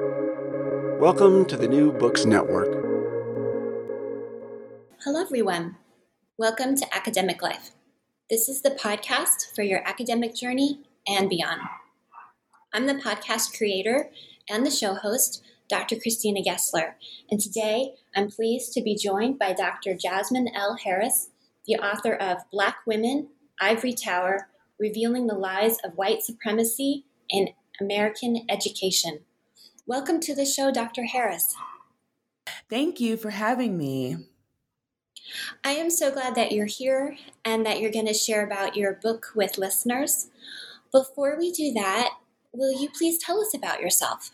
Welcome 0.00 1.44
to 1.44 1.56
the 1.56 1.68
New 1.68 1.92
Books 1.92 2.24
Network. 2.24 2.66
Hello, 5.04 5.20
everyone. 5.20 5.76
Welcome 6.36 6.74
to 6.74 6.96
Academic 6.96 7.40
Life. 7.42 7.70
This 8.28 8.48
is 8.48 8.62
the 8.62 8.72
podcast 8.72 9.54
for 9.54 9.62
your 9.62 9.86
academic 9.86 10.34
journey 10.34 10.80
and 11.06 11.30
beyond. 11.30 11.60
I'm 12.72 12.86
the 12.86 12.94
podcast 12.94 13.56
creator 13.56 14.10
and 14.50 14.66
the 14.66 14.70
show 14.72 14.94
host, 14.94 15.44
Dr. 15.68 15.94
Christina 15.94 16.40
Gessler, 16.42 16.94
and 17.30 17.40
today 17.40 17.92
I'm 18.16 18.32
pleased 18.32 18.72
to 18.72 18.82
be 18.82 18.96
joined 18.96 19.38
by 19.38 19.52
Dr. 19.52 19.94
Jasmine 19.94 20.48
L. 20.56 20.76
Harris, 20.82 21.28
the 21.68 21.76
author 21.76 22.14
of 22.14 22.38
Black 22.50 22.78
Women, 22.84 23.28
Ivory 23.60 23.92
Tower 23.92 24.48
Revealing 24.80 25.28
the 25.28 25.34
Lies 25.34 25.76
of 25.84 25.94
White 25.94 26.24
Supremacy 26.24 27.04
in 27.30 27.50
American 27.80 28.44
Education. 28.48 29.20
Welcome 29.86 30.20
to 30.20 30.34
the 30.34 30.46
show, 30.46 30.70
Dr. 30.70 31.04
Harris. 31.04 31.54
Thank 32.70 33.00
you 33.00 33.18
for 33.18 33.28
having 33.28 33.76
me. 33.76 34.16
I 35.62 35.72
am 35.72 35.90
so 35.90 36.10
glad 36.10 36.34
that 36.36 36.52
you're 36.52 36.64
here 36.64 37.18
and 37.44 37.66
that 37.66 37.80
you're 37.80 37.92
going 37.92 38.06
to 38.06 38.14
share 38.14 38.46
about 38.46 38.76
your 38.76 38.94
book 38.94 39.32
with 39.34 39.58
listeners. 39.58 40.28
Before 40.90 41.36
we 41.38 41.52
do 41.52 41.70
that, 41.74 42.14
will 42.54 42.80
you 42.80 42.88
please 42.96 43.18
tell 43.18 43.38
us 43.42 43.52
about 43.54 43.82
yourself? 43.82 44.30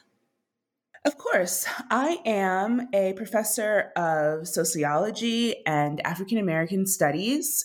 Of 1.05 1.19
course. 1.19 1.67
I 1.91 2.21
am 2.25 2.89
a 2.95 3.15
professor 3.15 3.91
of 3.97 4.47
sociology 4.47 5.67
and 5.67 6.01
African 6.07 6.39
American 6.39 6.87
studies. 6.87 7.65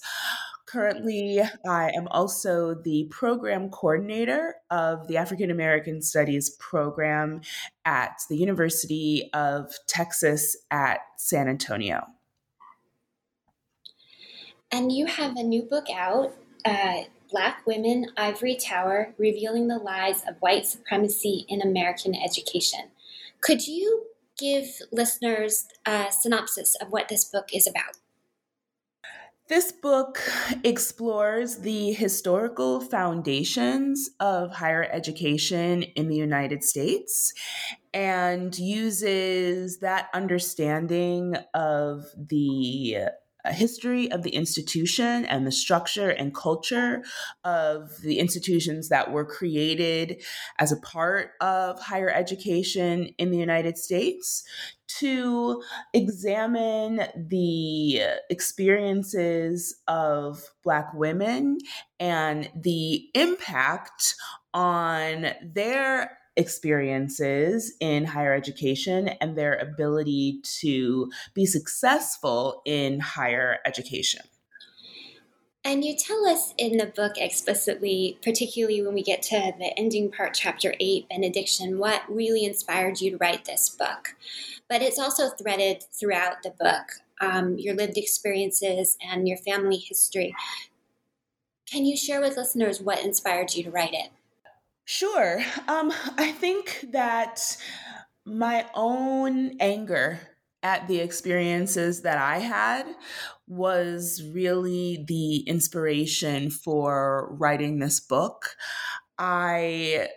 Currently, 0.75 1.41
I 1.65 1.91
am 1.91 2.09
also 2.09 2.73
the 2.73 3.05
program 3.09 3.69
coordinator 3.69 4.55
of 4.69 5.07
the 5.07 5.15
African 5.15 5.49
American 5.49 6.01
Studies 6.01 6.49
program 6.49 7.39
at 7.85 8.19
the 8.29 8.35
University 8.35 9.29
of 9.33 9.71
Texas 9.87 10.57
at 10.71 10.99
San 11.15 11.47
Antonio. 11.47 12.03
And 14.69 14.91
you 14.91 15.05
have 15.05 15.37
a 15.37 15.43
new 15.43 15.61
book 15.61 15.85
out, 15.89 16.33
uh, 16.65 17.03
Black 17.31 17.65
Women, 17.65 18.07
Ivory 18.17 18.57
Tower 18.57 19.13
Revealing 19.17 19.69
the 19.69 19.77
Lies 19.77 20.23
of 20.27 20.35
White 20.41 20.65
Supremacy 20.65 21.45
in 21.47 21.61
American 21.61 22.13
Education. 22.13 22.91
Could 23.39 23.65
you 23.65 24.07
give 24.37 24.81
listeners 24.91 25.69
a 25.85 26.07
synopsis 26.11 26.75
of 26.81 26.89
what 26.89 27.07
this 27.07 27.23
book 27.23 27.51
is 27.53 27.65
about? 27.65 27.95
This 29.47 29.71
book 29.71 30.19
explores 30.63 31.57
the 31.57 31.91
historical 31.93 32.81
foundations 32.81 34.09
of 34.19 34.51
higher 34.51 34.87
education 34.91 35.83
in 35.83 36.07
the 36.07 36.15
United 36.15 36.63
States 36.63 37.31
and 37.93 38.57
uses 38.57 39.77
that 39.79 40.09
understanding 40.15 41.35
of 41.53 42.05
the 42.17 43.09
a 43.45 43.53
history 43.53 44.11
of 44.11 44.23
the 44.23 44.31
institution 44.31 45.25
and 45.25 45.45
the 45.45 45.51
structure 45.51 46.09
and 46.09 46.35
culture 46.35 47.03
of 47.43 48.01
the 48.01 48.19
institutions 48.19 48.89
that 48.89 49.11
were 49.11 49.25
created 49.25 50.21
as 50.59 50.71
a 50.71 50.77
part 50.77 51.31
of 51.41 51.79
higher 51.79 52.09
education 52.09 53.09
in 53.17 53.31
the 53.31 53.37
United 53.37 53.77
States 53.77 54.43
to 54.87 55.61
examine 55.93 57.01
the 57.15 58.01
experiences 58.29 59.75
of 59.87 60.41
Black 60.63 60.93
women 60.93 61.57
and 61.99 62.49
the 62.55 63.09
impact 63.13 64.15
on 64.53 65.27
their 65.43 66.17
experiences 66.37 67.73
in 67.79 68.05
higher 68.05 68.33
education 68.33 69.07
and 69.07 69.37
their 69.37 69.55
ability 69.55 70.41
to 70.43 71.11
be 71.33 71.45
successful 71.45 72.61
in 72.65 72.99
higher 72.99 73.59
education. 73.65 74.21
And 75.63 75.83
you 75.83 75.95
tell 75.97 76.27
us 76.27 76.53
in 76.59 76.77
the 76.77 76.85
book 76.85 77.13
explicitly, 77.17 78.19
particularly 78.21 78.83
when 78.83 78.93
we 78.93 79.01
get 79.01 79.23
to 79.23 79.51
the 79.57 79.73
ending 79.77 80.11
part, 80.11 80.35
chapter 80.35 80.75
eight, 80.79 81.09
benediction, 81.09 81.79
what 81.79 82.03
really 82.07 82.45
inspired 82.45 83.01
you 83.01 83.11
to 83.11 83.17
write 83.17 83.45
this 83.45 83.67
book. 83.69 84.15
But 84.69 84.83
it's 84.83 84.99
also 84.99 85.29
threaded 85.29 85.83
throughout 85.91 86.43
the 86.43 86.51
book 86.51 87.01
um, 87.19 87.57
your 87.57 87.75
lived 87.75 87.97
experiences 87.97 88.97
and 89.01 89.27
your 89.27 89.37
family 89.37 89.77
history. 89.77 90.35
Can 91.65 91.85
you 91.85 91.97
share 91.97 92.21
with 92.21 92.37
listeners 92.37 92.79
what 92.79 93.03
inspired 93.03 93.55
you 93.55 93.63
to 93.63 93.71
write 93.71 93.93
it? 93.93 94.11
Sure. 94.85 95.41
Um, 95.67 95.91
I 96.17 96.31
think 96.31 96.85
that 96.91 97.57
my 98.25 98.67
own 98.73 99.57
anger 99.59 100.19
at 100.63 100.87
the 100.87 100.99
experiences 100.99 102.01
that 102.01 102.17
I 102.17 102.39
had 102.39 102.85
was 103.47 104.23
really 104.33 105.05
the 105.07 105.39
inspiration 105.47 106.49
for 106.49 107.35
writing 107.39 107.79
this 107.79 107.99
book. 107.99 108.55
I 109.17 110.09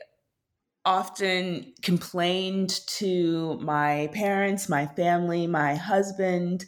often 0.85 1.73
complained 1.83 2.81
to 2.87 3.59
my 3.61 4.09
parents, 4.15 4.69
my 4.69 4.87
family, 4.87 5.47
my 5.47 5.75
husband 5.75 6.65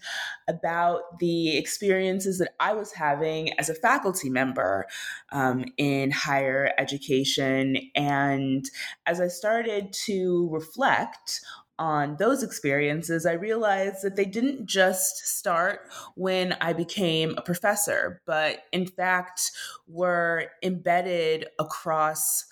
about 0.48 1.18
the 1.20 1.56
experiences 1.56 2.38
that 2.38 2.54
I 2.60 2.74
was 2.74 2.92
having 2.92 3.58
as 3.58 3.68
a 3.68 3.74
faculty 3.74 4.28
member 4.28 4.86
um, 5.32 5.64
in 5.76 6.10
higher 6.10 6.72
education. 6.76 7.76
And 7.94 8.68
as 9.06 9.20
I 9.20 9.28
started 9.28 9.92
to 10.04 10.48
reflect 10.50 11.40
on 11.78 12.16
those 12.18 12.42
experiences, 12.42 13.24
I 13.24 13.32
realized 13.32 14.02
that 14.02 14.16
they 14.16 14.26
didn't 14.26 14.66
just 14.66 15.26
start 15.26 15.80
when 16.14 16.52
I 16.60 16.74
became 16.74 17.34
a 17.36 17.42
professor, 17.42 18.20
but 18.26 18.64
in 18.70 18.86
fact 18.86 19.50
were 19.88 20.48
embedded 20.62 21.46
across 21.58 22.44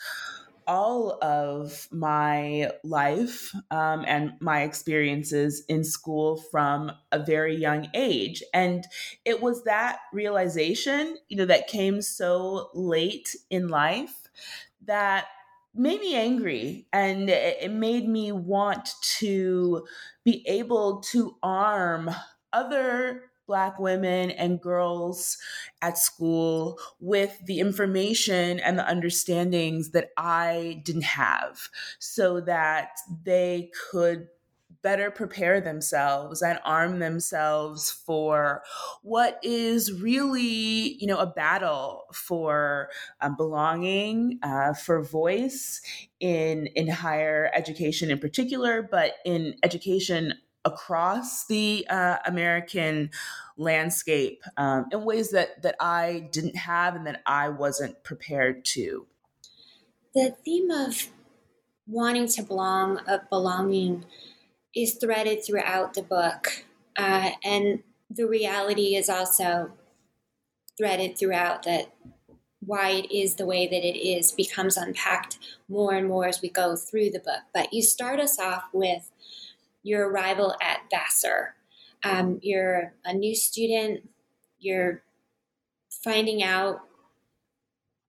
all 0.68 1.18
of 1.24 1.88
my 1.90 2.70
life 2.84 3.52
um, 3.72 4.04
and 4.06 4.34
my 4.40 4.62
experiences 4.62 5.64
in 5.68 5.82
school 5.82 6.36
from 6.36 6.92
a 7.10 7.18
very 7.18 7.56
young 7.56 7.88
age. 7.94 8.42
And 8.54 8.84
it 9.24 9.42
was 9.42 9.64
that 9.64 10.00
realization, 10.12 11.16
you 11.28 11.38
know, 11.38 11.46
that 11.46 11.66
came 11.68 12.02
so 12.02 12.70
late 12.74 13.34
in 13.50 13.68
life 13.68 14.28
that 14.82 15.26
made 15.74 16.00
me 16.00 16.14
angry 16.14 16.86
and 16.92 17.28
it 17.30 17.70
made 17.70 18.08
me 18.08 18.32
want 18.32 18.90
to 19.02 19.86
be 20.24 20.46
able 20.48 21.00
to 21.00 21.36
arm 21.42 22.10
other 22.52 23.30
Black 23.48 23.81
women 23.81 24.31
and 24.31 24.60
girls 24.60 25.38
at 25.82 25.98
school 25.98 26.78
with 27.00 27.36
the 27.47 27.59
information 27.59 28.60
and 28.60 28.78
the 28.78 28.88
understandings 28.88 29.91
that 29.91 30.10
I 30.16 30.82
didn't 30.84 31.03
have 31.03 31.69
so 31.98 32.41
that 32.42 32.91
they 33.25 33.72
could 33.91 34.28
better 34.82 35.10
prepare 35.10 35.60
themselves 35.60 36.41
and 36.41 36.58
arm 36.64 36.98
themselves 36.98 37.91
for 37.91 38.62
what 39.03 39.41
is 39.42 39.92
really 40.00 40.97
you 41.00 41.06
know 41.06 41.19
a 41.19 41.26
battle 41.26 42.04
for 42.12 42.88
um, 43.20 43.34
belonging 43.37 44.38
uh, 44.42 44.72
for 44.75 45.03
voice 45.03 45.81
in 46.20 46.66
in 46.76 46.88
higher 46.88 47.50
education 47.54 48.10
in 48.10 48.19
particular 48.19 48.87
but 48.88 49.14
in 49.25 49.54
education 49.62 50.34
across 50.68 51.46
the 51.46 51.86
uh, 51.88 52.18
American 52.26 53.10
landscape 53.56 54.42
um, 54.56 54.86
in 54.92 55.04
ways 55.04 55.30
that 55.30 55.62
that 55.62 55.76
I 55.80 56.28
didn't 56.32 56.56
have 56.56 56.94
and 56.94 57.06
that 57.06 57.22
I 57.26 57.48
wasn't 57.48 58.02
prepared 58.04 58.64
to. 58.66 59.06
The 60.14 60.36
theme 60.44 60.70
of 60.70 61.08
wanting 61.86 62.28
to 62.28 62.42
belong, 62.42 62.98
of 63.06 63.28
belonging, 63.30 64.04
is 64.75 64.94
threaded 64.94 65.44
throughout 65.44 65.94
the 65.94 66.02
book, 66.02 66.64
uh, 66.96 67.31
and 67.44 67.82
the 68.10 68.26
reality 68.26 68.94
is 68.94 69.08
also 69.08 69.72
threaded 70.76 71.19
throughout 71.19 71.64
that 71.64 71.93
why 72.60 72.90
it 72.90 73.10
is 73.10 73.37
the 73.37 73.46
way 73.46 73.66
that 73.66 73.87
it 73.87 73.98
is 73.98 74.32
becomes 74.32 74.76
unpacked 74.76 75.38
more 75.69 75.94
and 75.94 76.08
more 76.08 76.26
as 76.26 76.43
we 76.43 76.48
go 76.48 76.76
through 76.76 77.10
the 77.10 77.20
book. 77.20 77.43
But 77.54 77.72
you 77.72 77.82
start 77.82 78.20
us 78.20 78.38
off 78.38 78.64
with 78.72 79.10
your 79.88 80.08
arrival 80.08 80.55
at 80.61 80.81
Vassar. 80.90 81.55
Um, 82.05 82.38
you're 82.43 82.93
a 83.05 83.12
new 83.12 83.35
student, 83.35 84.08
you're 84.61 85.02
finding 86.05 86.43
out 86.43 86.81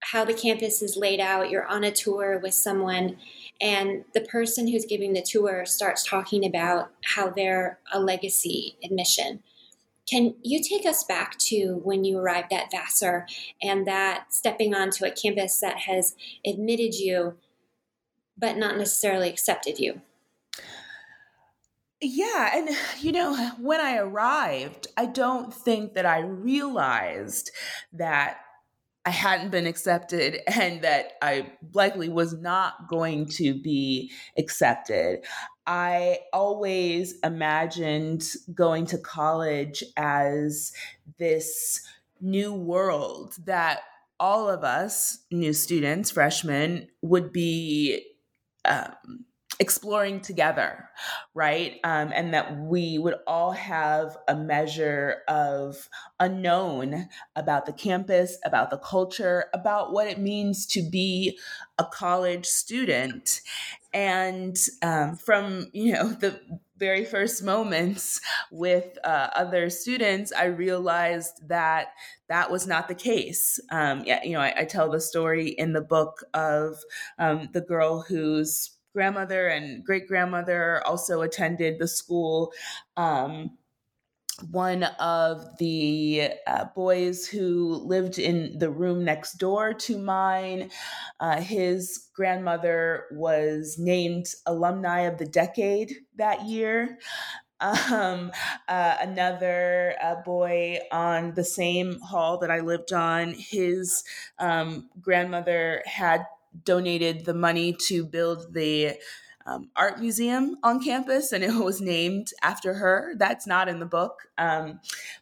how 0.01 0.25
the 0.25 0.33
campus 0.33 0.81
is 0.81 0.95
laid 0.95 1.19
out, 1.19 1.49
you're 1.49 1.65
on 1.65 1.83
a 1.83 1.91
tour 1.91 2.39
with 2.41 2.53
someone, 2.53 3.17
and 3.59 4.05
the 4.13 4.21
person 4.21 4.67
who's 4.67 4.85
giving 4.85 5.13
the 5.13 5.21
tour 5.21 5.65
starts 5.65 6.03
talking 6.03 6.45
about 6.45 6.91
how 7.03 7.29
they're 7.29 7.79
a 7.91 7.99
legacy 7.99 8.77
admission. 8.83 9.41
Can 10.09 10.35
you 10.41 10.61
take 10.63 10.85
us 10.85 11.03
back 11.03 11.37
to 11.49 11.79
when 11.83 12.03
you 12.03 12.17
arrived 12.17 12.51
at 12.53 12.71
Vassar 12.71 13.27
and 13.61 13.85
that 13.85 14.33
stepping 14.33 14.73
onto 14.73 15.05
a 15.05 15.11
campus 15.11 15.59
that 15.59 15.79
has 15.79 16.15
admitted 16.45 16.95
you 16.95 17.35
but 18.37 18.57
not 18.57 18.77
necessarily 18.77 19.29
accepted 19.29 19.79
you? 19.79 20.01
Yeah. 22.01 22.51
And, 22.53 22.69
you 23.01 23.11
know, 23.11 23.51
when 23.59 23.79
I 23.79 23.97
arrived, 23.97 24.87
I 24.97 25.05
don't 25.05 25.53
think 25.53 25.93
that 25.93 26.05
I 26.05 26.19
realized 26.19 27.51
that 27.93 28.37
I 29.05 29.11
hadn't 29.11 29.49
been 29.49 29.65
accepted 29.65 30.39
and 30.47 30.81
that 30.83 31.13
I 31.21 31.53
likely 31.73 32.09
was 32.09 32.33
not 32.33 32.87
going 32.87 33.27
to 33.37 33.53
be 33.53 34.11
accepted. 34.37 35.25
I 35.65 36.19
always 36.33 37.15
imagined 37.23 38.23
going 38.53 38.85
to 38.87 38.97
college 38.97 39.83
as 39.97 40.71
this 41.17 41.81
new 42.21 42.53
world 42.53 43.35
that 43.45 43.81
all 44.19 44.49
of 44.49 44.63
us, 44.63 45.19
new 45.31 45.53
students, 45.53 46.11
freshmen, 46.11 46.87
would 47.01 47.31
be 47.31 48.03
um, 48.65 49.25
exploring 49.59 50.21
together, 50.21 50.89
right? 51.33 51.79
Um, 51.83 52.11
and 52.13 52.33
that 52.33 52.57
we 52.57 52.97
would 52.97 53.15
all 53.27 53.51
have 53.51 54.17
a 54.27 54.35
measure 54.35 55.17
of 55.27 55.89
unknown 56.19 57.09
about 57.35 57.65
the 57.65 57.73
campus, 57.73 58.37
about 58.45 58.69
the 58.69 58.77
culture, 58.77 59.45
about 59.53 59.91
what 59.91 60.07
it 60.07 60.17
means 60.17 60.65
to 60.67 60.81
be 60.81 61.37
a 61.77 61.83
college 61.83 62.45
student. 62.45 63.41
And 63.93 64.57
um, 64.81 65.17
from, 65.17 65.67
you 65.73 65.91
know, 65.91 66.09
the 66.09 66.39
very 66.77 67.03
first 67.03 67.43
moments 67.43 68.21
with 68.51 68.97
uh, 69.03 69.29
other 69.35 69.69
students, 69.69 70.31
I 70.31 70.45
realized 70.45 71.49
that 71.49 71.87
that 72.29 72.49
was 72.49 72.65
not 72.65 72.87
the 72.87 72.95
case. 72.95 73.59
Um, 73.71 74.03
yeah, 74.05 74.23
you 74.23 74.33
know, 74.33 74.39
I, 74.39 74.53
I, 74.59 74.65
tell 74.65 74.89
the 74.89 75.01
story 75.01 75.49
in 75.49 75.73
the 75.73 75.81
book 75.81 76.23
of 76.33 76.77
um, 77.17 77.49
the 77.51 77.61
girl 77.61 78.01
whose 78.01 78.78
grandmother 78.93 79.47
and 79.47 79.83
great 79.85 80.07
grandmother 80.07 80.85
also 80.85 81.21
attended 81.21 81.79
the 81.79 81.87
school. 81.87 82.53
Um, 82.97 83.57
one 84.51 84.83
of 84.83 85.57
the 85.57 86.31
uh, 86.47 86.65
boys 86.75 87.27
who 87.27 87.75
lived 87.85 88.17
in 88.17 88.57
the 88.57 88.69
room 88.69 89.03
next 89.03 89.33
door 89.33 89.73
to 89.73 89.97
mine, 89.97 90.71
uh, 91.19 91.41
his 91.41 92.07
grandmother 92.13 93.05
was 93.11 93.77
named 93.77 94.27
Alumni 94.45 95.01
of 95.01 95.17
the 95.17 95.25
Decade 95.25 95.93
that 96.15 96.45
year. 96.45 96.97
Um, 97.59 98.31
uh, 98.69 98.97
another 99.01 99.95
uh, 100.01 100.15
boy 100.23 100.79
on 100.93 101.33
the 101.33 101.43
same 101.43 101.99
hall 101.99 102.37
that 102.37 102.49
I 102.49 102.61
lived 102.61 102.93
on, 102.93 103.33
his 103.33 104.05
um, 104.37 104.89
grandmother 105.01 105.83
had 105.85 106.25
donated 106.63 107.25
the 107.25 107.33
money 107.33 107.75
to 107.87 108.05
build 108.05 108.53
the 108.53 108.97
um, 109.45 109.69
art 109.75 109.99
museum 109.99 110.57
on 110.63 110.83
campus, 110.83 111.31
and 111.31 111.43
it 111.43 111.53
was 111.53 111.81
named 111.81 112.31
after 112.43 112.73
her. 112.75 113.13
That's 113.17 113.47
not 113.47 113.67
in 113.67 113.79
the 113.79 113.85
book, 113.85 114.27
um, 114.37 114.79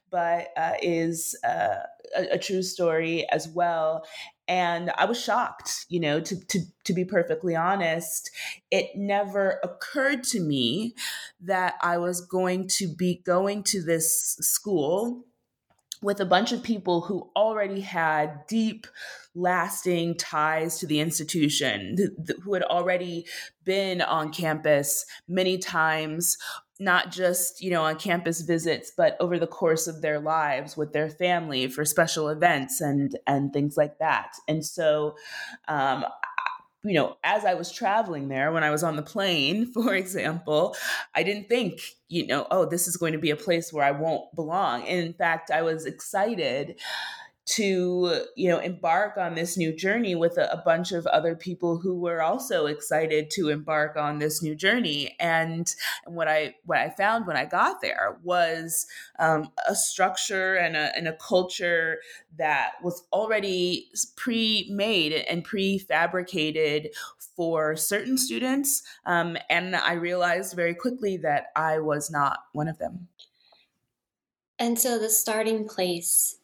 but 0.09 0.49
uh, 0.57 0.73
is 0.81 1.37
uh, 1.43 1.83
a, 2.15 2.33
a, 2.33 2.37
true 2.37 2.63
story 2.63 3.27
as 3.31 3.47
well. 3.47 4.05
And 4.47 4.91
I 4.97 5.05
was 5.05 5.21
shocked, 5.21 5.85
you 5.89 5.99
know, 5.99 6.19
to, 6.21 6.45
to, 6.47 6.59
to 6.85 6.93
be 6.93 7.03
perfectly 7.03 7.55
honest. 7.55 8.31
It 8.71 8.95
never 8.95 9.59
occurred 9.63 10.23
to 10.25 10.39
me 10.39 10.95
that 11.41 11.75
I 11.81 11.97
was 11.97 12.21
going 12.21 12.69
to 12.77 12.87
be 12.87 13.21
going 13.25 13.63
to 13.63 13.83
this 13.83 14.37
school 14.41 15.25
with 16.01 16.19
a 16.19 16.25
bunch 16.25 16.51
of 16.51 16.63
people 16.63 17.01
who 17.01 17.29
already 17.35 17.81
had 17.81 18.45
deep, 18.47 18.87
lasting 19.33 20.15
ties 20.17 20.79
to 20.79 20.87
the 20.87 20.99
institution, 20.99 21.95
who 22.43 22.53
had 22.53 22.63
already 22.63 23.25
been 23.63 24.01
on 24.01 24.31
campus 24.31 25.05
many 25.27 25.57
times, 25.57 26.37
not 26.79 27.11
just 27.11 27.61
you 27.61 27.71
know 27.71 27.83
on 27.83 27.97
campus 27.97 28.41
visits 28.41 28.91
but 28.95 29.17
over 29.19 29.39
the 29.39 29.47
course 29.47 29.87
of 29.87 30.01
their 30.03 30.19
lives 30.19 30.77
with 30.77 30.93
their 30.93 31.09
family 31.09 31.67
for 31.67 31.83
special 31.83 32.29
events 32.29 32.81
and 32.81 33.17
and 33.25 33.51
things 33.51 33.77
like 33.77 33.97
that. 33.97 34.33
And 34.47 34.63
so 34.65 35.15
um, 35.67 36.05
you 36.87 36.95
know, 36.95 37.17
as 37.23 37.45
I 37.45 37.53
was 37.53 37.71
traveling 37.71 38.27
there, 38.27 38.51
when 38.51 38.63
I 38.63 38.71
was 38.71 38.83
on 38.83 38.95
the 38.95 39.01
plane, 39.01 39.65
for 39.73 39.93
example, 39.93 40.75
I 41.15 41.23
didn't 41.23 41.49
think, 41.49 41.81
you 42.07 42.27
know, 42.27 42.47
oh, 42.51 42.65
this 42.65 42.87
is 42.87 42.97
going 42.97 43.13
to 43.13 43.19
be 43.19 43.31
a 43.31 43.35
place 43.35 43.71
where 43.71 43.85
I 43.85 43.91
won't 43.91 44.33
belong. 44.35 44.87
And 44.87 45.05
in 45.05 45.13
fact, 45.13 45.51
I 45.51 45.61
was 45.61 45.85
excited 45.85 46.79
to 47.47 48.25
you 48.35 48.49
know 48.49 48.59
embark 48.59 49.17
on 49.17 49.35
this 49.35 49.57
new 49.57 49.73
journey 49.73 50.15
with 50.15 50.37
a, 50.37 50.51
a, 50.51 50.61
bunch 50.67 50.91
of 50.91 51.07
other 51.07 51.33
people 51.33 51.79
who 51.79 51.97
were 51.97 52.21
also 52.21 52.65
excited 52.65 53.31
to 53.31 53.47
embark 53.49 53.95
on 53.95 54.19
this 54.19 54.43
new 54.43 54.53
journey. 54.53 55.15
And, 55.19 55.73
what 56.05 56.27
i 56.27 56.55
what 56.65 56.77
i 56.77 56.89
found 56.89 57.27
when 57.27 57.37
i 57.37 57.45
got 57.45 57.81
there 57.81 58.17
was 58.23 58.87
um, 59.19 59.49
a 59.67 59.75
structure 59.75 60.55
and 60.55 60.75
a, 60.75 60.95
and 60.95 61.07
a 61.07 61.13
culture 61.13 61.99
that 62.37 62.73
was 62.83 63.03
already 63.11 63.89
pre-made 64.15 65.13
and 65.13 65.45
prefabricated 65.45 66.87
for 67.35 67.75
certain 67.75 68.17
students 68.17 68.83
um, 69.05 69.37
and 69.49 69.75
i 69.75 69.93
realized 69.93 70.55
very 70.55 70.73
quickly 70.73 71.17
that 71.17 71.47
i 71.55 71.77
was 71.79 72.09
not 72.09 72.39
one 72.53 72.67
of 72.67 72.77
them. 72.79 73.07
And 74.59 74.79
so 74.79 74.97
the 74.97 75.09
starting 75.09 75.67
place 75.67 76.36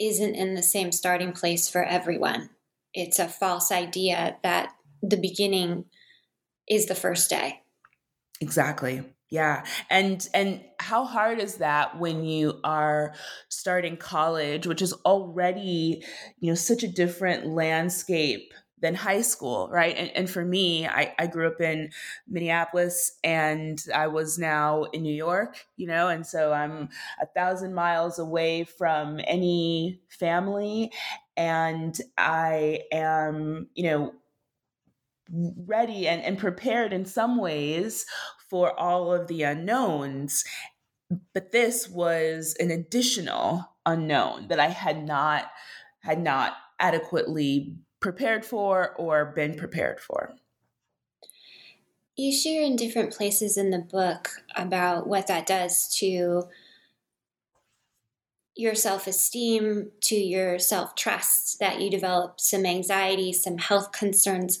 isn't 0.00 0.34
in 0.34 0.54
the 0.54 0.62
same 0.62 0.92
starting 0.92 1.32
place 1.32 1.68
for 1.68 1.82
everyone. 1.82 2.50
It's 2.94 3.18
a 3.18 3.28
false 3.28 3.70
idea 3.70 4.36
that 4.42 4.70
the 5.02 5.16
beginning 5.16 5.84
is 6.68 6.86
the 6.86 6.94
first 6.94 7.30
day. 7.30 7.62
Exactly. 8.40 9.02
Yeah. 9.30 9.64
And 9.90 10.26
and 10.34 10.62
how 10.78 11.04
hard 11.04 11.40
is 11.40 11.56
that 11.56 11.98
when 11.98 12.24
you 12.24 12.60
are 12.62 13.14
starting 13.48 13.96
college, 13.96 14.66
which 14.66 14.82
is 14.82 14.92
already, 15.04 16.04
you 16.38 16.50
know, 16.50 16.54
such 16.54 16.82
a 16.84 16.88
different 16.88 17.46
landscape 17.46 18.52
than 18.80 18.94
high 18.94 19.22
school, 19.22 19.68
right? 19.72 19.96
And, 19.96 20.10
and 20.10 20.30
for 20.30 20.44
me, 20.44 20.86
I, 20.86 21.14
I 21.18 21.26
grew 21.26 21.46
up 21.46 21.60
in 21.60 21.90
Minneapolis 22.28 23.12
and 23.24 23.82
I 23.94 24.06
was 24.08 24.38
now 24.38 24.84
in 24.84 25.02
New 25.02 25.14
York, 25.14 25.64
you 25.76 25.86
know, 25.86 26.08
and 26.08 26.26
so 26.26 26.52
I'm 26.52 26.90
a 27.20 27.26
thousand 27.26 27.74
miles 27.74 28.18
away 28.18 28.64
from 28.64 29.20
any 29.24 30.00
family. 30.08 30.92
And 31.36 31.98
I 32.18 32.80
am, 32.92 33.68
you 33.74 33.84
know, 33.84 34.12
ready 35.30 36.06
and, 36.06 36.22
and 36.22 36.38
prepared 36.38 36.92
in 36.92 37.04
some 37.04 37.38
ways 37.38 38.06
for 38.48 38.78
all 38.78 39.12
of 39.12 39.26
the 39.26 39.42
unknowns. 39.42 40.44
But 41.32 41.52
this 41.52 41.88
was 41.88 42.56
an 42.60 42.70
additional 42.70 43.64
unknown 43.84 44.48
that 44.48 44.60
I 44.60 44.68
had 44.68 45.04
not 45.06 45.50
had 46.00 46.20
not 46.20 46.54
adequately 46.78 47.78
prepared 48.00 48.44
for 48.44 48.94
or 48.96 49.26
been 49.26 49.56
prepared 49.56 50.00
for. 50.00 50.34
You 52.16 52.32
share 52.32 52.62
in 52.62 52.76
different 52.76 53.12
places 53.12 53.56
in 53.56 53.70
the 53.70 53.78
book 53.78 54.30
about 54.54 55.06
what 55.06 55.26
that 55.26 55.46
does 55.46 55.86
to 55.98 56.44
your 58.54 58.74
self 58.74 59.06
esteem, 59.06 59.90
to 60.00 60.16
your 60.16 60.58
self 60.58 60.94
trust, 60.94 61.58
that 61.60 61.80
you 61.80 61.90
develop 61.90 62.40
some 62.40 62.64
anxiety, 62.64 63.32
some 63.32 63.58
health 63.58 63.92
concerns, 63.92 64.60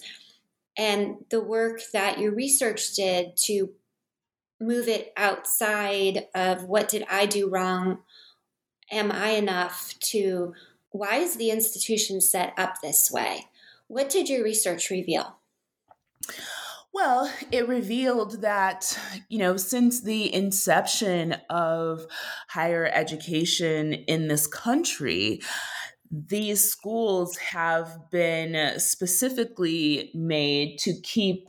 and 0.76 1.24
the 1.30 1.42
work 1.42 1.80
that 1.94 2.18
your 2.18 2.34
research 2.34 2.94
did 2.94 3.36
to 3.38 3.70
move 4.60 4.88
it 4.88 5.12
outside 5.16 6.26
of 6.34 6.64
what 6.64 6.88
did 6.88 7.04
I 7.10 7.26
do 7.26 7.48
wrong? 7.48 7.98
Am 8.92 9.10
I 9.10 9.30
enough 9.30 9.94
to 10.00 10.54
why 10.98 11.16
is 11.16 11.36
the 11.36 11.50
institution 11.50 12.20
set 12.20 12.54
up 12.58 12.80
this 12.80 13.10
way? 13.10 13.46
What 13.88 14.08
did 14.08 14.28
your 14.28 14.42
research 14.42 14.90
reveal? 14.90 15.36
Well, 16.92 17.30
it 17.52 17.68
revealed 17.68 18.40
that, 18.40 18.98
you 19.28 19.38
know, 19.38 19.58
since 19.58 20.00
the 20.00 20.32
inception 20.32 21.36
of 21.50 22.06
higher 22.48 22.86
education 22.86 23.92
in 23.92 24.28
this 24.28 24.46
country, 24.46 25.42
these 26.10 26.64
schools 26.64 27.36
have 27.36 28.10
been 28.10 28.78
specifically 28.80 30.10
made 30.14 30.78
to 30.78 30.98
keep 31.02 31.48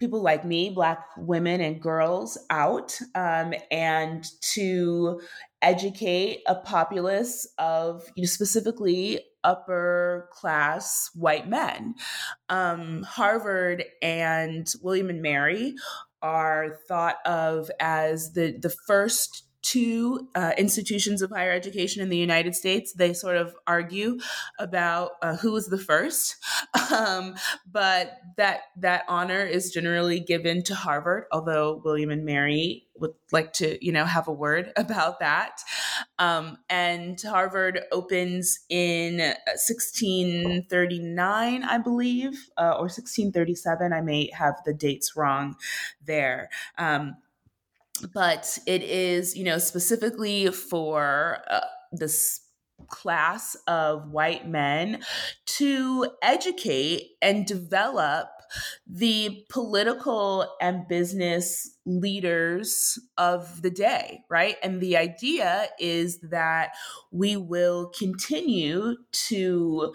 people 0.00 0.22
like 0.22 0.44
me, 0.44 0.70
Black 0.70 1.04
women 1.16 1.60
and 1.60 1.80
girls, 1.80 2.38
out 2.50 2.98
um, 3.14 3.52
and 3.70 4.24
to 4.54 5.20
educate 5.62 6.42
a 6.46 6.54
populace 6.54 7.46
of 7.58 8.04
you 8.14 8.22
know, 8.22 8.26
specifically 8.26 9.20
upper 9.44 10.28
class 10.32 11.10
white 11.14 11.48
men. 11.48 11.94
Um, 12.48 13.02
Harvard 13.02 13.84
and 14.02 14.66
William 14.82 15.10
and 15.10 15.22
Mary 15.22 15.74
are 16.20 16.78
thought 16.86 17.16
of 17.26 17.70
as 17.80 18.32
the 18.34 18.56
the 18.60 18.74
first 18.86 19.44
two 19.62 20.28
uh, 20.34 20.52
institutions 20.58 21.22
of 21.22 21.30
higher 21.30 21.52
education 21.52 22.02
in 22.02 22.08
the 22.08 22.16
United 22.16 22.54
States. 22.54 22.92
They 22.92 23.12
sort 23.12 23.36
of 23.36 23.54
argue 23.66 24.18
about 24.58 25.12
uh, 25.22 25.36
who 25.36 25.52
was 25.52 25.68
the 25.68 25.78
first, 25.78 26.36
um, 26.94 27.34
but 27.70 28.18
that 28.36 28.62
that 28.76 29.04
honor 29.08 29.44
is 29.44 29.70
generally 29.70 30.20
given 30.20 30.62
to 30.64 30.74
Harvard. 30.74 31.24
Although 31.32 31.80
William 31.84 32.10
and 32.10 32.24
Mary 32.24 32.86
would 32.98 33.12
like 33.32 33.52
to, 33.54 33.84
you 33.84 33.90
know, 33.92 34.04
have 34.04 34.28
a 34.28 34.32
word 34.32 34.70
about 34.76 35.18
that. 35.20 35.62
Um, 36.18 36.58
and 36.68 37.18
Harvard 37.20 37.80
opens 37.90 38.60
in 38.68 39.18
1639, 39.18 41.64
I 41.64 41.78
believe, 41.78 42.50
uh, 42.56 42.74
or 42.76 42.88
1637. 42.88 43.92
I 43.92 44.00
may 44.00 44.30
have 44.32 44.54
the 44.64 44.74
dates 44.74 45.16
wrong 45.16 45.56
there. 46.04 46.50
Um, 46.78 47.16
but 48.12 48.58
it 48.66 48.82
is, 48.82 49.36
you 49.36 49.44
know, 49.44 49.58
specifically 49.58 50.48
for 50.48 51.38
uh, 51.48 51.60
this 51.92 52.40
class 52.88 53.56
of 53.66 54.10
white 54.10 54.48
men 54.48 55.02
to 55.46 56.08
educate 56.22 57.12
and 57.20 57.46
develop 57.46 58.28
the 58.86 59.44
political 59.48 60.46
and 60.60 60.86
business 60.88 61.76
leaders 61.86 62.98
of 63.16 63.62
the 63.62 63.70
day, 63.70 64.20
right? 64.28 64.56
And 64.62 64.80
the 64.80 64.96
idea 64.96 65.68
is 65.78 66.20
that 66.20 66.72
we 67.10 67.36
will 67.36 67.90
continue 67.98 68.96
to 69.28 69.94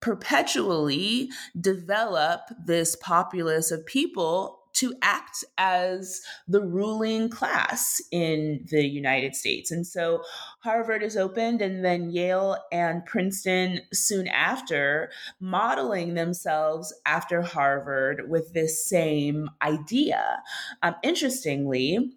perpetually 0.00 1.28
develop 1.60 2.40
this 2.64 2.96
populace 2.96 3.70
of 3.70 3.84
people 3.86 4.55
to 4.76 4.94
act 5.00 5.42
as 5.56 6.20
the 6.46 6.60
ruling 6.60 7.28
class 7.30 8.00
in 8.12 8.64
the 8.70 8.86
United 8.86 9.34
States. 9.34 9.70
And 9.70 9.86
so 9.86 10.22
Harvard 10.60 11.02
is 11.02 11.16
opened, 11.16 11.62
and 11.62 11.84
then 11.84 12.10
Yale 12.10 12.58
and 12.70 13.04
Princeton 13.06 13.80
soon 13.92 14.28
after, 14.28 15.10
modeling 15.40 16.14
themselves 16.14 16.94
after 17.06 17.40
Harvard 17.40 18.28
with 18.28 18.52
this 18.52 18.86
same 18.86 19.50
idea. 19.62 20.42
Um, 20.82 20.94
interestingly, 21.02 22.12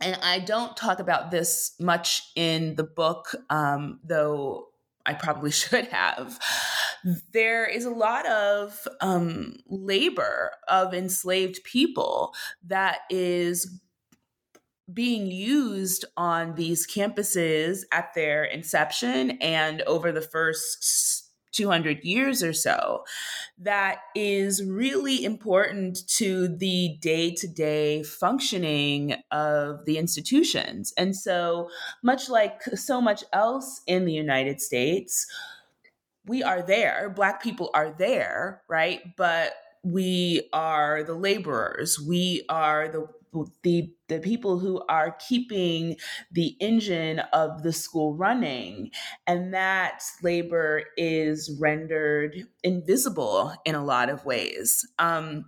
and 0.00 0.18
I 0.22 0.38
don't 0.38 0.76
talk 0.76 1.00
about 1.00 1.30
this 1.30 1.74
much 1.78 2.30
in 2.34 2.76
the 2.76 2.84
book, 2.84 3.34
um, 3.50 4.00
though 4.04 4.68
I 5.04 5.14
probably 5.14 5.50
should 5.62 5.88
have 5.88 6.38
there 7.32 7.66
is 7.66 7.84
a 7.84 7.90
lot 7.90 8.26
of 8.26 8.86
um, 9.00 9.56
labor 9.66 10.52
of 10.68 10.94
enslaved 10.94 11.62
people 11.64 12.34
that 12.64 13.00
is 13.10 13.80
being 14.92 15.26
used 15.26 16.04
on 16.16 16.54
these 16.54 16.86
campuses 16.86 17.80
at 17.92 18.14
their 18.14 18.44
inception 18.44 19.32
and 19.42 19.82
over 19.82 20.12
the 20.12 20.22
first 20.22 21.24
200 21.52 22.04
years 22.04 22.42
or 22.42 22.52
so 22.52 23.04
that 23.58 23.98
is 24.14 24.62
really 24.64 25.24
important 25.24 26.06
to 26.08 26.48
the 26.48 26.96
day 27.00 27.34
to 27.34 27.48
day 27.48 28.02
functioning 28.02 29.14
of 29.30 29.84
the 29.84 29.98
institutions. 29.98 30.92
And 30.96 31.16
so, 31.16 31.68
much 32.02 32.28
like 32.28 32.62
so 32.74 33.00
much 33.00 33.24
else 33.32 33.80
in 33.86 34.04
the 34.04 34.12
United 34.12 34.60
States, 34.60 35.26
we 36.28 36.42
are 36.42 36.62
there, 36.62 37.10
Black 37.14 37.42
people 37.42 37.70
are 37.74 37.90
there, 37.90 38.62
right? 38.68 39.00
But 39.16 39.52
we 39.82 40.48
are 40.52 41.02
the 41.02 41.14
laborers. 41.14 41.98
We 41.98 42.44
are 42.48 42.88
the 42.88 43.06
the 43.62 43.92
the 44.08 44.20
people 44.20 44.58
who 44.58 44.82
are 44.88 45.16
keeping 45.28 45.96
the 46.32 46.56
engine 46.60 47.18
of 47.32 47.62
the 47.62 47.72
school 47.72 48.16
running 48.16 48.90
and 49.26 49.52
that 49.52 50.02
labor 50.22 50.84
is 50.96 51.54
rendered 51.60 52.44
invisible 52.62 53.52
in 53.66 53.74
a 53.74 53.84
lot 53.84 54.08
of 54.08 54.24
ways 54.24 54.86
um, 54.98 55.44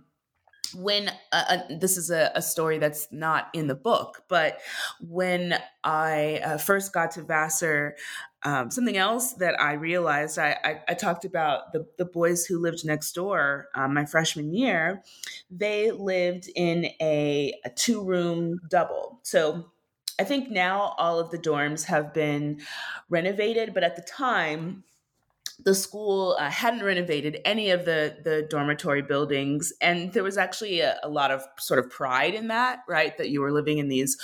when 0.75 1.09
uh, 1.31 1.43
uh, 1.49 1.57
this 1.79 1.97
is 1.97 2.11
a, 2.11 2.31
a, 2.35 2.41
story 2.41 2.77
that's 2.77 3.07
not 3.11 3.49
in 3.53 3.67
the 3.67 3.75
book, 3.75 4.23
but 4.29 4.59
when 5.01 5.59
I 5.83 6.39
uh, 6.43 6.57
first 6.57 6.93
got 6.93 7.11
to 7.11 7.23
Vassar, 7.23 7.95
um, 8.43 8.71
something 8.71 8.97
else 8.97 9.33
that 9.33 9.59
I 9.59 9.73
realized 9.73 10.39
I, 10.39 10.57
I, 10.63 10.79
I, 10.89 10.93
talked 10.95 11.25
about 11.25 11.73
the, 11.73 11.85
the 11.97 12.05
boys 12.05 12.45
who 12.45 12.59
lived 12.59 12.83
next 12.83 13.13
door 13.13 13.67
um, 13.75 13.93
my 13.93 14.05
freshman 14.05 14.53
year, 14.53 15.03
they 15.51 15.91
lived 15.91 16.49
in 16.55 16.85
a, 16.99 17.53
a 17.63 17.69
two 17.69 18.03
room 18.03 18.59
double. 18.67 19.19
So 19.21 19.71
I 20.19 20.23
think 20.23 20.49
now 20.49 20.95
all 20.97 21.19
of 21.19 21.29
the 21.29 21.37
dorms 21.37 21.85
have 21.85 22.13
been 22.13 22.61
renovated, 23.09 23.73
but 23.73 23.83
at 23.83 23.95
the 23.95 24.01
time, 24.01 24.83
the 25.63 25.75
school 25.75 26.35
uh, 26.39 26.49
hadn't 26.49 26.83
renovated 26.83 27.39
any 27.45 27.69
of 27.69 27.85
the 27.85 28.17
the 28.23 28.47
dormitory 28.49 29.01
buildings. 29.01 29.71
And 29.81 30.11
there 30.13 30.23
was 30.23 30.37
actually 30.37 30.79
a, 30.79 30.99
a, 31.03 31.09
lot 31.09 31.31
of 31.31 31.43
sort 31.59 31.79
of 31.79 31.89
pride 31.89 32.33
in 32.33 32.47
that 32.47 32.79
right? 32.87 33.17
That 33.17 33.29
you 33.29 33.41
were 33.41 33.51
living 33.51 33.77
in 33.77 33.87
these 33.87 34.17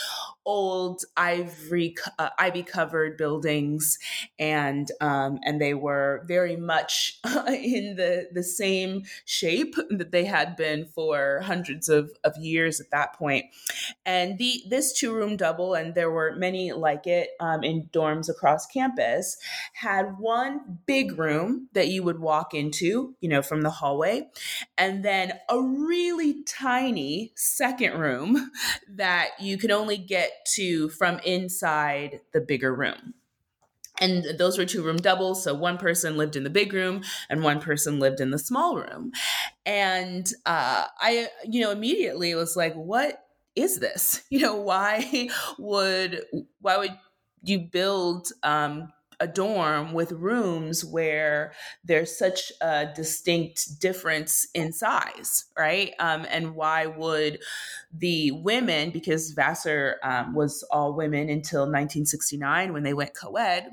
old 0.48 1.04
ivory 1.18 1.94
uh, 2.18 2.30
ivy 2.39 2.63
covered 2.63 3.18
buildings 3.18 4.00
and 4.39 4.89
um, 5.01 5.39
and 5.46 5.62
they 5.62 5.74
were 5.74 6.24
very 6.25 6.56
much 6.56 7.20
in 7.50 7.96
the 7.98 8.30
the 8.32 8.44
same 8.44 9.04
shape 9.25 9.75
that 9.89 10.12
they 10.12 10.24
had 10.25 10.56
been 10.56 10.86
for 10.86 11.42
hundreds 11.42 11.89
of, 11.89 12.12
of 12.24 12.36
years 12.38 12.80
at 12.80 12.89
that 12.92 13.13
point. 13.13 13.46
and 14.06 14.38
the 14.38 14.63
this 14.70 14.94
two 14.98 15.13
room 15.13 15.38
double 15.38 15.74
and 15.74 15.96
there 15.96 16.12
were 16.12 16.36
many 16.36 16.72
like 16.72 17.08
it 17.08 17.30
um, 17.39 17.63
in 17.63 17.88
dorms 17.94 18.30
across 18.30 18.66
campus 18.66 19.38
had 19.74 20.18
one 20.20 20.80
big 20.86 21.18
room 21.18 21.70
that 21.74 21.88
you 21.89 22.04
would 22.04 22.20
walk 22.20 22.54
into 22.54 23.16
you 23.22 23.30
know 23.30 23.42
from 23.42 23.62
the 23.62 23.70
hallway 23.70 24.27
and 24.77 25.04
then 25.04 25.34
a 25.50 25.62
really 25.62 26.44
tiny 26.44 27.32
second 27.36 28.00
room 28.00 28.51
that 28.89 29.30
you 29.39 29.58
can 29.58 29.72
only 29.72 29.98
get 29.98 30.32
to 30.56 30.89
from 30.89 31.20
inside 31.20 32.22
the 32.34 32.41
bigger 32.41 32.74
room. 32.74 33.13
And 34.00 34.38
those 34.38 34.58
were 34.58 34.65
two 34.65 34.84
room 34.84 34.98
doubles. 34.98 35.44
So 35.44 35.56
one 35.56 35.77
person 35.77 36.17
lived 36.17 36.36
in 36.36 36.44
the 36.44 36.51
big 36.51 36.72
room 36.74 37.03
and 37.29 37.44
one 37.44 37.60
person 37.60 38.00
lived 38.00 38.22
in 38.22 38.29
the 38.29 38.38
small 38.38 38.75
room. 38.77 39.12
And 39.65 40.32
uh, 40.46 40.88
I, 41.00 41.29
you 41.46 41.62
know, 41.62 41.72
immediately 41.72 42.36
was 42.36 42.56
like, 42.56 42.75
what 42.75 43.25
is 43.56 43.79
this? 43.79 44.24
You 44.32 44.39
know, 44.39 44.56
why 44.56 45.29
would, 45.58 46.25
why 46.62 46.77
would 46.77 46.98
you 47.44 47.60
build 47.60 48.29
um, 48.44 48.94
a 49.20 49.28
dorm 49.28 49.94
with 49.94 50.12
rooms 50.12 50.86
where 50.86 51.54
there's 51.84 52.18
such 52.18 52.52
a 52.62 52.88
distinct 52.96 53.80
difference 53.80 54.48
in 54.54 54.72
size, 54.72 55.46
right? 55.58 55.94
Um, 56.00 56.26
and 56.30 56.56
why 56.56 56.86
would 56.86 57.40
the 57.92 58.32
women, 58.32 58.92
because 58.92 59.32
Vassar 59.32 59.98
um, 60.04 60.36
was 60.36 60.64
all 60.72 60.94
women 60.94 61.30
until 61.30 61.62
1969 61.62 62.74
when 62.74 62.84
they 62.84 62.94
went 62.94 63.16
co-ed, 63.16 63.70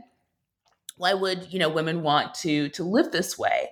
why 0.96 1.12
would 1.12 1.52
you 1.52 1.58
know 1.58 1.68
women 1.68 2.02
want 2.02 2.34
to 2.34 2.68
to 2.70 2.84
live 2.84 3.10
this 3.10 3.38
way? 3.38 3.70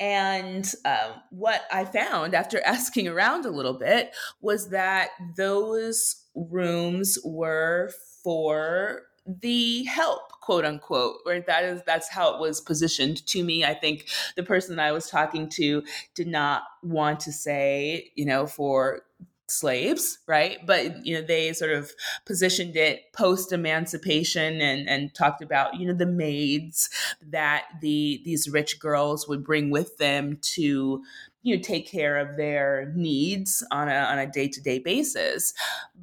And 0.00 0.70
um, 0.84 1.22
what 1.30 1.62
I 1.72 1.84
found 1.84 2.34
after 2.34 2.60
asking 2.64 3.08
around 3.08 3.44
a 3.44 3.50
little 3.50 3.78
bit 3.78 4.14
was 4.40 4.70
that 4.70 5.10
those 5.36 6.24
rooms 6.34 7.18
were 7.24 7.90
for 8.22 9.02
the 9.26 9.84
help 9.84 10.33
quote 10.44 10.64
unquote 10.66 11.16
right? 11.26 11.46
That 11.46 11.64
is 11.64 11.82
that's 11.86 12.08
how 12.08 12.34
it 12.34 12.40
was 12.40 12.60
positioned 12.60 13.24
to 13.28 13.42
me. 13.42 13.64
I 13.64 13.72
think 13.72 14.08
the 14.36 14.42
person 14.42 14.78
i 14.78 14.92
was 14.92 15.08
talking 15.08 15.48
to 15.48 15.82
did 16.14 16.26
not 16.26 16.64
want 16.82 17.20
to 17.20 17.32
say 17.32 18.10
you 18.14 18.26
know 18.26 18.46
for 18.46 19.02
slaves 19.48 20.18
right? 20.26 20.58
But 20.66 21.06
you 21.06 21.14
know 21.14 21.26
they 21.26 21.52
sort 21.54 21.70
of 21.72 21.92
positioned 22.26 22.76
it 22.76 23.12
post 23.14 23.52
emancipation 23.52 24.60
and 24.60 24.86
and 24.88 25.14
talked 25.14 25.42
about 25.42 25.78
you 25.80 25.86
know 25.86 25.94
the 25.94 26.06
maids 26.06 26.90
that 27.30 27.64
the 27.80 28.20
these 28.24 28.48
rich 28.48 28.78
girls 28.78 29.26
would 29.26 29.44
bring 29.44 29.70
with 29.70 29.96
them 29.96 30.38
to 30.54 31.02
you 31.42 31.56
know 31.56 31.62
take 31.62 31.88
care 31.88 32.18
of 32.18 32.36
their 32.36 32.92
needs 32.94 33.66
on 33.70 33.88
a 33.88 33.94
on 33.94 34.18
a 34.18 34.30
day-to-day 34.30 34.78
basis. 34.78 35.54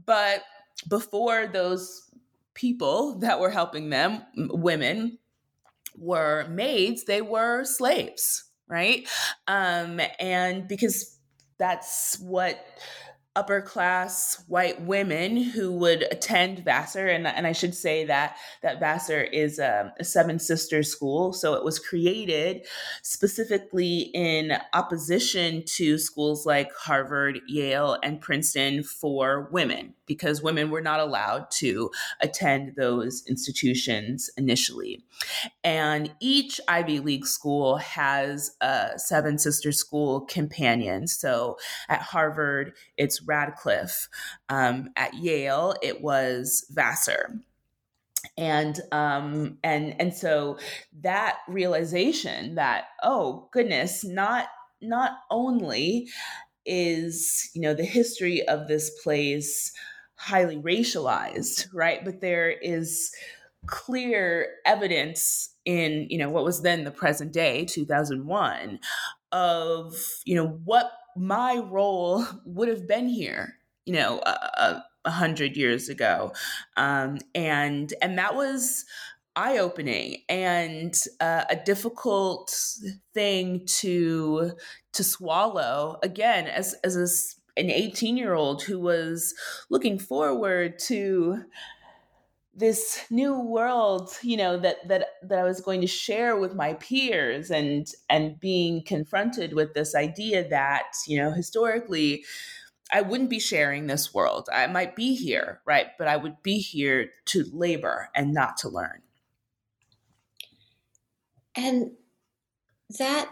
But 0.06 0.44
before 0.88 1.48
those 1.48 2.11
people 2.62 3.18
that 3.20 3.40
were 3.40 3.50
helping 3.50 3.90
them, 3.90 4.22
women, 4.38 5.18
were 5.98 6.48
maids, 6.48 7.06
they 7.06 7.22
were 7.22 7.66
slaves, 7.66 8.44
right? 8.68 9.10
Um, 9.48 10.00
and 10.20 10.68
because 10.68 11.18
that's 11.58 12.20
what 12.20 12.64
upper 13.34 13.62
class 13.62 14.44
white 14.48 14.82
women 14.82 15.38
who 15.38 15.72
would 15.72 16.04
attend 16.12 16.66
Vassar, 16.66 17.08
and, 17.08 17.26
and 17.26 17.48
I 17.48 17.54
should 17.54 17.74
say 17.74 18.04
that 18.06 18.36
that 18.62 18.80
Vassar 18.80 19.22
is 19.22 19.58
a, 19.58 19.94
a 20.00 20.04
seven 20.04 20.38
sister 20.38 20.84
school, 20.84 21.32
so 21.32 21.54
it 21.54 21.64
was 21.64 21.80
created 21.80 22.66
specifically 23.04 24.12
in 24.14 24.54
opposition 24.74 25.64
to 25.66 25.98
schools 25.98 26.46
like 26.46 26.74
Harvard, 26.76 27.40
Yale, 27.48 27.98
and 28.04 28.20
Princeton 28.20 28.84
for 28.84 29.48
women, 29.52 29.94
because 30.06 30.44
women 30.44 30.70
were 30.70 30.82
not 30.82 31.00
allowed 31.00 31.50
to 31.52 31.90
attend 32.20 32.76
those 32.76 33.24
institutions 33.30 34.30
initially. 34.36 35.06
And 35.64 36.14
each 36.20 36.60
Ivy 36.68 37.00
League 37.00 37.26
school 37.26 37.78
has 37.78 38.52
a 38.60 38.92
seven 38.98 39.38
sister 39.38 39.72
school 39.72 40.22
companion. 40.22 41.08
So 41.08 41.58
at 41.88 42.02
Harvard, 42.02 42.74
it's 42.98 43.21
Radcliffe. 43.26 44.08
Um, 44.50 44.90
at 44.96 45.14
Yale, 45.16 45.76
it 45.82 46.02
was 46.02 46.66
Vassar 46.70 47.42
and 48.38 48.80
um 48.92 49.58
and 49.64 49.96
and 50.00 50.14
so 50.14 50.58
that 51.02 51.38
realization 51.48 52.56
that 52.56 52.86
oh 53.04 53.50
goodness 53.52 54.04
not 54.04 54.48
not 54.82 55.14
only 55.30 56.08
is 56.66 57.50
you 57.54 57.62
know 57.62 57.74
the 57.74 57.84
history 57.84 58.48
of 58.48 58.68
this 58.68 58.90
place 59.04 59.72
highly 60.16 60.58
racialized 60.58 61.68
right 61.74 62.06
but 62.06 62.22
there 62.22 62.50
is 62.50 63.12
clear 63.66 64.50
evidence 64.66 65.56
in 65.66 66.08
you 66.10 66.18
know 66.18 66.30
what 66.30 66.44
was 66.44 66.62
then 66.62 66.84
the 66.84 66.92
present 66.92 67.32
day 67.32 67.66
2001 67.66 68.80
of 69.32 69.96
you 70.26 70.36
know 70.36 70.60
what 70.66 70.92
my 71.16 71.58
role 71.58 72.26
would 72.46 72.70
have 72.70 72.88
been 72.88 73.08
here 73.08 73.58
you 73.86 73.94
know 73.94 74.20
a, 74.26 74.84
hundred 75.06 75.58
years 75.58 75.90
ago. 75.90 76.32
Um, 76.78 77.18
and 77.34 77.92
and 78.02 78.18
that 78.18 78.36
was 78.36 78.86
eye-opening 79.36 80.18
and 80.30 80.94
uh, 81.20 81.46
a 81.50 81.56
difficult 81.56 82.56
thing 83.14 83.66
to 83.66 84.52
to 84.94 85.04
swallow. 85.04 85.98
Again 86.04 86.48
as 86.48 86.76
as 86.84 86.96
a, 87.58 87.60
an 87.60 87.70
18 87.72 88.16
year 88.16 88.34
old 88.34 88.62
who 88.62 88.80
was 88.80 89.34
looking 89.70 89.98
forward 89.98 90.78
to 90.80 91.44
this 92.54 93.06
new 93.10 93.40
world 93.40 94.12
you 94.22 94.36
know 94.36 94.58
that 94.58 94.86
that 94.88 95.08
that 95.24 95.40
I 95.40 95.44
was 95.44 95.62
going 95.62 95.80
to 95.82 95.88
share 95.88 96.38
with 96.38 96.54
my 96.54 96.74
peers 96.74 97.50
and 97.50 97.88
and 98.10 98.40
being 98.40 98.84
confronted 98.84 99.54
with 99.54 99.74
this 99.74 99.96
idea 99.96 100.48
that 100.50 100.92
you 101.08 101.18
know 101.18 101.32
historically 101.32 102.26
I 102.94 103.02
wouldn't 103.02 103.30
be 103.30 103.40
sharing 103.40 103.88
this 103.88 104.14
world. 104.14 104.50
I 104.52 104.68
might 104.68 104.96
be 104.98 105.16
here 105.16 105.62
right? 105.66 105.88
But 105.98 106.08
I 106.08 106.18
would 106.18 106.44
be 106.44 106.60
here 106.60 107.12
to 107.28 107.46
labor 107.54 108.10
and 108.14 108.34
not 108.34 108.58
to 108.58 108.70
learn. 108.70 109.02
And 111.56 111.92
that 112.98 113.32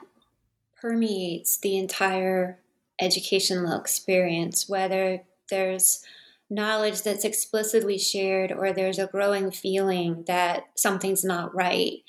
permeates 0.80 1.58
the 1.58 1.78
entire 1.78 2.62
educational 3.00 3.80
experience 3.80 4.68
whether 4.68 5.24
there's 5.50 6.04
knowledge 6.50 7.04
that's 7.04 7.26
explicitly 7.26 7.98
shared 7.98 8.52
or 8.52 8.74
there's 8.74 9.00
a 9.00 9.08
growing 9.08 9.52
feeling 9.52 10.24
that 10.28 10.64
something's 10.76 11.24
not 11.24 11.54
right, 11.56 12.00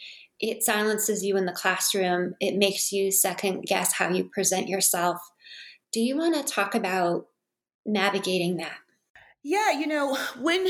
it 0.41 0.63
silences 0.63 1.23
you 1.23 1.37
in 1.37 1.45
the 1.45 1.53
classroom. 1.53 2.35
It 2.41 2.57
makes 2.57 2.93
you 2.93 3.11
second 3.11 3.63
guess 3.63 3.93
how 3.93 4.09
you 4.09 4.25
present 4.25 4.69
yourself. 4.69 5.19
Do 5.93 6.01
you 6.01 6.17
want 6.17 6.35
to 6.35 6.53
talk 6.53 6.75
about 6.75 7.27
navigating 7.85 8.57
that? 8.57 8.77
Yeah, 9.43 9.73
you 9.73 9.87
know, 9.87 10.17
when 10.41 10.69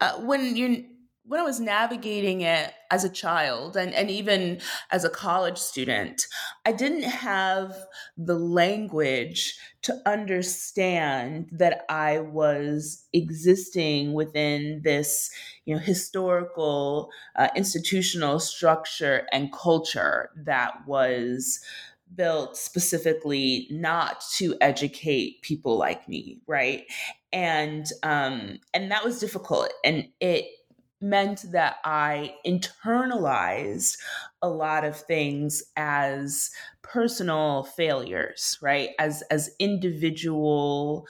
uh, 0.00 0.18
when 0.20 0.56
you 0.56 0.86
when 1.28 1.38
I 1.38 1.44
was 1.44 1.60
navigating 1.60 2.40
it 2.40 2.72
as 2.90 3.04
a 3.04 3.10
child 3.10 3.76
and, 3.76 3.92
and 3.92 4.10
even 4.10 4.60
as 4.90 5.04
a 5.04 5.10
college 5.10 5.58
student, 5.58 6.26
I 6.64 6.72
didn't 6.72 7.02
have 7.02 7.76
the 8.16 8.34
language 8.34 9.58
to 9.82 9.94
understand 10.06 11.50
that 11.52 11.84
I 11.90 12.20
was 12.20 13.06
existing 13.12 14.14
within 14.14 14.80
this, 14.84 15.30
you 15.66 15.74
know, 15.74 15.80
historical 15.80 17.10
uh, 17.36 17.48
institutional 17.54 18.40
structure 18.40 19.26
and 19.30 19.52
culture 19.52 20.30
that 20.44 20.86
was 20.86 21.60
built 22.14 22.56
specifically 22.56 23.68
not 23.70 24.22
to 24.36 24.56
educate 24.62 25.42
people 25.42 25.76
like 25.76 26.08
me 26.08 26.40
right? 26.46 26.84
And 27.34 27.86
um 28.02 28.58
and 28.72 28.90
that 28.90 29.04
was 29.04 29.20
difficult 29.20 29.70
and 29.84 30.08
it 30.20 30.46
meant 31.00 31.44
that 31.52 31.76
I 31.84 32.34
internalized 32.46 33.98
a 34.42 34.48
lot 34.48 34.84
of 34.84 34.96
things 34.96 35.62
as 35.76 36.50
personal 36.82 37.64
failures, 37.64 38.58
right? 38.62 38.90
As 38.98 39.22
as 39.30 39.50
individual 39.58 41.06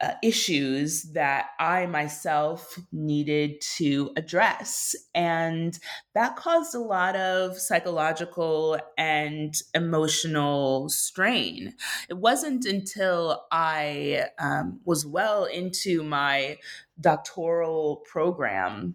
uh, 0.00 0.12
issues 0.22 1.02
that 1.12 1.50
I 1.58 1.84
myself 1.86 2.78
needed 2.90 3.60
to 3.76 4.12
address. 4.16 4.94
And 5.14 5.78
that 6.14 6.36
caused 6.36 6.74
a 6.74 6.80
lot 6.80 7.16
of 7.16 7.58
psychological 7.58 8.78
and 8.96 9.54
emotional 9.74 10.88
strain. 10.88 11.74
It 12.08 12.16
wasn't 12.16 12.64
until 12.64 13.44
I 13.52 14.28
um, 14.38 14.80
was 14.84 15.04
well 15.04 15.44
into 15.44 16.02
my 16.02 16.56
doctoral 16.98 18.02
program 18.10 18.94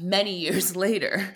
many 0.00 0.36
years 0.36 0.76
later 0.86 1.34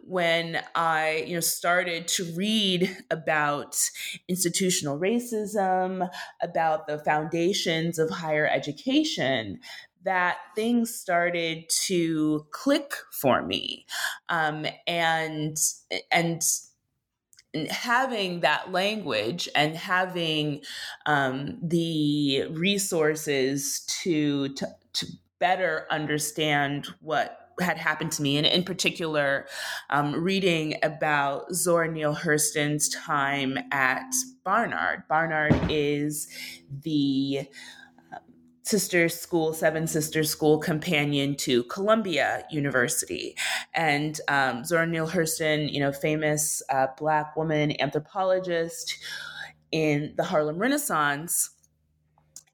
when 0.00 0.60
i 0.74 1.24
you 1.26 1.34
know 1.34 1.40
started 1.40 2.08
to 2.08 2.24
read 2.34 2.96
about 3.10 3.90
institutional 4.28 4.98
racism 4.98 6.08
about 6.42 6.86
the 6.86 6.98
foundations 6.98 7.98
of 7.98 8.10
higher 8.10 8.46
education 8.46 9.58
that 10.04 10.38
things 10.54 10.94
started 10.94 11.68
to 11.68 12.46
click 12.50 12.94
for 13.12 13.42
me. 13.42 13.86
Um, 14.28 14.66
and 14.86 15.56
and 16.10 16.42
having 17.70 18.40
that 18.40 18.72
language 18.72 19.48
and 19.54 19.76
having 19.76 20.62
um, 21.04 21.58
the 21.62 22.46
resources 22.50 23.84
to, 24.02 24.48
to 24.54 24.68
to 24.94 25.06
better 25.38 25.86
understand 25.90 26.86
what 27.00 27.41
had 27.60 27.78
happened 27.78 28.12
to 28.12 28.22
me, 28.22 28.36
and 28.36 28.46
in 28.46 28.64
particular, 28.64 29.46
um, 29.90 30.14
reading 30.14 30.76
about 30.82 31.52
Zora 31.54 31.90
Neale 31.90 32.14
Hurston's 32.14 32.88
time 32.88 33.58
at 33.70 34.10
Barnard. 34.44 35.02
Barnard 35.08 35.54
is 35.68 36.28
the 36.82 37.46
um, 38.12 38.18
sister 38.62 39.08
school, 39.08 39.52
seven 39.52 39.86
sister 39.86 40.24
school 40.24 40.58
companion 40.58 41.36
to 41.36 41.64
Columbia 41.64 42.44
University. 42.50 43.36
And 43.74 44.20
um, 44.28 44.64
Zora 44.64 44.86
Neale 44.86 45.08
Hurston, 45.08 45.72
you 45.72 45.80
know, 45.80 45.92
famous 45.92 46.62
uh, 46.70 46.88
Black 46.98 47.36
woman 47.36 47.80
anthropologist 47.80 48.96
in 49.70 50.14
the 50.16 50.24
Harlem 50.24 50.58
Renaissance 50.58 51.50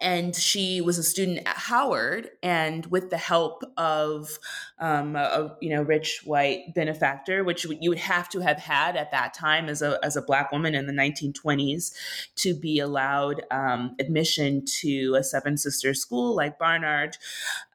and 0.01 0.35
she 0.35 0.81
was 0.81 0.97
a 0.97 1.03
student 1.03 1.41
at 1.47 1.57
Howard, 1.57 2.31
and 2.43 2.87
with 2.87 3.11
the 3.11 3.17
help 3.17 3.65
of 3.77 4.39
um, 4.79 5.17
a, 5.17 5.57
you 5.61 5.71
know 5.71 5.83
rich 5.83 6.23
white 6.25 6.75
benefactor, 6.75 7.43
which 7.43 7.65
you 7.81 7.91
would 7.91 7.99
have 7.99 8.29
to 8.31 8.41
have 8.41 8.59
had 8.59 8.97
at 8.97 9.11
that 9.11 9.35
time 9.35 9.69
as 9.69 9.83
a 9.83 9.99
as 10.03 10.17
a 10.17 10.23
black 10.23 10.53
woman 10.53 10.75
in 10.75 10.87
the 10.87 10.93
1920s 10.93 11.93
to 12.37 12.55
be 12.55 12.79
allowed 12.79 13.43
um, 13.51 13.97
admission 13.99 14.65
to 14.65 15.17
a 15.19 15.25
Seven 15.25 15.57
Sisters 15.57 16.01
school 16.01 16.37
like 16.37 16.59
Barnard, 16.59 17.17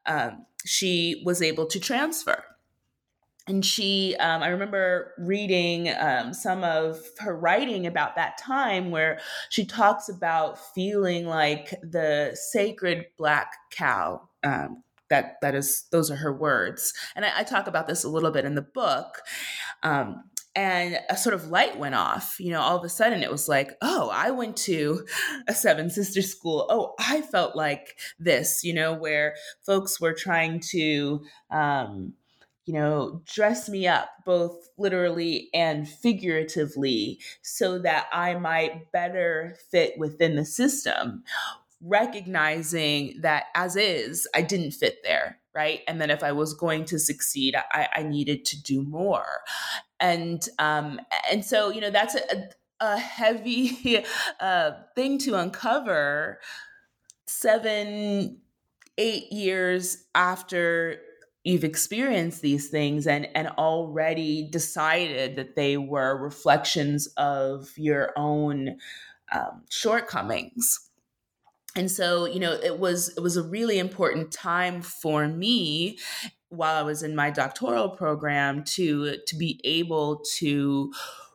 um, 0.06 0.46
she 0.64 1.22
was 1.26 1.42
able 1.42 1.66
to 1.66 1.78
transfer 1.78 2.44
and 3.46 3.64
she 3.64 4.16
um, 4.16 4.42
i 4.42 4.48
remember 4.48 5.12
reading 5.18 5.88
um, 5.98 6.32
some 6.32 6.64
of 6.64 7.00
her 7.18 7.36
writing 7.36 7.86
about 7.86 8.16
that 8.16 8.38
time 8.38 8.90
where 8.90 9.18
she 9.50 9.64
talks 9.64 10.08
about 10.08 10.58
feeling 10.74 11.26
like 11.26 11.70
the 11.82 12.36
sacred 12.50 13.06
black 13.16 13.52
cow 13.70 14.28
um, 14.42 14.82
that 15.10 15.36
that 15.42 15.54
is 15.54 15.84
those 15.90 16.10
are 16.10 16.16
her 16.16 16.32
words. 16.32 16.92
And 17.14 17.24
I, 17.24 17.40
I, 17.40 17.42
talk 17.44 17.66
about 17.66 17.86
this 17.86 18.04
a 18.04 18.08
little 18.08 18.30
bit 18.30 18.44
in 18.44 18.54
the 18.54 18.62
book 18.62 19.20
um, 19.82 20.24
and 20.56 20.98
a 21.10 21.16
sort 21.16 21.34
of 21.34 21.48
light 21.48 21.78
went 21.78 21.94
off 21.94 22.36
you 22.38 22.50
know 22.50 22.60
all 22.60 22.76
of 22.76 22.84
a 22.84 22.88
sudden 22.88 23.22
it 23.22 23.30
was 23.30 23.48
like 23.48 23.72
oh 23.82 24.08
i 24.12 24.30
went 24.30 24.56
to 24.56 25.04
a 25.48 25.54
seven 25.54 25.90
sister 25.90 26.22
school. 26.22 26.66
Oh 26.70 26.94
i 26.98 27.20
felt 27.20 27.56
like 27.56 27.96
this 28.18 28.62
you 28.62 28.72
know 28.72 28.94
where 28.94 29.34
folks 29.66 30.00
were 30.00 30.14
trying 30.14 30.60
to 30.70 31.24
um, 31.50 32.14
you 32.66 32.72
know, 32.74 33.22
dress 33.26 33.68
me 33.68 33.86
up 33.86 34.08
both 34.24 34.68
literally 34.78 35.50
and 35.52 35.88
figuratively 35.88 37.20
so 37.42 37.78
that 37.78 38.06
I 38.12 38.34
might 38.34 38.90
better 38.92 39.56
fit 39.70 39.98
within 39.98 40.36
the 40.36 40.44
system. 40.44 41.24
recognizing 41.86 43.20
that 43.20 43.44
as 43.54 43.76
is, 43.76 44.26
I 44.34 44.40
didn't 44.40 44.70
fit 44.70 44.98
there, 45.04 45.38
right? 45.54 45.80
And 45.86 46.00
then 46.00 46.10
if 46.10 46.22
I 46.22 46.32
was 46.32 46.54
going 46.54 46.86
to 46.86 46.98
succeed, 46.98 47.54
I, 47.72 47.88
I 47.94 48.02
needed 48.02 48.46
to 48.46 48.62
do 48.62 48.82
more. 48.82 49.42
And 50.00 50.46
um, 50.58 51.00
and 51.30 51.44
so 51.44 51.70
you 51.70 51.80
know 51.82 51.90
that's 51.90 52.14
a, 52.14 52.48
a 52.80 52.96
heavy 52.96 54.04
uh, 54.40 54.72
thing 54.94 55.18
to 55.18 55.34
uncover 55.34 56.40
seven, 57.26 58.38
eight 58.98 59.32
years 59.32 60.04
after 60.14 61.00
you've 61.44 61.64
experienced 61.64 62.42
these 62.42 62.68
things 62.68 63.06
and 63.06 63.28
and 63.34 63.48
already 63.58 64.48
decided 64.50 65.36
that 65.36 65.54
they 65.54 65.76
were 65.76 66.16
reflections 66.16 67.06
of 67.16 67.70
your 67.76 68.12
own 68.16 68.78
um, 69.32 69.62
shortcomings. 69.70 70.90
And 71.76 71.90
so 71.90 72.24
you 72.24 72.40
know 72.40 72.52
it 72.52 72.78
was 72.78 73.14
it 73.16 73.20
was 73.20 73.36
a 73.36 73.42
really 73.42 73.78
important 73.78 74.32
time 74.32 74.82
for 74.82 75.28
me 75.28 75.98
while 76.48 76.76
i 76.76 76.82
was 76.82 77.02
in 77.02 77.16
my 77.16 77.30
doctoral 77.30 77.88
program 77.88 78.62
to 78.62 79.16
to 79.26 79.36
be 79.36 79.60
able 79.64 80.22
to 80.36 80.92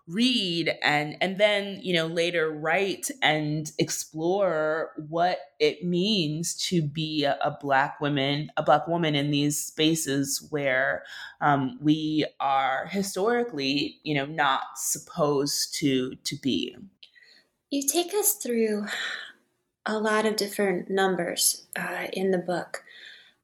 read 0.10 0.76
and 0.82 1.16
and 1.22 1.38
then 1.38 1.80
you 1.84 1.94
know 1.94 2.08
later 2.08 2.52
write 2.52 3.10
and 3.22 3.72
explore 3.78 4.92
what 5.08 5.38
it 5.60 5.84
means 5.84 6.56
to 6.56 6.82
be 6.82 7.24
a, 7.24 7.38
a 7.42 7.56
black 7.62 8.02
woman 8.02 8.50
a 8.58 8.64
black 8.64 8.88
woman 8.88 9.14
in 9.14 9.30
these 9.30 9.64
spaces 9.64 10.48
where 10.50 11.04
um, 11.42 11.78
we 11.82 12.26
are 12.40 12.88
historically 12.88 14.00
you 14.04 14.16
know 14.16 14.26
not 14.26 14.64
supposed 14.76 15.76
to 15.76 16.16
to 16.24 16.36
be. 16.38 16.76
You 17.70 17.88
take 17.88 18.14
us 18.16 18.34
through 18.34 18.88
a 19.86 20.00
lot 20.00 20.26
of 20.26 20.36
different 20.36 20.90
numbers 20.90 21.68
uh, 21.76 22.08
in 22.14 22.32
the 22.32 22.38
book. 22.38 22.84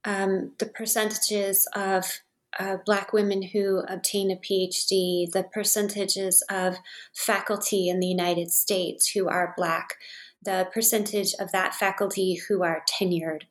Um, 0.03 0.51
the 0.59 0.67
percentages 0.67 1.67
of 1.75 2.21
uh, 2.59 2.77
Black 2.85 3.13
women 3.13 3.41
who 3.41 3.83
obtain 3.87 4.31
a 4.31 4.35
PhD, 4.35 5.31
the 5.31 5.45
percentages 5.53 6.43
of 6.49 6.77
faculty 7.13 7.89
in 7.89 7.99
the 7.99 8.07
United 8.07 8.51
States 8.51 9.11
who 9.11 9.27
are 9.27 9.53
Black, 9.57 9.95
the 10.41 10.67
percentage 10.73 11.33
of 11.39 11.51
that 11.51 11.73
faculty 11.73 12.39
who 12.47 12.63
are 12.63 12.83
tenured, 12.89 13.43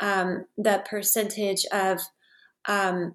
um, 0.00 0.46
the 0.56 0.82
percentage 0.88 1.64
of 1.72 2.00
um, 2.66 3.14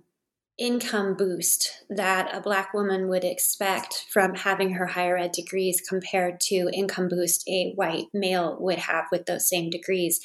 income 0.57 1.15
boost 1.15 1.83
that 1.89 2.33
a 2.35 2.41
Black 2.41 2.73
woman 2.73 3.07
would 3.07 3.23
expect 3.23 4.05
from 4.11 4.35
having 4.35 4.73
her 4.73 4.87
higher 4.87 5.17
ed 5.17 5.31
degrees 5.31 5.81
compared 5.87 6.39
to 6.39 6.69
income 6.73 7.07
boost 7.07 7.47
a 7.47 7.73
white 7.75 8.05
male 8.13 8.57
would 8.59 8.79
have 8.79 9.05
with 9.11 9.25
those 9.25 9.47
same 9.47 9.69
degrees. 9.69 10.19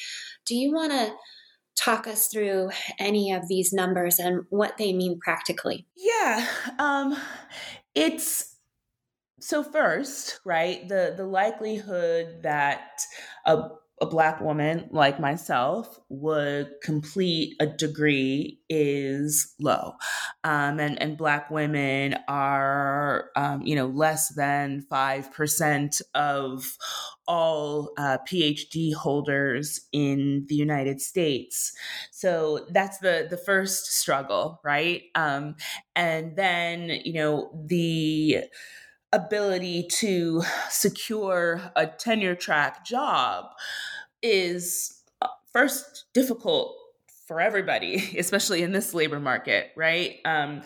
Do 0.44 0.54
you 0.54 0.72
want 0.72 0.92
to? 0.92 1.12
Talk 1.78 2.06
us 2.06 2.28
through 2.28 2.70
any 2.98 3.32
of 3.32 3.48
these 3.48 3.72
numbers 3.72 4.18
and 4.18 4.44
what 4.50 4.76
they 4.78 4.92
mean 4.92 5.18
practically? 5.20 5.86
Yeah, 5.96 6.46
um, 6.78 7.16
it's 7.94 8.56
so 9.40 9.62
first, 9.62 10.40
right? 10.44 10.88
The 10.88 11.14
the 11.16 11.26
likelihood 11.26 12.42
that 12.42 13.02
a 13.46 13.70
a 14.00 14.06
black 14.06 14.40
woman 14.40 14.88
like 14.92 15.18
myself 15.20 15.98
would 16.08 16.70
complete 16.82 17.54
a 17.60 17.66
degree 17.66 18.60
is 18.68 19.54
low. 19.60 19.94
Um, 20.44 20.78
and, 20.78 21.00
and 21.00 21.16
black 21.16 21.50
women 21.50 22.16
are 22.28 23.30
um, 23.36 23.62
you 23.62 23.74
know 23.74 23.86
less 23.86 24.28
than 24.34 24.86
5% 24.90 26.02
of 26.14 26.76
all 27.26 27.90
uh, 27.98 28.16
phd 28.26 28.94
holders 28.94 29.80
in 29.92 30.46
the 30.48 30.54
united 30.54 31.00
states. 31.00 31.72
So 32.10 32.66
that's 32.70 32.98
the 32.98 33.26
the 33.28 33.36
first 33.36 33.92
struggle 33.92 34.60
right? 34.64 35.02
Um, 35.14 35.56
and 35.94 36.36
then 36.36 36.90
you 37.04 37.14
know 37.14 37.50
the 37.66 38.44
ability 39.12 39.88
to 39.90 40.42
secure 40.68 41.72
a 41.76 41.86
tenure 41.86 42.34
track 42.34 42.84
job 42.84 43.46
is 44.22 45.02
uh, 45.22 45.28
first 45.52 46.04
difficult 46.12 46.74
for 47.28 47.42
everybody, 47.42 48.14
especially 48.18 48.62
in 48.62 48.72
this 48.72 48.94
labor 48.94 49.20
market, 49.20 49.70
right? 49.76 50.16
Um, 50.24 50.62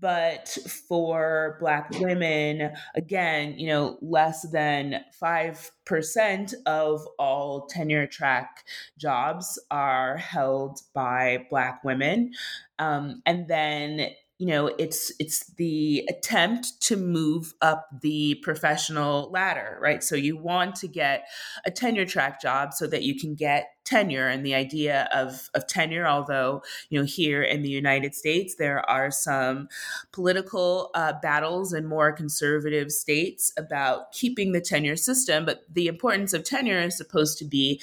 but 0.00 0.48
for 0.88 1.58
Black 1.60 1.90
women, 2.00 2.72
again, 2.94 3.58
you 3.58 3.68
know, 3.68 3.98
less 4.00 4.48
than 4.50 5.04
5% 5.22 6.54
of 6.64 7.06
all 7.18 7.66
tenure 7.66 8.06
track 8.06 8.64
jobs 8.98 9.62
are 9.70 10.16
held 10.16 10.80
by 10.94 11.46
Black 11.50 11.84
women. 11.84 12.32
Um, 12.78 13.22
and 13.26 13.46
then 13.46 14.08
you 14.38 14.46
know 14.46 14.66
it's 14.78 15.12
it's 15.18 15.46
the 15.54 16.04
attempt 16.08 16.80
to 16.82 16.96
move 16.96 17.54
up 17.62 17.88
the 18.02 18.36
professional 18.42 19.30
ladder 19.30 19.78
right? 19.80 20.02
So 20.02 20.14
you 20.14 20.36
want 20.36 20.74
to 20.76 20.88
get 20.88 21.26
a 21.64 21.70
tenure 21.70 22.06
track 22.06 22.40
job 22.40 22.72
so 22.72 22.86
that 22.86 23.02
you 23.02 23.18
can 23.18 23.34
get 23.34 23.68
tenure 23.84 24.26
and 24.26 24.44
the 24.44 24.54
idea 24.54 25.08
of 25.14 25.48
of 25.54 25.66
tenure 25.66 26.06
although 26.06 26.62
you 26.90 26.98
know 26.98 27.04
here 27.04 27.42
in 27.42 27.62
the 27.62 27.68
United 27.68 28.14
States 28.14 28.56
there 28.56 28.88
are 28.90 29.10
some 29.10 29.68
political 30.12 30.90
uh, 30.94 31.12
battles 31.22 31.72
in 31.72 31.86
more 31.86 32.12
conservative 32.12 32.90
states 32.90 33.52
about 33.56 34.12
keeping 34.12 34.52
the 34.52 34.60
tenure 34.60 34.96
system 34.96 35.44
but 35.44 35.62
the 35.72 35.86
importance 35.86 36.32
of 36.32 36.42
tenure 36.42 36.80
is 36.80 36.96
supposed 36.96 37.38
to 37.38 37.44
be 37.44 37.80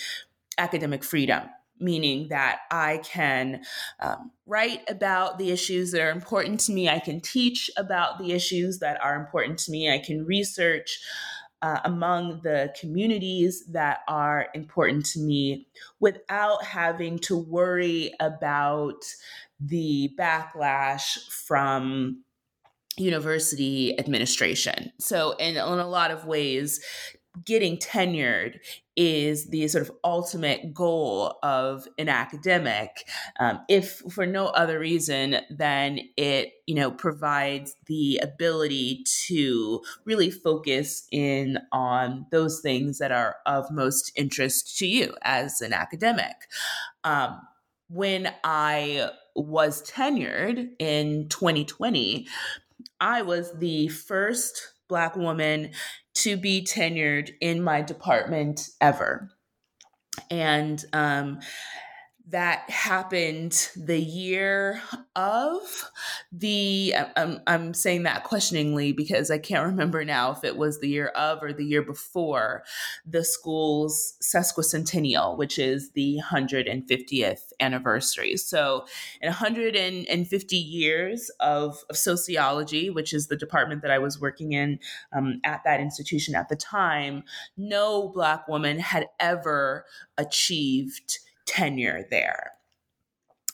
academic 0.57 1.03
freedom 1.03 1.43
meaning 1.83 2.29
that 2.29 2.61
I 2.71 2.97
can 3.03 3.63
um, 3.99 4.31
write 4.45 4.81
about 4.89 5.37
the 5.37 5.51
issues 5.51 5.91
that 5.91 6.01
are 6.01 6.11
important 6.11 6.59
to 6.61 6.73
me. 6.73 6.89
I 6.89 6.99
can 6.99 7.19
teach 7.21 7.69
about 7.77 8.17
the 8.17 8.31
issues 8.31 8.79
that 8.79 9.03
are 9.03 9.15
important 9.15 9.59
to 9.59 9.71
me. 9.71 9.91
I 9.91 9.99
can 9.99 10.25
research 10.25 10.99
uh, 11.61 11.79
among 11.85 12.41
the 12.43 12.73
communities 12.79 13.63
that 13.71 13.99
are 14.07 14.47
important 14.53 15.05
to 15.05 15.19
me 15.19 15.67
without 15.99 16.63
having 16.63 17.17
to 17.19 17.37
worry 17.37 18.11
about 18.19 19.01
the 19.61 20.11
backlash 20.19 21.17
from 21.29 22.23
university 22.97 23.97
administration. 23.97 24.91
So, 24.99 25.31
in, 25.37 25.55
in 25.55 25.57
a 25.57 25.87
lot 25.87 26.11
of 26.11 26.25
ways, 26.25 26.81
getting 27.45 27.77
tenured 27.77 28.59
is 28.95 29.49
the 29.49 29.67
sort 29.67 29.81
of 29.81 29.91
ultimate 30.03 30.73
goal 30.73 31.37
of 31.43 31.87
an 31.97 32.09
academic. 32.09 33.07
Um, 33.39 33.61
if 33.69 34.01
for 34.11 34.25
no 34.25 34.47
other 34.47 34.79
reason 34.79 35.37
than 35.49 35.99
it 36.17 36.53
you 36.67 36.75
know 36.75 36.91
provides 36.91 37.75
the 37.87 38.19
ability 38.21 39.03
to 39.27 39.81
really 40.05 40.31
focus 40.31 41.07
in 41.11 41.57
on 41.71 42.25
those 42.31 42.61
things 42.61 42.99
that 42.99 43.11
are 43.11 43.37
of 43.45 43.69
most 43.71 44.11
interest 44.15 44.77
to 44.77 44.87
you 44.87 45.15
as 45.23 45.61
an 45.61 45.73
academic. 45.73 46.35
Um, 47.03 47.39
when 47.93 48.33
i 48.43 49.09
was 49.35 49.83
tenured 49.89 50.69
in 50.79 51.27
2020 51.29 52.27
i 52.99 53.21
was 53.21 53.53
the 53.59 53.87
first 53.89 54.73
black 54.87 55.15
woman 55.15 55.69
to 56.15 56.37
be 56.37 56.63
tenured 56.63 57.31
in 57.41 57.61
my 57.61 57.81
department 57.81 58.69
ever. 58.79 59.29
And 60.29 60.83
um, 60.93 61.39
that 62.29 62.69
happened 62.69 63.69
the 63.75 63.99
year 63.99 64.81
of 65.15 65.59
the 66.31 66.95
I'm, 67.17 67.41
I'm 67.45 67.73
saying 67.73 68.03
that 68.03 68.23
questioningly 68.23 68.93
because 68.93 69.29
i 69.29 69.37
can't 69.37 69.65
remember 69.65 70.05
now 70.05 70.31
if 70.31 70.43
it 70.43 70.55
was 70.55 70.79
the 70.79 70.87
year 70.87 71.07
of 71.07 71.43
or 71.43 71.51
the 71.51 71.65
year 71.65 71.81
before 71.81 72.63
the 73.05 73.25
school's 73.25 74.13
sesquicentennial 74.21 75.37
which 75.37 75.59
is 75.59 75.91
the 75.91 76.19
150th 76.31 77.51
anniversary. 77.59 78.37
So 78.37 78.85
in 79.21 79.27
150 79.27 80.55
years 80.55 81.29
of, 81.39 81.83
of 81.89 81.97
sociology 81.97 82.89
which 82.89 83.13
is 83.13 83.27
the 83.27 83.35
department 83.35 83.81
that 83.81 83.91
i 83.91 83.99
was 83.99 84.19
working 84.19 84.53
in 84.53 84.79
um, 85.11 85.41
at 85.43 85.63
that 85.65 85.81
institution 85.81 86.35
at 86.35 86.47
the 86.47 86.55
time 86.55 87.23
no 87.57 88.07
black 88.07 88.47
woman 88.47 88.79
had 88.79 89.07
ever 89.19 89.85
achieved 90.17 91.19
tenure 91.45 92.05
there. 92.09 92.51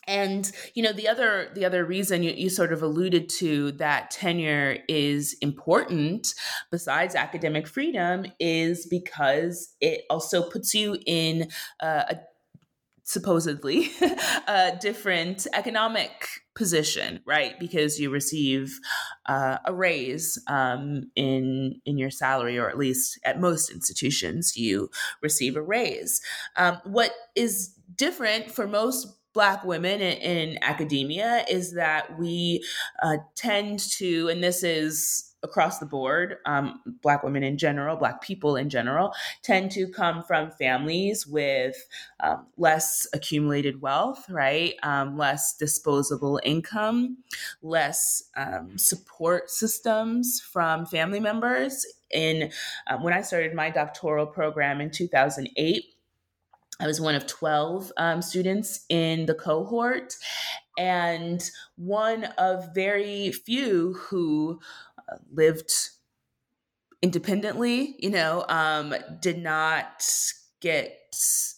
And 0.07 0.51
you 0.73 0.81
know 0.81 0.91
the 0.91 1.07
other 1.07 1.51
the 1.53 1.65
other 1.65 1.85
reason 1.85 2.23
you, 2.23 2.31
you 2.31 2.49
sort 2.49 2.73
of 2.73 2.81
alluded 2.81 3.29
to 3.37 3.73
that 3.73 4.09
tenure 4.09 4.79
is 4.87 5.37
important 5.39 6.33
besides 6.71 7.13
academic 7.13 7.67
freedom 7.67 8.25
is 8.39 8.87
because 8.87 9.75
it 9.79 10.05
also 10.09 10.49
puts 10.49 10.73
you 10.73 10.97
in 11.05 11.49
uh, 11.79 12.05
a 12.09 12.15
supposedly 13.03 13.91
a 14.47 14.77
different 14.81 15.45
economic 15.53 16.27
position, 16.59 17.21
right? 17.25 17.57
Because 17.57 17.99
you 18.01 18.09
receive 18.09 18.79
uh, 19.25 19.57
a 19.65 19.73
raise 19.73 20.37
um, 20.47 21.09
in 21.15 21.81
in 21.85 21.97
your 21.97 22.11
salary, 22.11 22.59
or 22.59 22.69
at 22.69 22.77
least 22.77 23.17
at 23.23 23.39
most 23.39 23.71
institutions, 23.71 24.57
you 24.57 24.91
receive 25.23 25.55
a 25.55 25.61
raise. 25.61 26.21
Um, 26.57 26.79
what 26.83 27.11
is 27.35 27.69
different 27.95 28.51
for 28.51 28.67
most 28.67 29.07
Black 29.33 29.63
women 29.63 30.01
in, 30.01 30.17
in 30.17 30.59
academia 30.63 31.45
is 31.49 31.75
that 31.75 32.19
we 32.19 32.65
uh, 33.01 33.17
tend 33.35 33.79
to, 33.97 34.27
and 34.27 34.43
this 34.43 34.63
is 34.63 35.28
across 35.43 35.79
the 35.79 35.85
board, 35.85 36.37
um, 36.45 36.81
Black 37.01 37.23
women 37.23 37.43
in 37.43 37.57
general, 37.57 37.95
Black 37.95 38.21
people 38.21 38.55
in 38.55 38.69
general, 38.69 39.13
tend 39.41 39.71
to 39.71 39.87
come 39.87 40.23
from 40.23 40.51
families 40.51 41.25
with 41.25 41.75
um, 42.19 42.47
less 42.57 43.07
accumulated 43.13 43.81
wealth, 43.81 44.29
right? 44.29 44.75
Um, 44.83 45.17
less 45.17 45.55
disposable 45.55 46.39
income, 46.43 47.17
less 47.61 48.23
um, 48.35 48.77
support 48.77 49.49
systems 49.49 50.41
from 50.41 50.85
family 50.85 51.19
members. 51.19 51.85
In 52.11 52.51
um, 52.87 53.03
when 53.03 53.13
I 53.13 53.21
started 53.21 53.53
my 53.53 53.69
doctoral 53.69 54.25
program 54.25 54.81
in 54.81 54.91
2008. 54.91 55.83
I 56.81 56.87
was 56.87 57.01
one 57.01 57.13
of 57.13 57.27
12 57.27 57.91
um, 57.97 58.21
students 58.21 58.85
in 58.87 59.25
the 59.25 59.33
cohort 59.33 60.15
and 60.79 61.51
one 61.75 62.23
of 62.37 62.73
very 62.73 63.33
few 63.33 63.95
who 63.95 64.61
lived 65.31 65.71
independently, 67.01 67.95
you 67.99 68.09
know, 68.09 68.45
um, 68.49 68.93
did 69.21 69.37
not 69.37 70.05
get 70.61 70.95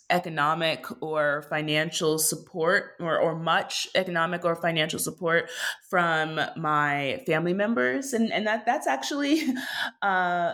economic 0.10 0.86
or 1.02 1.44
financial 1.50 2.20
support 2.20 2.92
or, 3.00 3.18
or 3.18 3.36
much 3.36 3.88
economic 3.96 4.46
or 4.46 4.56
financial 4.56 5.00
support 5.00 5.50
from 5.90 6.40
my 6.58 7.24
family 7.26 7.54
members. 7.54 8.14
And, 8.14 8.32
and 8.32 8.46
that 8.46 8.66
that's 8.66 8.88
actually 8.88 9.42
uh, 10.02 10.54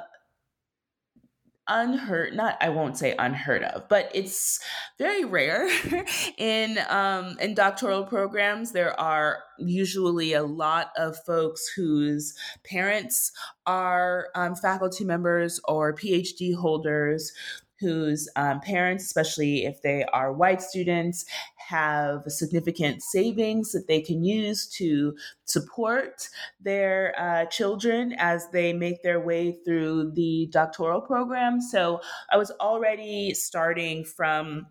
unheard 1.68 2.34
not 2.34 2.58
i 2.62 2.70
won't 2.70 2.98
say 2.98 3.16
unheard 3.20 3.64
of 3.64 3.88
but 3.90 4.12
it's 4.14 4.60
very 4.98 5.26
rare 5.26 5.68
in 6.38 6.80
um 6.90 7.38
in 7.40 7.54
doctoral 7.54 8.04
programs. 8.04 8.72
There 8.72 9.00
are 9.00 9.44
usually 9.58 10.34
a 10.34 10.44
lot 10.44 10.92
of 10.98 11.18
folks 11.26 11.68
whose 11.76 12.34
parents 12.64 13.32
are 13.66 14.28
um, 14.36 14.56
faculty 14.56 15.04
members 15.04 15.60
or 15.68 15.94
phd 15.94 16.56
holders 16.56 17.34
whose 17.80 18.28
um, 18.36 18.60
parents, 18.62 19.06
especially 19.06 19.66
if 19.66 19.82
they 19.82 20.04
are 20.06 20.34
white 20.34 20.62
students, 20.62 21.26
have 21.58 22.24
significant 22.28 23.04
savings 23.04 23.72
that 23.72 23.88
they 23.88 24.02
can 24.02 24.24
use 24.24 24.68
to 24.68 25.16
support 25.46 26.30
their 26.62 27.14
uh, 27.20 27.46
children 27.46 28.16
as 28.18 28.50
they 28.52 28.74
make 28.74 29.04
their 29.04 29.20
way 29.20 29.58
through 29.66 30.12
the 30.12 30.48
doctoral 30.52 31.02
program. 31.02 31.62
So 31.62 32.02
I 32.32 32.38
was 32.38 32.52
already 32.60 33.34
starting 33.34 34.06
from 34.06 34.68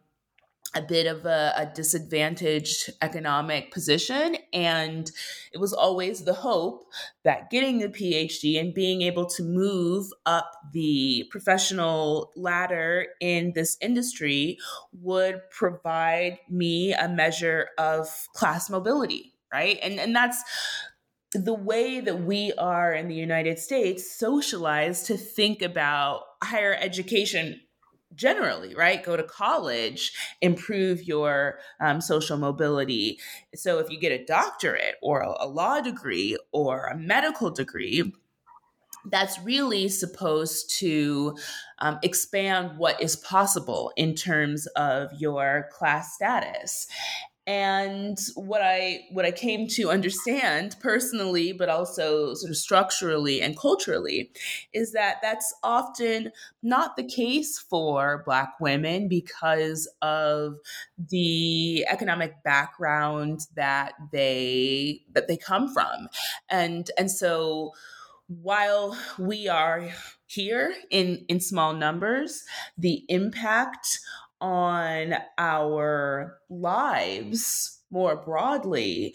a 0.75 0.83
bit 0.83 1.07
of 1.07 1.25
a, 1.25 1.53
a, 1.57 1.67
disadvantaged 1.75 2.91
economic 3.03 3.73
position. 3.73 4.37
And 4.53 5.11
it 5.53 5.59
was 5.59 5.73
always 5.73 6.25
the 6.25 6.35
hope 6.35 6.87
that 7.25 7.51
getting 7.51 7.79
the 7.79 7.89
PhD 7.89 8.61
and 8.61 8.75
being 8.75 9.03
able 9.03 9.27
to 9.27 9.43
move 9.43 10.09
up 10.25 10.51
the 10.73 11.25
professional 11.31 12.33
ladder 12.37 13.07
in 13.21 13.53
this 13.55 13.77
industry 13.81 14.59
would 14.93 15.41
provide 15.51 16.39
me 16.49 16.93
a 16.93 17.09
measure 17.09 17.69
of 17.79 18.09
class 18.35 18.69
mobility, 18.69 19.35
right? 19.53 19.79
And, 19.83 19.99
and 19.99 20.15
that's 20.15 20.43
the 21.33 21.55
way 21.55 22.01
that 22.01 22.23
we 22.23 22.53
are 22.55 22.93
in 22.93 23.09
the 23.09 23.15
United 23.15 23.59
States 23.59 24.11
socialized 24.11 25.07
to 25.07 25.17
think 25.17 25.63
about 25.63 26.23
higher 26.43 26.77
education 26.81 27.61
generally, 28.14 28.75
right? 28.75 29.05
Go 29.05 29.16
to 29.16 29.23
college, 29.23 30.12
improve 30.40 31.03
your 31.03 31.59
um, 31.81 32.01
social 32.01 32.37
mobility. 32.37 33.19
So 33.55 33.79
if 33.79 33.90
you 33.90 33.99
get 33.99 34.12
a 34.12 34.25
doctorate 34.25 34.97
or 35.03 35.21
a, 35.21 35.47
law 35.47 35.81
degree 35.81 36.37
or 36.53 36.87
a 36.87 36.97
medical 36.97 37.51
degree, 37.51 38.12
that's 39.09 39.38
really 39.40 39.88
supposed 39.88 40.71
to 40.79 41.37
um, 41.79 41.99
expand 42.03 42.77
what 42.77 43.01
is 43.01 43.16
possible 43.16 43.92
in 43.97 44.14
terms 44.14 44.66
of 44.69 45.11
your 45.19 45.69
class 45.73 46.14
status 46.14 46.88
and 47.47 48.19
what 48.35 48.61
i 48.63 49.05
what 49.11 49.25
i 49.25 49.31
came 49.31 49.67
to 49.69 49.91
understand 49.91 50.77
personally 50.81 51.53
but 51.53 51.69
also 51.69 52.35
sort 52.35 52.51
of 52.51 52.57
structurally 52.57 53.41
and 53.41 53.59
culturally 53.59 54.31
is 54.73 54.93
that 54.93 55.17
that's 55.23 55.55
often 55.63 56.33
not 56.63 56.97
the 56.97 57.05
case 57.05 57.59
for 57.59 58.23
black 58.27 58.55
women 58.61 59.09
because 59.09 59.89
of 60.03 60.57
the 61.11 61.87
economic 61.89 62.43
background 62.43 63.41
that 63.55 63.93
they 64.13 65.03
that 65.13 65.29
they 65.29 65.37
come 65.37 65.73
from. 65.73 66.09
And 66.49 66.91
and 66.99 67.11
so 67.11 67.73
while 68.29 68.99
we 69.19 69.49
are 69.49 69.89
here 70.27 70.75
in 70.91 71.25
in 71.29 71.41
small 71.41 71.73
numbers 71.73 72.43
the 72.77 73.05
impact 73.09 74.01
on 74.40 75.14
our 75.38 76.38
lives 76.49 77.81
more 77.90 78.16
broadly 78.16 79.14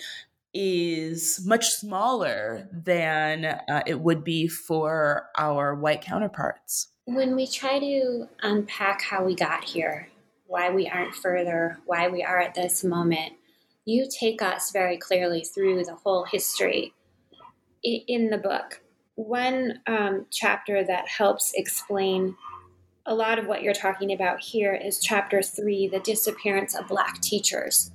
is 0.54 1.42
much 1.46 1.68
smaller 1.70 2.68
than 2.72 3.46
uh, 3.46 3.84
it 3.86 4.00
would 4.02 4.24
be 4.24 4.48
for 4.48 5.28
our 5.38 5.76
white 5.76 6.02
counterparts. 6.02 6.90
When 7.06 7.36
we 7.36 7.48
try 7.48 7.80
to 7.80 8.28
unpack 8.42 9.02
how 9.02 9.24
we 9.24 9.36
got 9.36 9.64
here, 9.64 10.10
why 10.48 10.70
we 10.70 10.88
aren't 10.88 11.16
further, 11.16 11.78
why 11.86 12.10
we 12.10 12.24
are 12.24 12.40
at 12.40 12.56
this 12.56 12.84
moment, 12.84 13.34
you 13.86 14.08
take 14.20 14.42
us 14.42 14.72
very 14.72 14.98
clearly 14.98 15.42
through 15.42 15.86
the 15.86 15.96
whole 15.96 16.26
history 16.26 16.94
in 17.84 18.30
the 18.30 18.38
book. 18.38 18.82
One 19.16 19.80
um, 19.88 20.26
chapter 20.32 20.84
that 20.84 21.08
helps 21.08 21.54
explain 21.56 22.36
a 23.12 23.14
lot 23.14 23.38
of 23.38 23.46
what 23.46 23.62
you're 23.62 23.74
talking 23.74 24.14
about 24.14 24.40
here 24.40 24.74
is 24.74 24.98
chapter 24.98 25.42
three 25.42 25.86
the 25.86 26.00
disappearance 26.00 26.74
of 26.74 26.88
Black 26.88 27.20
teachers. 27.20 27.92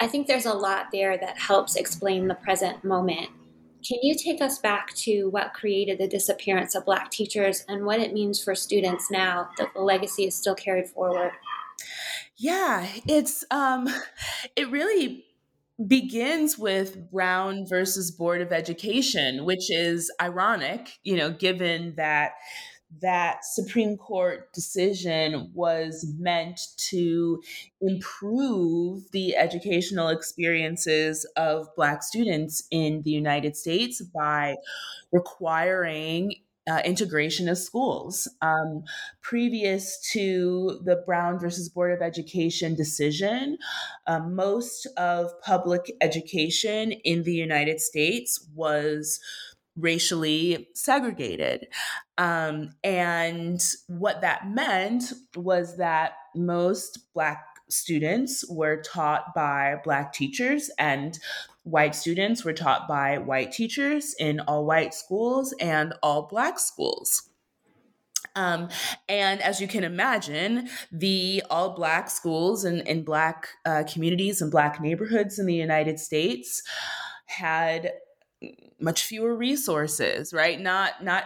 I 0.00 0.08
think 0.08 0.26
there's 0.26 0.44
a 0.44 0.54
lot 0.54 0.86
there 0.92 1.16
that 1.16 1.38
helps 1.38 1.76
explain 1.76 2.26
the 2.26 2.34
present 2.34 2.82
moment. 2.82 3.28
Can 3.86 3.98
you 4.02 4.16
take 4.16 4.42
us 4.42 4.58
back 4.58 4.92
to 4.96 5.28
what 5.28 5.54
created 5.54 5.98
the 5.98 6.08
disappearance 6.08 6.74
of 6.74 6.84
Black 6.84 7.12
teachers 7.12 7.64
and 7.68 7.86
what 7.86 8.00
it 8.00 8.12
means 8.12 8.42
for 8.42 8.56
students 8.56 9.08
now 9.08 9.50
that 9.56 9.72
the 9.72 9.80
legacy 9.82 10.26
is 10.26 10.34
still 10.34 10.56
carried 10.56 10.88
forward? 10.88 11.30
Yeah, 12.36 12.88
it's 13.06 13.44
um, 13.52 13.88
it 14.56 14.68
really 14.68 15.26
begins 15.86 16.58
with 16.58 17.08
Brown 17.12 17.66
versus 17.68 18.10
Board 18.10 18.40
of 18.40 18.50
Education, 18.50 19.44
which 19.44 19.70
is 19.70 20.10
ironic, 20.20 20.98
you 21.04 21.16
know, 21.16 21.30
given 21.30 21.94
that 21.96 22.32
that 23.00 23.44
Supreme 23.44 23.96
Court 23.96 24.52
decision 24.52 25.50
was 25.54 26.06
meant 26.18 26.60
to 26.88 27.42
improve 27.80 29.10
the 29.12 29.36
educational 29.36 30.08
experiences 30.08 31.24
of 31.36 31.68
Black 31.76 32.02
students 32.02 32.64
in 32.70 33.02
the 33.02 33.10
United 33.10 33.56
States 33.56 34.00
by 34.00 34.56
requiring 35.12 36.34
uh, 36.68 36.80
integration 36.84 37.48
of 37.48 37.56
schools. 37.56 38.28
Um, 38.42 38.84
previous 39.22 39.98
to 40.12 40.80
the 40.84 40.96
Brown 41.06 41.38
versus 41.38 41.68
Board 41.68 41.92
of 41.92 42.02
Education 42.02 42.74
decision, 42.74 43.58
uh, 44.06 44.20
most 44.20 44.86
of 44.96 45.30
public 45.40 45.90
education 46.00 46.92
in 46.92 47.22
the 47.22 47.32
United 47.32 47.80
States 47.80 48.46
was 48.54 49.20
racially 49.78 50.68
segregated. 50.74 51.68
Um, 52.16 52.70
and 52.82 53.62
what 53.86 54.20
that 54.22 54.50
meant 54.50 55.12
was 55.36 55.76
that 55.76 56.12
most 56.34 57.12
Black 57.14 57.44
students 57.68 58.44
were 58.48 58.82
taught 58.82 59.34
by 59.34 59.76
Black 59.84 60.12
teachers, 60.12 60.70
and 60.78 61.18
white 61.62 61.94
students 61.94 62.44
were 62.44 62.52
taught 62.52 62.88
by 62.88 63.18
white 63.18 63.52
teachers 63.52 64.14
in 64.18 64.40
all 64.40 64.64
white 64.64 64.94
schools 64.94 65.54
and 65.60 65.94
all 66.02 66.22
Black 66.22 66.58
schools. 66.58 67.28
Um, 68.34 68.68
and 69.08 69.40
as 69.42 69.60
you 69.60 69.68
can 69.68 69.84
imagine, 69.84 70.68
the 70.92 71.42
all 71.50 71.74
Black 71.74 72.08
schools 72.10 72.64
and, 72.64 72.86
and 72.86 73.04
Black 73.04 73.48
uh, 73.64 73.84
communities 73.90 74.40
and 74.40 74.50
Black 74.50 74.80
neighborhoods 74.80 75.38
in 75.38 75.46
the 75.46 75.54
United 75.54 75.98
States 75.98 76.62
had 77.26 77.92
much 78.80 79.04
fewer 79.04 79.34
resources, 79.36 80.32
right? 80.32 80.60
Not 80.60 81.02
not 81.02 81.24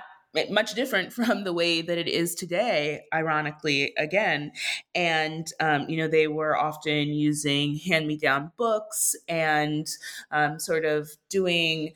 much 0.51 0.75
different 0.75 1.12
from 1.12 1.44
the 1.44 1.53
way 1.53 1.83
that 1.83 1.98
it 1.98 2.09
is 2.09 2.35
today, 2.35 3.03
ironically, 3.12 3.92
again. 3.96 4.53
And, 4.94 5.46
um, 5.61 5.88
you 5.88 5.96
know, 5.96 6.09
they 6.09 6.27
were 6.27 6.57
often 6.57 7.09
using 7.09 7.77
hand 7.77 8.07
me 8.07 8.16
down 8.16 8.53
books 8.57 9.14
and 9.29 9.87
um, 10.31 10.59
sort 10.59 10.85
of 10.85 11.11
doing 11.29 11.92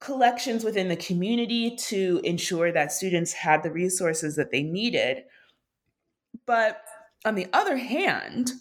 collections 0.00 0.64
within 0.64 0.88
the 0.88 0.96
community 0.96 1.76
to 1.76 2.20
ensure 2.24 2.72
that 2.72 2.90
students 2.90 3.32
had 3.34 3.62
the 3.62 3.70
resources 3.70 4.34
that 4.36 4.50
they 4.50 4.62
needed. 4.62 5.24
But 6.46 6.82
on 7.24 7.34
the 7.34 7.48
other 7.52 7.76
hand, 7.76 8.52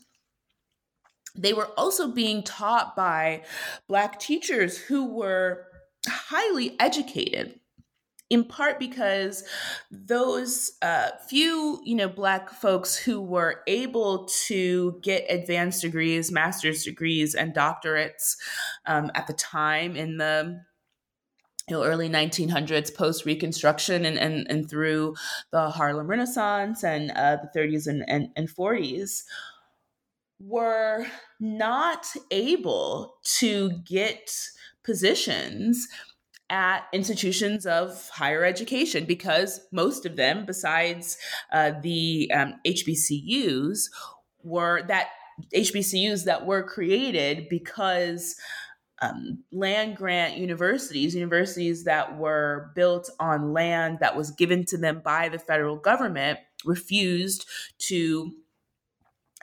they 1.42 1.54
were 1.54 1.70
also 1.78 2.12
being 2.12 2.44
taught 2.44 2.96
by 2.96 3.44
Black 3.88 4.20
teachers 4.20 4.78
who 4.78 5.06
were 5.06 5.66
highly 6.08 6.76
educated 6.80 7.60
in 8.30 8.44
part 8.44 8.80
because 8.80 9.44
those 9.92 10.74
uh, 10.82 11.10
few 11.28 11.82
you 11.84 11.96
know 11.96 12.08
black 12.08 12.50
folks 12.50 12.96
who 12.96 13.22
were 13.22 13.62
able 13.68 14.26
to 14.46 15.00
get 15.02 15.26
advanced 15.30 15.82
degrees 15.82 16.32
master's 16.32 16.84
degrees 16.84 17.36
and 17.36 17.54
doctorates 17.54 18.38
um, 18.86 19.12
at 19.16 19.28
the 19.28 19.34
time 19.34 19.96
in 19.96 20.18
the 20.18 20.62
you 21.68 21.76
know, 21.76 21.84
early 21.84 22.10
1900s 22.10 22.96
post 22.96 23.26
reconstruction 23.26 24.04
and, 24.06 24.18
and, 24.18 24.48
and 24.50 24.70
through 24.70 25.16
the 25.52 25.70
harlem 25.70 26.08
renaissance 26.08 26.84
and 26.84 27.12
uh, 27.12 27.38
the 27.38 27.60
30s 27.60 27.88
and, 27.88 28.04
and, 28.08 28.30
and 28.36 28.50
40s 28.50 29.24
were 30.40 31.06
not 31.40 32.08
able 32.32 33.16
to 33.24 33.72
get 33.86 34.32
positions 34.84 35.88
at 36.50 36.86
institutions 36.94 37.66
of 37.66 38.10
higher 38.10 38.44
education 38.44 39.06
because 39.06 39.62
most 39.72 40.06
of 40.06 40.16
them, 40.16 40.46
besides 40.46 41.18
uh, 41.52 41.72
the 41.82 42.32
um, 42.34 42.56
HBCUs, 42.66 43.82
were 44.44 44.82
that 44.88 45.10
HBCUs 45.54 46.26
that 46.26 46.46
were 46.46 46.64
created 46.64 47.48
because 47.50 48.36
um, 49.02 49.44
land 49.52 49.96
grant 49.96 50.38
universities, 50.38 51.16
universities 51.16 51.86
that 51.86 52.18
were 52.18 52.72
built 52.76 53.10
on 53.20 53.54
land 53.54 54.00
that 54.02 54.18
was 54.18 54.32
given 54.32 54.66
to 54.66 54.78
them 54.78 55.02
by 55.04 55.30
the 55.30 55.40
federal 55.40 55.78
government, 55.78 56.40
refused 56.66 57.48
to 57.78 58.34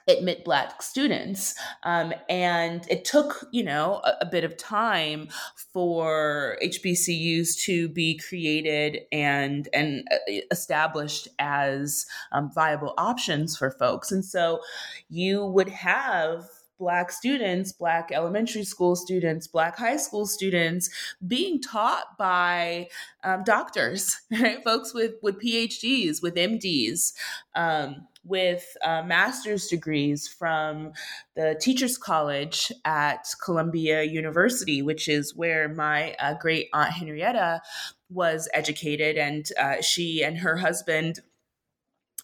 admit 0.09 0.45
black 0.45 0.83
students. 0.83 1.55
Um, 1.83 2.13
and 2.29 2.87
it 2.89 3.05
took 3.05 3.49
you 3.53 3.63
know 3.63 4.01
a, 4.05 4.13
a, 4.23 4.27
bit 4.27 4.45
of 4.45 4.57
time 4.57 5.29
for 5.73 6.59
hbcus 6.63 7.57
to 7.65 7.89
be 7.89 8.19
created 8.19 9.01
and 9.13 9.69
and 9.73 10.05
uh, 10.13 10.33
established 10.51 11.29
as 11.39 12.07
um, 12.33 12.51
viable 12.55 12.95
options 12.99 13.57
for 13.57 13.71
folks. 13.71 14.13
And 14.13 14.25
so 14.25 14.61
you 15.09 15.45
would 15.45 15.69
have 15.69 16.45
Black 16.79 17.11
students, 17.11 17.73
Black 17.73 18.11
elementary 18.13 18.65
school 18.65 18.97
students, 18.97 19.47
Black 19.47 19.77
high 19.77 19.97
school 19.97 20.27
students 20.27 20.91
being 21.27 21.61
taught 21.61 22.19
by 22.19 22.89
um, 23.25 23.43
doctors, 23.45 24.21
right? 24.31 24.63
Folks 24.63 24.93
with, 24.93 25.15
with 25.23 25.41
PhDs, 25.41 26.23
with 26.23 26.35
MDs, 26.35 27.13
um, 27.55 28.07
with 28.25 28.77
uh, 28.85 29.03
master's 29.03 29.69
degrees 29.69 30.27
from 30.29 30.93
the 31.37 31.57
Teachers 31.61 31.97
College 31.97 32.73
at 32.85 33.27
Columbia 33.43 34.03
University, 34.03 34.83
which 34.83 35.09
is 35.09 35.35
where 35.35 35.69
my 35.69 36.15
uh, 36.19 36.35
great 36.35 36.69
aunt 36.73 36.93
Henrietta 36.93 37.63
was 38.11 38.49
educated. 38.53 39.17
And 39.17 39.47
uh, 39.59 39.81
she 39.81 40.23
and 40.23 40.39
her 40.39 40.57
husband 40.57 41.21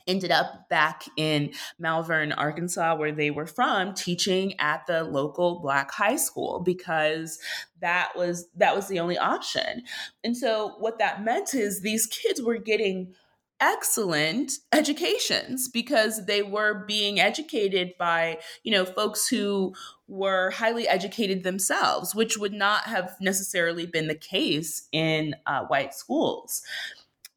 ended 0.06 0.30
up 0.30 0.68
back 0.68 1.04
in 1.16 1.52
Malvern, 1.78 2.32
Arkansas, 2.32 2.96
where 2.96 3.12
they 3.12 3.30
were 3.30 3.46
from, 3.46 3.94
teaching 3.94 4.58
at 4.60 4.86
the 4.86 5.04
local 5.04 5.60
black 5.60 5.90
high 5.92 6.16
school 6.16 6.60
because 6.60 7.38
that 7.80 8.12
was 8.16 8.48
that 8.56 8.74
was 8.74 8.88
the 8.88 9.00
only 9.00 9.18
option. 9.18 9.82
And 10.24 10.36
so 10.36 10.74
what 10.78 10.98
that 10.98 11.24
meant 11.24 11.54
is 11.54 11.80
these 11.80 12.06
kids 12.06 12.40
were 12.40 12.58
getting 12.58 13.14
excellent 13.62 14.54
educations 14.72 15.68
because 15.68 16.26
they 16.26 16.42
were 16.42 16.84
being 16.84 17.20
educated 17.20 17.92
by 17.96 18.36
you 18.64 18.72
know 18.72 18.84
folks 18.84 19.28
who 19.28 19.72
were 20.08 20.50
highly 20.50 20.88
educated 20.88 21.44
themselves 21.44 22.12
which 22.12 22.36
would 22.36 22.52
not 22.52 22.82
have 22.84 23.14
necessarily 23.20 23.86
been 23.86 24.08
the 24.08 24.16
case 24.16 24.88
in 24.90 25.36
uh, 25.46 25.62
white 25.66 25.94
schools 25.94 26.64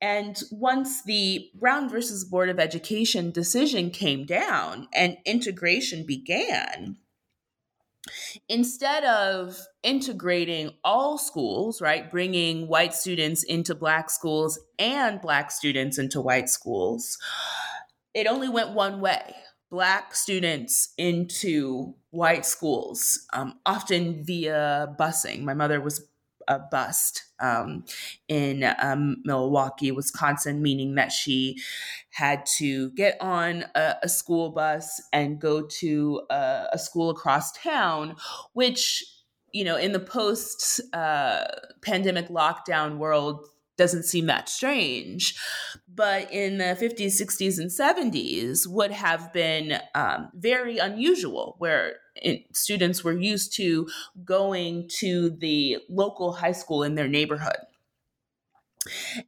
and 0.01 0.41
once 0.51 1.03
the 1.03 1.49
Brown 1.55 1.89
versus 1.89 2.25
Board 2.25 2.49
of 2.49 2.59
Education 2.59 3.31
decision 3.31 3.89
came 3.89 4.25
down 4.25 4.87
and 4.93 5.17
integration 5.25 6.05
began, 6.05 6.97
instead 8.49 9.03
of 9.05 9.59
integrating 9.83 10.71
all 10.83 11.17
schools, 11.17 11.81
right, 11.81 12.11
bringing 12.11 12.67
white 12.67 12.93
students 12.93 13.43
into 13.43 13.73
black 13.73 14.09
schools 14.09 14.59
and 14.77 15.21
black 15.21 15.51
students 15.51 15.97
into 15.97 16.21
white 16.21 16.49
schools, 16.49 17.17
it 18.13 18.27
only 18.27 18.49
went 18.49 18.71
one 18.71 19.01
way. 19.01 19.35
Black 19.71 20.15
students 20.15 20.93
into 20.97 21.95
white 22.11 22.45
schools, 22.45 23.25
um, 23.33 23.59
often 23.65 24.23
via 24.23 24.95
busing. 24.99 25.41
My 25.41 25.53
mother 25.53 25.81
was 25.81 26.07
a 26.47 26.59
bust 26.59 27.23
um, 27.39 27.85
in 28.27 28.63
um, 28.79 29.17
Milwaukee, 29.25 29.91
Wisconsin, 29.91 30.61
meaning 30.61 30.95
that 30.95 31.11
she 31.11 31.57
had 32.11 32.45
to 32.57 32.91
get 32.91 33.17
on 33.21 33.65
a, 33.75 33.95
a 34.03 34.09
school 34.09 34.51
bus 34.51 35.01
and 35.11 35.39
go 35.39 35.63
to 35.79 36.21
a, 36.29 36.67
a, 36.73 36.79
school 36.79 37.09
across 37.09 37.51
town, 37.51 38.15
which, 38.53 39.03
you 39.51 39.63
know, 39.63 39.75
in 39.75 39.91
the 39.91 39.99
post 39.99 40.81
uh, 40.93 41.45
pandemic 41.81 42.29
lockdown 42.29 42.97
world, 42.97 43.45
doesn't 43.77 44.03
seem 44.03 44.27
that 44.27 44.49
strange. 44.49 45.35
But 45.93 46.31
in 46.31 46.57
the 46.57 46.77
50s, 46.79 47.21
60s, 47.21 47.59
and 47.59 47.69
70s 47.69 48.67
would 48.67 48.91
have 48.91 49.33
been 49.33 49.79
um, 49.93 50.29
very 50.33 50.77
unusual, 50.77 51.55
where 51.59 51.97
students 52.51 53.03
were 53.03 53.17
used 53.17 53.55
to 53.57 53.87
going 54.23 54.87
to 54.99 55.29
the 55.29 55.79
local 55.89 56.33
high 56.33 56.51
school 56.51 56.83
in 56.83 56.95
their 56.95 57.07
neighborhood. 57.07 57.57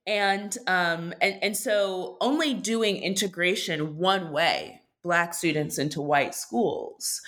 And 0.05 0.55
um, 0.67 1.13
and 1.19 1.41
and 1.41 1.57
so 1.57 2.17
only 2.21 2.53
doing 2.53 2.97
integration 2.97 3.97
one 3.97 4.31
way, 4.31 4.81
black 5.03 5.33
students 5.33 5.79
into 5.79 5.99
white 5.99 6.35
schools, 6.35 7.21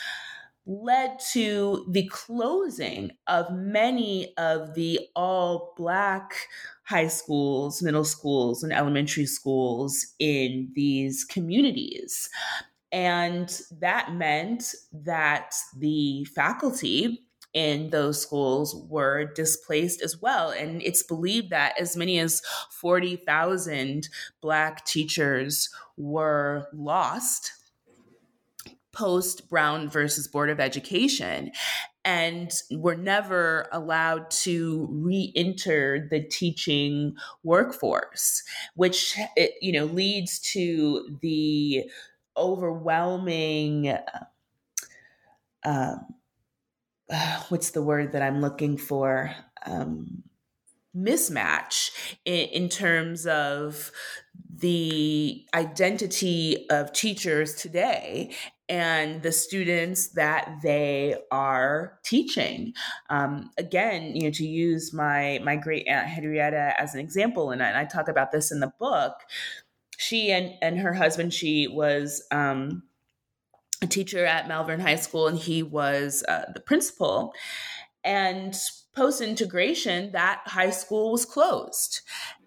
led 0.67 1.19
to 1.31 1.87
the 1.89 2.07
closing 2.07 3.11
of 3.27 3.51
many 3.51 4.35
of 4.37 4.75
the 4.75 4.99
all 5.15 5.73
black 5.75 6.47
high 6.83 7.07
schools, 7.07 7.81
middle 7.81 8.03
schools, 8.03 8.63
and 8.63 8.71
elementary 8.71 9.25
schools 9.25 10.05
in 10.19 10.71
these 10.75 11.23
communities. 11.23 12.29
And 12.91 13.61
that 13.79 14.13
meant 14.13 14.73
that 14.91 15.55
the 15.77 16.25
faculty 16.25 17.23
in 17.53 17.89
those 17.89 18.21
schools 18.21 18.75
were 18.89 19.25
displaced 19.25 20.01
as 20.01 20.21
well. 20.21 20.51
And 20.51 20.81
it's 20.83 21.03
believed 21.03 21.49
that 21.49 21.79
as 21.79 21.97
many 21.97 22.19
as 22.19 22.41
40,000 22.71 24.07
Black 24.41 24.85
teachers 24.85 25.69
were 25.97 26.67
lost 26.73 27.53
post 28.91 29.49
Brown 29.49 29.89
versus 29.89 30.27
Board 30.27 30.49
of 30.49 30.59
Education 30.59 31.51
and 32.03 32.51
were 32.71 32.95
never 32.95 33.67
allowed 33.71 34.31
to 34.31 34.87
re-enter 34.89 36.07
the 36.09 36.21
teaching 36.21 37.15
workforce 37.43 38.43
which 38.75 39.17
you 39.61 39.71
know 39.71 39.85
leads 39.85 40.39
to 40.39 41.17
the 41.21 41.89
overwhelming 42.39 43.95
uh, 45.63 45.95
what's 47.49 47.71
the 47.71 47.83
word 47.83 48.11
that 48.13 48.21
I'm 48.21 48.41
looking 48.41 48.77
for? 48.77 49.31
Um, 49.65 50.23
mismatch 50.95 51.91
in, 52.25 52.47
in 52.49 52.69
terms 52.69 53.27
of 53.27 53.91
the 54.51 55.45
identity 55.53 56.67
of 56.69 56.91
teachers 56.91 57.53
today 57.55 58.33
and 58.67 59.21
the 59.23 59.31
students 59.31 60.09
that 60.09 60.57
they 60.61 61.15
are 61.31 61.99
teaching. 62.03 62.73
Um, 63.09 63.51
again, 63.57 64.15
you 64.15 64.23
know, 64.23 64.31
to 64.31 64.45
use 64.45 64.93
my 64.93 65.39
my 65.43 65.55
great 65.55 65.87
aunt 65.87 66.07
Henrietta 66.07 66.73
as 66.79 66.93
an 66.93 66.99
example, 66.99 67.51
and 67.51 67.63
I, 67.63 67.69
and 67.69 67.77
I 67.77 67.85
talk 67.85 68.07
about 68.07 68.31
this 68.31 68.51
in 68.51 68.59
the 68.59 68.73
book 68.79 69.13
she 69.99 70.31
and, 70.31 70.53
and 70.61 70.79
her 70.79 70.93
husband, 70.93 71.33
she 71.33 71.67
was 71.67 72.23
um, 72.31 72.83
a 73.81 73.85
teacher 73.85 74.25
at 74.25 74.47
Malvern 74.47 74.79
High 74.79 74.95
School, 74.95 75.27
and 75.27 75.37
he 75.37 75.61
was 75.61 76.23
uh, 76.25 76.45
the 76.53 76.61
principal. 76.61 77.33
And 78.05 78.57
post 78.95 79.19
integration, 79.19 80.13
that 80.13 80.41
high 80.45 80.69
school 80.69 81.11
was 81.11 81.25
closed. 81.25 81.99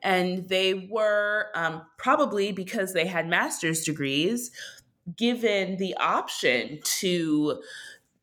And 0.03 0.49
they 0.49 0.89
were 0.91 1.49
um, 1.55 1.83
probably 1.99 2.53
because 2.53 2.95
they 2.95 3.07
had 3.07 3.29
master's 3.29 3.85
degrees 3.85 4.51
given 5.15 5.77
the 5.77 5.95
option 5.99 6.81
to 7.01 7.61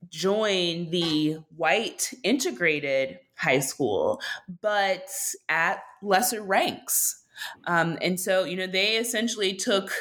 join 0.10 0.90
the 0.90 1.38
white 1.56 2.16
integrated 2.24 3.20
high 3.36 3.60
school, 3.60 4.22
but 4.60 5.08
at 5.50 5.84
lesser 6.02 6.42
ranks. 6.42 7.26
Um, 7.66 7.98
and 8.02 8.20
so, 8.20 8.44
you 8.44 8.56
know, 8.56 8.68
they 8.68 8.98
essentially 8.98 9.54
took 9.54 9.92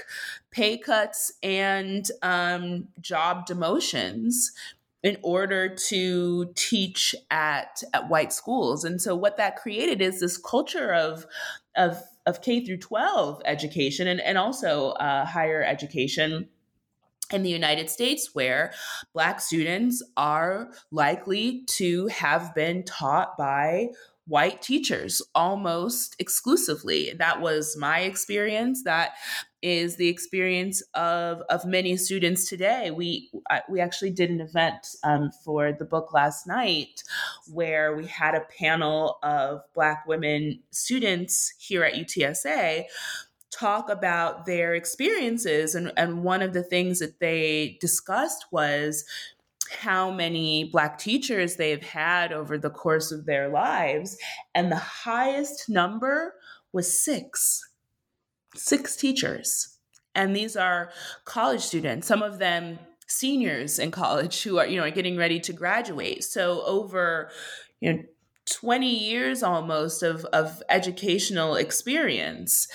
pay 0.50 0.78
cuts 0.78 1.32
and 1.42 2.08
um, 2.22 2.88
job 3.00 3.46
demotions 3.46 4.52
in 5.02 5.16
order 5.22 5.68
to 5.68 6.52
teach 6.56 7.14
at, 7.30 7.82
at 7.94 8.08
white 8.08 8.32
schools. 8.32 8.84
And 8.84 9.00
so 9.00 9.14
what 9.14 9.36
that 9.36 9.56
created 9.56 10.02
is 10.02 10.20
this 10.20 10.36
culture 10.36 10.92
of 10.92 11.26
of 11.76 12.02
of 12.26 12.42
K 12.42 12.64
through 12.64 12.78
12 12.78 13.40
education 13.46 14.06
and, 14.06 14.20
and 14.20 14.36
also 14.36 14.90
uh, 14.90 15.24
higher 15.24 15.62
education 15.62 16.48
in 17.32 17.42
the 17.42 17.50
United 17.50 17.88
States 17.90 18.30
where 18.34 18.72
Black 19.12 19.40
students 19.40 20.02
are 20.16 20.70
likely 20.90 21.64
to 21.66 22.06
have 22.08 22.54
been 22.54 22.82
taught 22.84 23.36
by 23.38 23.88
white 24.28 24.60
teachers 24.60 25.22
almost 25.34 26.14
exclusively. 26.18 27.14
That 27.18 27.40
was 27.40 27.76
my 27.76 28.00
experience. 28.00 28.84
That 28.84 29.12
is 29.62 29.96
the 29.96 30.08
experience 30.08 30.82
of 30.94 31.40
of 31.48 31.64
many 31.64 31.96
students 31.96 32.48
today. 32.48 32.90
We 32.90 33.30
we 33.68 33.80
actually 33.80 34.10
did 34.10 34.30
an 34.30 34.40
event 34.40 34.86
um, 35.02 35.30
for 35.44 35.72
the 35.72 35.84
book 35.84 36.12
last 36.12 36.46
night 36.46 37.02
where 37.50 37.96
we 37.96 38.06
had 38.06 38.34
a 38.34 38.46
panel 38.58 39.18
of 39.22 39.62
Black 39.74 40.06
women 40.06 40.60
students 40.70 41.54
here 41.58 41.82
at 41.82 41.94
UTSA 41.94 42.84
talk 43.50 43.88
about 43.88 44.44
their 44.44 44.74
experiences 44.74 45.74
and, 45.74 45.90
and 45.96 46.22
one 46.22 46.42
of 46.42 46.52
the 46.52 46.62
things 46.62 46.98
that 46.98 47.18
they 47.18 47.78
discussed 47.80 48.44
was 48.52 49.04
how 49.68 50.10
many 50.10 50.64
black 50.64 50.98
teachers 50.98 51.56
they've 51.56 51.82
had 51.82 52.32
over 52.32 52.58
the 52.58 52.70
course 52.70 53.12
of 53.12 53.26
their 53.26 53.48
lives 53.48 54.16
and 54.54 54.70
the 54.70 54.76
highest 54.76 55.68
number 55.68 56.34
was 56.72 57.02
six. 57.04 57.60
Six 58.54 58.96
teachers. 58.96 59.78
And 60.14 60.34
these 60.34 60.56
are 60.56 60.90
college 61.24 61.60
students 61.60 62.06
some 62.06 62.22
of 62.22 62.38
them 62.38 62.78
seniors 63.06 63.78
in 63.78 63.90
college 63.90 64.42
who 64.42 64.58
are 64.58 64.66
you 64.66 64.78
know 64.78 64.90
getting 64.90 65.16
ready 65.16 65.40
to 65.40 65.52
graduate. 65.52 66.24
So 66.24 66.62
over 66.64 67.30
you 67.80 67.92
know 67.92 68.02
20 68.50 68.88
years 68.88 69.42
almost 69.42 70.02
of, 70.02 70.24
of 70.26 70.62
educational 70.70 71.54
experience 71.54 72.66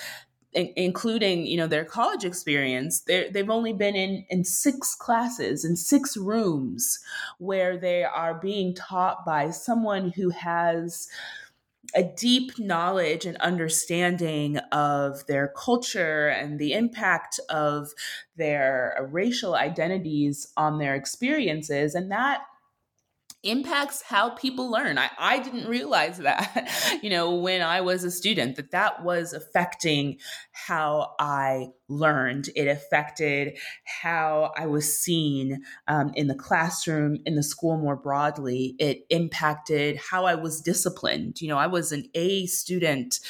including 0.54 1.46
you 1.46 1.56
know 1.56 1.66
their 1.66 1.84
college 1.84 2.24
experience 2.24 3.00
they've 3.02 3.50
only 3.50 3.72
been 3.72 3.96
in 3.96 4.24
in 4.30 4.44
six 4.44 4.94
classes 4.94 5.64
in 5.64 5.74
six 5.74 6.16
rooms 6.16 7.00
where 7.38 7.76
they 7.76 8.04
are 8.04 8.34
being 8.34 8.74
taught 8.74 9.24
by 9.26 9.50
someone 9.50 10.10
who 10.10 10.30
has 10.30 11.08
a 11.94 12.02
deep 12.02 12.58
knowledge 12.58 13.24
and 13.24 13.36
understanding 13.38 14.58
of 14.72 15.26
their 15.26 15.52
culture 15.56 16.28
and 16.28 16.58
the 16.58 16.72
impact 16.72 17.38
of 17.48 17.92
their 18.36 19.08
racial 19.10 19.54
identities 19.54 20.52
on 20.56 20.78
their 20.78 20.94
experiences. 20.94 21.94
And 21.94 22.10
that 22.10 22.42
impacts 23.44 24.02
how 24.02 24.30
people 24.30 24.70
learn. 24.70 24.98
I, 24.98 25.10
I 25.18 25.38
didn't 25.38 25.66
realize 25.66 26.18
that, 26.18 26.98
you 27.02 27.10
know, 27.10 27.34
when 27.34 27.62
I 27.62 27.80
was 27.80 28.04
a 28.04 28.10
student, 28.10 28.56
that 28.56 28.70
that 28.72 29.04
was 29.04 29.32
affecting 29.32 30.18
how 30.52 31.14
I 31.18 31.68
learned. 31.88 32.48
It 32.56 32.66
affected 32.66 33.58
how 33.84 34.52
I 34.56 34.66
was 34.66 34.98
seen 34.98 35.62
um, 35.86 36.12
in 36.14 36.28
the 36.28 36.34
classroom, 36.34 37.18
in 37.26 37.34
the 37.34 37.42
school 37.42 37.76
more 37.76 37.96
broadly. 37.96 38.74
It 38.78 39.06
impacted 39.10 39.96
how 39.96 40.24
I 40.24 40.34
was 40.34 40.60
disciplined. 40.60 41.40
You 41.40 41.48
know, 41.48 41.58
I 41.58 41.66
was 41.66 41.92
an 41.92 42.08
A 42.14 42.46
student 42.46 43.20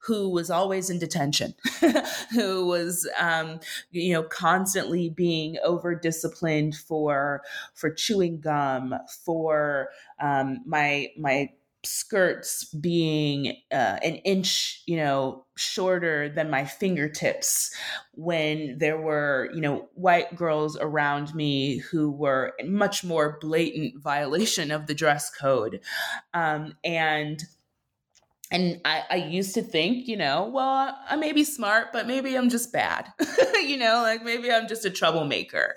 who 0.00 0.28
was 0.28 0.50
always 0.50 0.90
in 0.90 0.98
detention, 0.98 1.54
who 2.32 2.66
was, 2.66 3.08
um, 3.18 3.60
you 3.90 4.12
know, 4.12 4.22
constantly 4.22 5.08
being 5.10 5.58
over 5.64 5.94
disciplined 5.94 6.74
for 6.76 7.42
for 7.74 7.90
chewing 7.90 8.40
gum, 8.40 8.94
for 9.24 9.88
um, 10.20 10.60
my 10.66 11.08
my 11.18 11.50
skirts 11.86 12.64
being 12.64 13.56
uh, 13.72 13.98
an 14.02 14.16
inch, 14.24 14.82
you 14.86 14.96
know, 14.96 15.44
shorter 15.56 16.28
than 16.28 16.50
my 16.50 16.64
fingertips 16.64 17.70
when 18.12 18.78
there 18.78 19.00
were, 19.00 19.50
you 19.54 19.60
know, 19.60 19.88
white 19.94 20.34
girls 20.36 20.76
around 20.78 21.34
me 21.34 21.78
who 21.78 22.10
were 22.10 22.52
much 22.64 23.04
more 23.04 23.38
blatant 23.40 23.94
violation 24.02 24.70
of 24.70 24.86
the 24.86 24.94
dress 24.94 25.30
code. 25.30 25.80
Um, 26.32 26.74
and 26.84 27.42
and 28.54 28.80
I, 28.84 29.02
I, 29.10 29.16
used 29.16 29.52
to 29.54 29.62
think, 29.62 30.06
you 30.06 30.16
know, 30.16 30.48
well, 30.52 30.96
I 31.08 31.16
may 31.16 31.32
be 31.32 31.42
smart, 31.42 31.88
but 31.92 32.06
maybe 32.06 32.36
I'm 32.36 32.48
just 32.48 32.72
bad. 32.72 33.12
you 33.54 33.76
know, 33.76 34.00
like 34.02 34.22
maybe 34.22 34.50
I'm 34.52 34.68
just 34.68 34.84
a 34.84 34.90
troublemaker. 34.90 35.74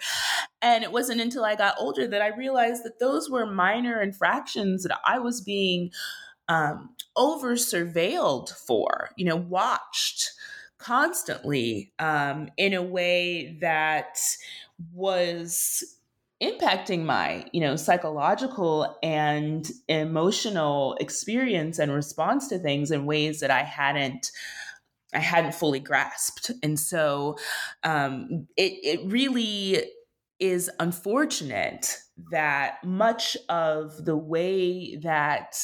And 0.62 0.84
it 0.84 0.92
wasn't 0.92 1.20
until 1.20 1.44
I 1.44 1.56
got 1.56 1.74
older 1.80 2.08
that 2.08 2.22
I 2.22 2.28
realized 2.28 2.84
that 2.84 3.00
those 3.00 3.32
were 3.32 3.48
minor 3.48 4.00
infractions 4.00 4.84
that 4.84 5.00
I 5.04 5.18
was 5.18 5.42
being 5.42 5.90
um, 6.50 6.92
over 7.16 7.56
surveilled 7.56 8.52
for, 8.52 9.10
you 9.18 9.26
know, 9.26 9.36
watched 9.36 10.32
constantly 10.78 11.92
um, 11.98 12.48
in 12.58 12.76
a 12.76 12.84
way 12.84 13.58
that 13.60 14.20
was 14.94 15.97
impacting 16.42 17.04
my 17.04 17.44
you 17.52 17.60
know 17.60 17.76
psychological 17.76 18.96
and 19.02 19.72
emotional 19.88 20.96
experience 21.00 21.80
and 21.80 21.92
response 21.92 22.48
to 22.48 22.60
things 22.60 22.92
in 22.92 23.08
ways 23.08 23.40
that 23.40 23.50
i 23.50 23.64
hadn't 23.64 24.32
i 25.14 25.20
hadn't 25.20 25.54
fully 25.54 25.80
grasped. 25.80 26.52
And 26.64 26.80
so 26.80 27.38
um, 27.84 28.48
it, 28.56 28.74
it 28.84 29.12
really 29.12 29.84
is 30.40 30.70
unfortunate 30.80 31.98
that 32.32 32.84
much 32.84 33.36
of 33.50 34.06
the 34.06 34.18
way 34.18 34.98
that 34.98 35.58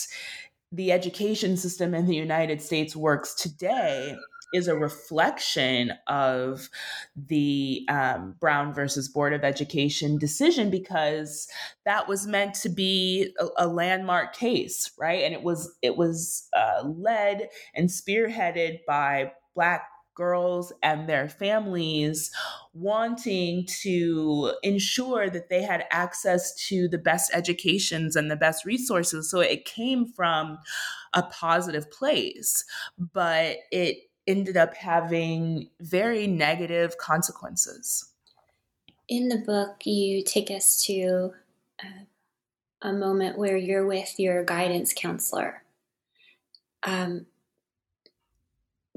the 0.71 0.91
education 0.91 1.55
system 1.55 1.93
in 1.93 2.07
the 2.07 2.15
united 2.15 2.59
states 2.59 2.95
works 2.95 3.35
today 3.35 4.15
is 4.53 4.67
a 4.67 4.77
reflection 4.77 5.93
of 6.07 6.69
the 7.15 7.85
um, 7.89 8.35
Brown 8.39 8.73
versus 8.73 9.09
Board 9.09 9.33
of 9.33 9.43
Education 9.43 10.17
decision 10.17 10.69
because 10.69 11.47
that 11.85 12.07
was 12.07 12.27
meant 12.27 12.53
to 12.55 12.69
be 12.69 13.33
a, 13.39 13.65
a 13.65 13.67
landmark 13.67 14.35
case, 14.35 14.91
right? 14.99 15.23
And 15.23 15.33
it 15.33 15.43
was 15.43 15.75
it 15.81 15.97
was 15.97 16.47
uh, 16.55 16.83
led 16.87 17.49
and 17.73 17.89
spearheaded 17.89 18.79
by 18.87 19.31
Black 19.55 19.83
girls 20.15 20.71
and 20.83 21.09
their 21.09 21.27
families 21.27 22.31
wanting 22.73 23.65
to 23.81 24.53
ensure 24.61 25.29
that 25.29 25.49
they 25.49 25.61
had 25.61 25.85
access 25.91 26.53
to 26.67 26.87
the 26.87 26.97
best 26.97 27.31
educations 27.33 28.15
and 28.15 28.29
the 28.29 28.35
best 28.35 28.65
resources. 28.65 29.29
So 29.29 29.39
it 29.39 29.65
came 29.65 30.05
from 30.05 30.59
a 31.13 31.23
positive 31.23 31.89
place, 31.91 32.63
but 32.97 33.57
it 33.71 33.97
ended 34.27 34.57
up 34.57 34.75
having 34.75 35.69
very 35.79 36.27
negative 36.27 36.97
consequences. 36.97 38.11
In 39.07 39.27
the 39.27 39.37
book, 39.37 39.85
you 39.85 40.23
take 40.23 40.49
us 40.49 40.83
to 40.85 41.33
uh, 41.83 42.05
a 42.81 42.93
moment 42.93 43.37
where 43.37 43.57
you're 43.57 43.85
with 43.85 44.19
your 44.19 44.43
guidance 44.43 44.93
counselor. 44.95 45.63
Um, 46.83 47.25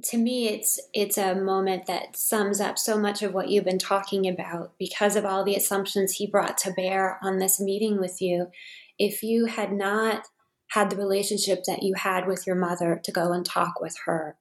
to 0.03 0.19
me, 0.19 0.49
it's 0.49 0.79
it's 0.93 1.17
a 1.19 1.35
moment 1.35 1.87
that 1.87 2.17
sums 2.17 2.61
up 2.61 2.79
so 2.79 2.99
much 2.99 3.23
of 3.23 3.33
what 3.33 3.49
you've 3.49 3.65
been 3.65 3.79
talking 3.79 4.29
about 4.29 4.73
because 4.79 5.17
of 5.17 5.25
all 5.25 5.43
the 5.43 5.57
assumptions 5.57 6.13
he 6.13 6.27
brought 6.27 6.59
to 6.59 6.73
bear 6.73 7.19
on 7.23 7.39
this 7.39 7.59
meeting 7.59 7.99
with 7.99 8.21
you. 8.21 8.51
If 8.99 9.23
you 9.23 9.47
had 9.47 9.73
not 9.73 10.29
had 10.69 10.91
the 10.91 10.97
relationship 10.97 11.65
that 11.65 11.83
you 11.83 11.95
had 11.95 12.27
with 12.27 12.47
your 12.47 12.57
mother 12.57 13.01
to 13.03 13.13
go 13.13 13.33
and 13.33 13.45
talk 13.45 13.81
with 13.81 13.97
her, 14.05 14.37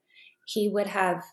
he 0.45 0.69
would 0.69 0.87
have 0.87 1.23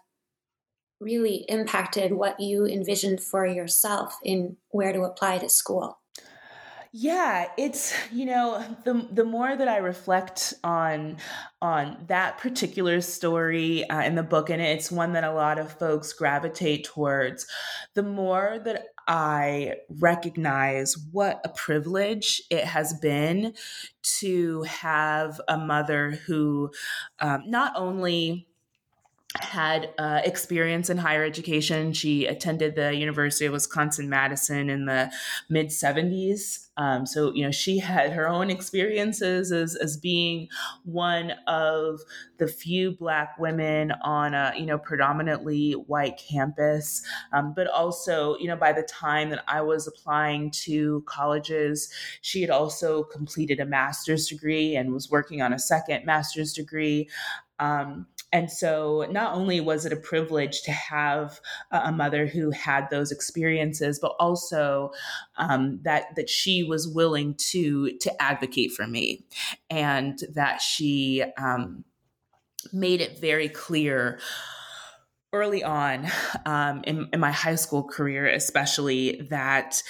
really 1.01 1.45
impacted 1.49 2.13
what 2.13 2.39
you 2.41 2.67
envisioned 2.67 3.21
for 3.21 3.47
yourself 3.47 4.17
in 4.23 4.57
where 4.71 4.93
to 4.93 5.03
apply 5.03 5.39
to 5.39 5.49
school. 5.49 5.99
Yeah, 6.95 7.47
it's 7.57 7.95
you 8.13 8.27
know 8.27 8.63
the 8.85 9.09
the 9.11 9.25
more 9.25 9.57
that 9.57 9.67
I 9.67 9.79
reflect 9.79 10.53
on 10.63 11.17
on 11.63 12.05
that 12.09 12.37
particular 12.37 13.01
story 13.01 13.89
uh, 13.89 14.03
in 14.03 14.15
the 14.15 14.23
book, 14.23 14.51
and 14.51 14.61
it's 14.61 14.93
one 14.93 15.15
that 15.15 15.25
a 15.25 15.33
lot 15.33 15.59
of 15.59 15.73
folks 15.79 16.13
gravitate 16.13 16.85
towards, 16.85 17.47
the 17.95 18.03
more 18.03 18.61
that 18.67 18.89
I 19.09 19.77
recognize 19.89 20.95
what 21.13 21.41
a 21.47 21.49
privilege 21.49 22.43
it 22.51 22.65
has 22.65 22.93
been 23.01 23.55
to 24.19 24.63
have 24.65 25.41
a 25.49 25.57
mother 25.57 26.21
who 26.27 26.73
um, 27.21 27.45
not 27.47 27.73
only 27.75 28.49
had 29.41 29.91
uh, 29.99 30.21
experience 30.25 30.91
in 30.91 30.99
higher 30.99 31.25
education. 31.25 31.93
She 31.93 32.27
attended 32.27 32.75
the 32.75 32.95
University 32.95 33.47
of 33.47 33.53
Wisconsin 33.53 34.09
Madison 34.09 34.69
in 34.69 34.85
the 34.87 35.11
mid 35.49 35.69
70s. 35.69 36.69
Um, 36.77 37.05
so, 37.05 37.33
you 37.35 37.45
know, 37.45 37.51
she 37.51 37.79
had 37.79 38.13
her 38.13 38.27
own 38.27 38.51
experiences 38.51 39.53
as, 39.53 39.77
as 39.77 39.97
being 39.97 40.49
one 40.85 41.33
of 41.47 42.01
the 42.39 42.49
few 42.49 42.93
Black 42.93 43.39
women 43.39 43.93
on 44.03 44.33
a, 44.33 44.55
you 44.57 44.65
know, 44.65 44.79
predominantly 44.79 45.73
white 45.73 46.19
campus. 46.19 47.03
Um, 47.33 47.53
but 47.55 47.67
also, 47.67 48.37
you 48.39 48.49
know, 48.49 48.57
by 48.57 48.73
the 48.73 48.83
time 48.83 49.31
that 49.31 49.45
I 49.49 49.61
was 49.61 49.87
applying 49.87 50.51
to 50.63 51.03
colleges, 51.07 51.93
she 52.23 52.41
had 52.41 52.51
also 52.51 53.05
completed 53.05 53.61
a 53.61 53.67
master's 53.67 54.27
degree 54.29 54.75
and 54.75 54.93
was 54.93 55.11
working 55.11 55.43
on 55.43 55.53
a 55.53 55.59
second 55.59 56.07
master's 56.07 56.55
degree. 56.55 57.09
Um, 57.59 58.07
and 58.33 58.51
so, 58.51 59.07
not 59.11 59.35
only 59.35 59.61
was 59.61 59.85
it 59.85 59.93
a 59.93 59.97
privilege 59.97 60.63
to 60.63 60.73
have 60.73 61.41
a 61.71 61.93
mother 61.93 62.27
who 62.27 62.51
had 62.51 62.89
those 62.91 63.13
experiences, 63.13 63.99
but 63.99 64.15
also 64.19 64.93
um, 65.37 65.81
that 65.83 66.15
that 66.17 66.31
she 66.31 66.63
was 66.63 66.89
willing 66.89 67.35
to 67.51 67.97
to 67.99 68.23
advocate 68.23 68.73
for 68.73 68.87
me, 68.87 69.25
and 69.69 70.19
that 70.35 70.63
she 70.63 71.23
um, 71.37 71.85
made 72.73 73.01
it 73.01 73.19
very 73.19 73.49
clear 73.49 74.19
early 75.33 75.65
on 75.65 76.07
um, 76.47 76.83
in, 76.85 77.09
in 77.13 77.21
my 77.21 77.33
high 77.33 77.55
school 77.55 77.83
career, 77.83 78.27
especially 78.27 79.27
that 79.31 79.83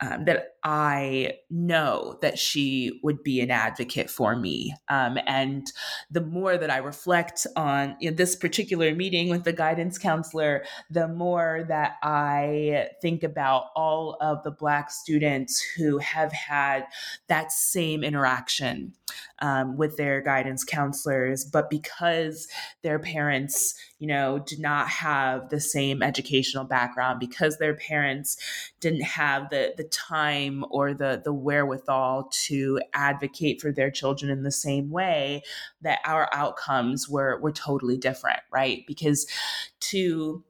um, 0.00 0.24
that 0.24 0.54
I 0.64 1.38
know 1.50 2.18
that 2.22 2.38
she 2.38 3.00
would 3.02 3.22
be 3.22 3.40
an 3.40 3.50
advocate 3.50 4.10
for 4.10 4.34
me. 4.36 4.74
Um, 4.88 5.18
and 5.26 5.66
the 6.10 6.20
more 6.20 6.56
that 6.56 6.70
I 6.70 6.78
reflect 6.78 7.46
on 7.56 7.96
you 8.00 8.10
know, 8.10 8.16
this 8.16 8.34
particular 8.34 8.94
meeting 8.94 9.28
with 9.28 9.44
the 9.44 9.52
guidance 9.52 9.98
counselor, 9.98 10.64
the 10.90 11.08
more 11.08 11.64
that 11.68 11.96
I 12.02 12.88
think 13.02 13.22
about 13.22 13.66
all 13.76 14.16
of 14.20 14.42
the 14.42 14.50
Black 14.50 14.90
students 14.90 15.62
who 15.76 15.98
have 15.98 16.32
had 16.32 16.86
that 17.28 17.52
same 17.52 18.02
interaction 18.02 18.94
um, 19.40 19.76
with 19.76 19.96
their 19.96 20.20
guidance 20.20 20.64
counselors, 20.64 21.44
but 21.44 21.70
because 21.70 22.48
their 22.82 22.98
parents, 22.98 23.74
you 23.98 24.06
know, 24.06 24.38
did 24.40 24.58
not 24.60 24.88
have 24.88 25.48
the 25.50 25.60
same 25.60 26.02
educational 26.02 26.64
background, 26.64 27.20
because 27.20 27.58
their 27.58 27.74
parents 27.74 28.36
didn't 28.80 29.02
have 29.02 29.50
the 29.50 29.74
the 29.76 29.84
time 29.84 30.64
or 30.70 30.94
the 30.94 31.20
the 31.24 31.32
wherewithal 31.32 32.28
to 32.32 32.80
advocate 32.92 33.60
for 33.60 33.72
their 33.72 33.90
children 33.90 34.30
in 34.30 34.42
the 34.42 34.50
same 34.50 34.90
way, 34.90 35.42
that 35.82 35.98
our 36.04 36.28
outcomes 36.32 37.08
were 37.08 37.40
were 37.40 37.52
totally 37.52 37.96
different, 37.96 38.40
right? 38.52 38.84
Because 38.86 39.26
to 39.80 40.42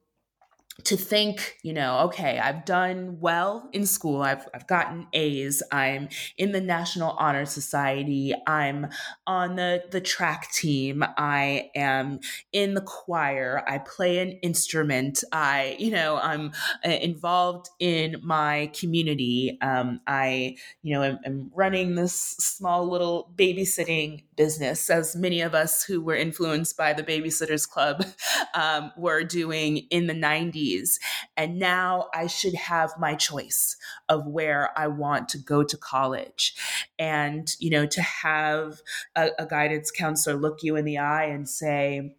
to 0.83 0.97
think, 0.97 1.57
you 1.63 1.73
know, 1.73 2.01
okay, 2.01 2.39
I've 2.39 2.65
done 2.65 3.19
well 3.21 3.69
in 3.73 3.87
school. 3.87 4.23
I've, 4.23 4.47
I've 4.53 4.67
gotten 4.67 5.07
A's. 5.13 5.63
I'm 5.71 6.09
in 6.37 6.51
the 6.51 6.61
National 6.61 7.13
Honor 7.13 7.47
Society. 7.47 8.35
I'm 8.47 8.89
on 9.25 9.55
the, 9.55 9.85
the 9.93 10.01
track 10.01 10.51
team. 10.51 11.05
I 11.17 11.71
am 11.77 12.19
in 12.53 12.75
the 12.75 12.81
choir. 12.81 13.63
I 13.69 13.79
play 13.79 14.19
an 14.19 14.33
instrument. 14.43 15.23
I, 15.31 15.77
you 15.79 15.93
know, 15.93 16.17
I'm 16.17 16.51
uh, 16.85 16.91
involved 16.91 17.69
in 17.79 18.21
my 18.25 18.71
community. 18.79 19.57
Um, 19.63 20.01
I, 20.09 20.57
you 20.83 20.95
know, 20.95 21.05
am, 21.05 21.19
am 21.25 21.53
running 21.55 21.95
this 21.95 22.13
small 22.15 22.89
little 22.89 23.31
babysitting 23.37 24.25
business, 24.37 24.91
as 24.91 25.17
many 25.17 25.41
of 25.41 25.55
us 25.55 25.85
who 25.85 26.01
were 26.01 26.15
influenced 26.15 26.77
by 26.77 26.93
the 26.93 27.03
Babysitters 27.03 27.69
Club 27.69 28.05
um, 28.55 28.93
were 28.97 29.25
doing 29.25 29.79
in 29.91 30.07
the 30.07 30.15
90s 30.15 30.99
and 31.37 31.59
now 31.59 32.09
I 32.15 32.27
should 32.27 32.55
have 32.55 32.93
my 32.99 33.15
choice 33.15 33.77
of 34.09 34.27
where 34.27 34.71
I 34.79 34.87
want 34.87 35.29
to 35.31 35.39
go 35.39 35.65
to 35.65 35.77
college. 35.77 36.55
And, 36.99 37.49
you 37.59 37.71
know, 37.71 37.87
to 37.87 38.03
have 38.03 38.81
a, 39.17 39.31
a 39.39 39.47
guidance 39.47 39.91
counselor 39.91 40.37
look 40.37 40.63
you 40.63 40.77
in 40.77 40.85
the 40.85 40.99
eye 40.99 41.25
and 41.25 41.49
say, 41.49 42.17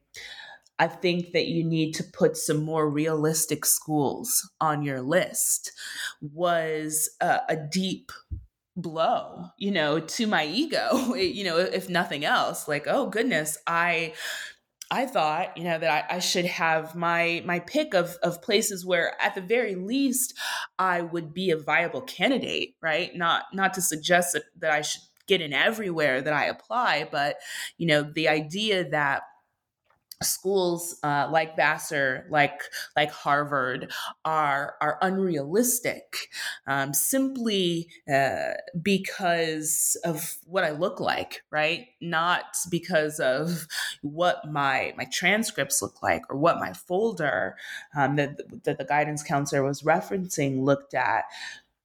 I 0.77 0.87
think 0.87 1.31
that 1.31 1.47
you 1.47 1.63
need 1.63 1.93
to 1.93 2.03
put 2.03 2.35
some 2.35 2.63
more 2.63 2.89
realistic 2.89 3.65
schools 3.65 4.49
on 4.59 4.83
your 4.83 5.01
list 5.01 5.71
was 6.21 7.09
a, 7.21 7.39
a 7.47 7.55
deep 7.55 8.11
blow, 8.75 9.45
you 9.57 9.71
know, 9.71 9.99
to 9.99 10.27
my 10.27 10.45
ego, 10.45 11.13
you 11.15 11.43
know, 11.43 11.57
if 11.57 11.89
nothing 11.89 12.25
else. 12.25 12.67
Like, 12.67 12.87
oh 12.87 13.07
goodness, 13.07 13.57
I 13.67 14.13
I 14.91 15.07
thought, 15.07 15.57
you 15.57 15.63
know, 15.63 15.79
that 15.79 16.07
I, 16.11 16.17
I, 16.17 16.19
should 16.19 16.45
have 16.45 16.93
my 16.95 17.41
my 17.45 17.59
pick 17.59 17.95
of 17.95 18.17
of 18.21 18.41
places 18.41 18.85
where, 18.85 19.13
at 19.19 19.33
the 19.33 19.41
very 19.41 19.75
least, 19.75 20.35
I 20.77 21.01
would 21.01 21.33
be 21.33 21.49
a 21.49 21.57
viable 21.57 22.01
candidate, 22.01 22.75
right? 22.81 23.15
Not 23.15 23.45
not 23.53 23.73
to 23.75 23.81
suggest 23.81 24.33
that, 24.33 24.43
that 24.59 24.71
I 24.71 24.81
should 24.81 25.01
get 25.27 25.41
in 25.41 25.53
everywhere 25.53 26.21
that 26.21 26.33
I 26.33 26.45
apply, 26.45 27.07
but 27.11 27.37
you 27.77 27.87
know, 27.87 28.03
the 28.03 28.29
idea 28.29 28.87
that 28.89 29.23
schools 30.23 30.97
uh, 31.03 31.27
like 31.31 31.55
Vassar, 31.55 32.25
like 32.29 32.61
like 32.95 33.11
Harvard, 33.11 33.91
are 34.23 34.75
are 34.81 34.97
unrealistic 35.01 36.29
um, 36.67 36.93
simply 36.93 37.89
uh, 38.11 38.53
because 38.81 39.97
of 40.03 40.37
what 40.45 40.63
I 40.63 40.71
look 40.71 40.99
like, 40.99 41.43
right? 41.51 41.87
Not 42.01 42.57
because 42.69 43.19
of 43.19 43.67
what 44.01 44.49
my 44.49 44.93
my 44.97 45.05
transcripts 45.05 45.81
look 45.81 46.01
like 46.01 46.23
or 46.29 46.37
what 46.37 46.59
my 46.59 46.73
folder 46.73 47.55
um, 47.95 48.15
that 48.15 48.63
that 48.63 48.77
the 48.77 48.85
guidance 48.85 49.23
counselor 49.23 49.63
was 49.63 49.81
referencing 49.81 50.63
looked 50.63 50.93
at 50.93 51.25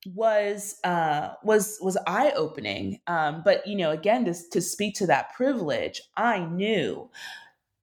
was 0.07 0.81
uh, 0.85 1.31
was 1.43 1.79
was 1.81 1.97
eye 2.07 2.33
opening. 2.35 3.01
Um, 3.07 3.43
but 3.45 3.67
you 3.67 3.77
know, 3.77 3.91
again, 3.91 4.25
to, 4.25 4.35
to 4.51 4.61
speak 4.61 4.95
to 4.97 5.07
that 5.07 5.35
privilege, 5.35 6.01
I 6.17 6.41
knew 6.41 7.11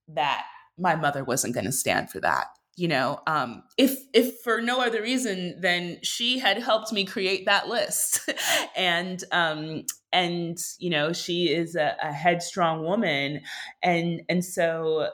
that 0.09 0.45
my 0.77 0.95
mother 0.95 1.23
wasn't 1.23 1.53
going 1.53 1.65
to 1.65 1.71
stand 1.71 2.09
for 2.09 2.19
that 2.19 2.47
you 2.79 2.87
know? 2.87 3.19
Um, 3.25 3.63
if 3.75 3.99
if 4.13 4.39
for 4.43 4.61
no 4.61 4.79
other 4.79 5.01
reason 5.01 5.59
than 5.59 5.97
she 6.03 6.37
had 6.37 6.59
helped 6.59 6.93
me 6.93 7.03
create 7.03 7.45
that 7.45 7.67
list. 7.67 8.21
And 8.77 9.23
um, 9.31 9.85
and 10.13 10.59
you 10.77 10.91
know 10.91 11.11
she 11.11 11.45
is 11.45 11.75
a, 11.75 11.97
a 12.01 12.13
headstrong 12.13 12.83
woman. 12.83 13.41
And 13.81 14.21
and 14.29 14.45
so 14.45 15.09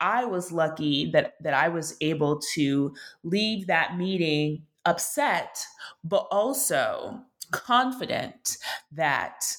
i 0.00 0.24
was 0.24 0.52
lucky 0.52 1.10
that 1.10 1.34
that 1.40 1.54
i 1.54 1.68
was 1.68 1.96
able 2.00 2.38
to 2.54 2.94
leave 3.24 3.66
that 3.66 3.96
meeting 3.96 4.62
upset 4.84 5.64
but 6.04 6.26
also 6.30 7.18
confident 7.50 8.58
that 8.92 9.56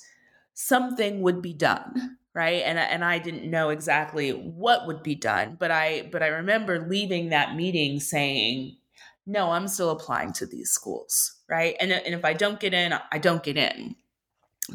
something 0.54 1.22
would 1.22 1.42
be 1.42 1.54
done 1.54 2.18
right? 2.38 2.62
And 2.64 2.78
and 2.78 3.04
I 3.04 3.18
didn't 3.18 3.50
know 3.50 3.70
exactly 3.70 4.30
what 4.30 4.86
would 4.86 5.02
be 5.02 5.16
done 5.16 5.58
but 5.60 5.72
I 5.72 6.08
but 6.12 6.22
I 6.22 6.28
remember 6.28 6.88
leaving 6.88 7.30
that 7.30 7.56
meeting 7.56 8.00
saying 8.00 8.78
no 9.26 9.50
I'm 9.50 9.68
still 9.68 9.90
applying 9.90 10.34
to 10.34 10.46
these 10.46 10.70
schools 10.70 11.34
right? 11.50 11.76
And 11.80 11.92
and 11.92 12.14
if 12.14 12.24
I 12.24 12.34
don't 12.34 12.60
get 12.60 12.76
in 12.76 12.94
I 13.12 13.18
don't 13.18 13.44
get 13.44 13.58
in. 13.58 13.96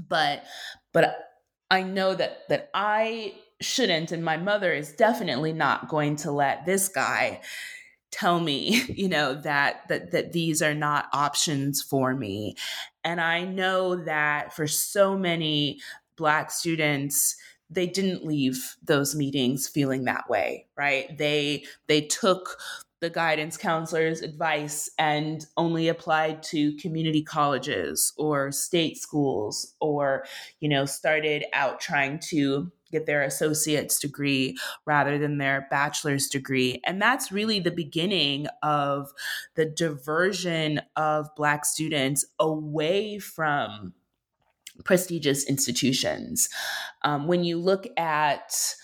But 0.09 0.43
but 0.93 1.15
I 1.71 1.85
know 1.85 2.15
that 2.17 2.49
that 2.49 2.71
I 2.75 3.35
shouldn't 3.61 4.11
and 4.11 4.25
my 4.25 4.37
mother 4.37 4.73
is 4.73 4.93
definitely 4.93 5.53
not 5.53 5.89
going 5.89 6.17
to 6.17 6.33
let 6.33 6.67
this 6.67 6.89
guy 6.89 7.43
tell 8.11 8.41
me 8.41 8.83
you 8.89 9.09
know 9.09 9.35
that 9.35 9.87
that 9.89 10.11
that 10.11 10.33
these 10.33 10.63
are 10.63 10.75
not 10.75 11.07
options 11.13 11.81
for 11.81 12.13
me. 12.15 12.57
And 13.05 13.21
i 13.21 13.45
know 13.45 13.97
that 14.05 14.53
for 14.55 14.67
so 14.67 15.17
many 15.17 15.81
black 16.17 16.51
students 16.51 17.37
they 17.73 17.87
didn't 17.87 18.25
leave 18.25 18.77
those 18.83 19.15
meetings 19.15 19.69
feeling 19.69 20.05
that 20.05 20.29
way 20.29 20.67
right? 20.83 21.17
They 21.17 21.65
they 21.87 22.03
took 22.03 22.59
the 23.01 23.11
guidance 23.11 23.57
counselor's 23.57 24.21
advice 24.21 24.91
and 24.99 25.47
only 25.57 25.89
applied 25.89 26.43
to 26.43 26.77
community 26.77 27.23
colleges 27.23 28.13
or 28.17 28.53
state 28.53 28.97
schools 28.97 29.75
or 29.81 30.25
you 30.61 30.69
know 30.69 30.85
started 30.85 31.45
out 31.53 31.81
trying 31.81 32.19
to 32.19 32.71
get 32.91 33.07
their 33.07 33.23
associate's 33.23 33.99
degree 33.99 34.57
rather 34.85 35.19
than 35.19 35.39
their 35.39 35.67
bachelor's 35.71 36.29
degree. 36.29 36.79
And 36.85 37.01
that's 37.01 37.33
really 37.33 37.59
the 37.59 37.71
beginning 37.71 38.49
of 38.63 39.13
the 39.55 39.65
diversion 39.65 40.83
of 40.95 41.35
black 41.35 41.65
students 41.65 42.27
away 42.39 43.19
from 43.19 43.95
prestigious 44.85 45.45
institutions. 45.45 46.49
Um, 47.03 47.27
when 47.27 47.45
you 47.45 47.59
look 47.59 47.87
at 47.97 48.75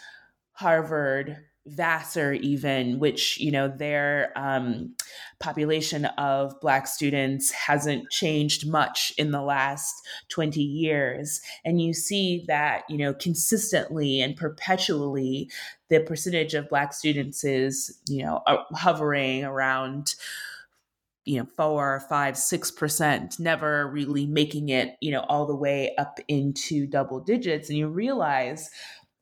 Harvard, 0.52 1.38
Vassar, 1.68 2.32
even, 2.32 2.98
which, 2.98 3.38
you 3.38 3.50
know, 3.50 3.68
their 3.68 4.32
um, 4.36 4.94
population 5.38 6.06
of 6.16 6.58
Black 6.60 6.86
students 6.86 7.50
hasn't 7.50 8.10
changed 8.10 8.66
much 8.66 9.12
in 9.18 9.30
the 9.30 9.42
last 9.42 9.94
20 10.30 10.62
years. 10.62 11.40
And 11.64 11.80
you 11.80 11.92
see 11.92 12.44
that, 12.48 12.84
you 12.88 12.96
know, 12.96 13.12
consistently 13.14 14.20
and 14.20 14.36
perpetually, 14.36 15.50
the 15.88 16.00
percentage 16.00 16.54
of 16.54 16.68
Black 16.68 16.92
students 16.92 17.44
is, 17.44 17.98
you 18.08 18.22
know, 18.22 18.42
hovering 18.74 19.44
around 19.44 20.14
you 21.28 21.38
know 21.38 21.46
four 21.56 22.04
five 22.08 22.36
six 22.36 22.70
percent 22.70 23.38
never 23.38 23.88
really 23.90 24.26
making 24.26 24.70
it 24.70 24.96
you 25.00 25.10
know 25.10 25.24
all 25.28 25.46
the 25.46 25.54
way 25.54 25.94
up 25.96 26.18
into 26.26 26.86
double 26.86 27.20
digits 27.20 27.68
and 27.68 27.78
you 27.78 27.86
realize 27.88 28.70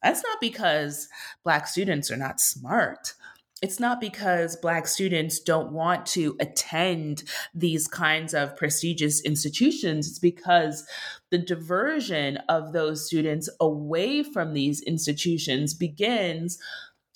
that's 0.06 0.22
not 0.22 0.40
because 0.40 1.08
Black 1.42 1.66
students 1.66 2.12
are 2.12 2.16
not 2.16 2.40
smart. 2.40 3.14
It's 3.60 3.80
not 3.80 4.00
because 4.00 4.54
Black 4.56 4.86
students 4.86 5.40
don't 5.40 5.72
want 5.72 6.06
to 6.06 6.36
attend 6.38 7.24
these 7.54 7.88
kinds 7.88 8.34
of 8.34 8.56
prestigious 8.56 9.20
institutions. 9.24 10.06
It's 10.08 10.18
because 10.20 10.86
the 11.30 11.38
diversion 11.38 12.36
of 12.48 12.72
those 12.72 13.04
students 13.04 13.48
away 13.60 14.22
from 14.22 14.52
these 14.52 14.82
institutions 14.82 15.74
begins 15.74 16.58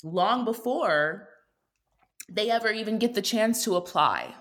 long 0.03 0.45
before 0.45 1.29
they 2.29 2.51
ever 2.51 2.73
even 2.73 2.99
get 2.99 3.15
the 3.15 3.23
chance 3.23 3.63
to 3.65 3.77
apply 3.77 4.35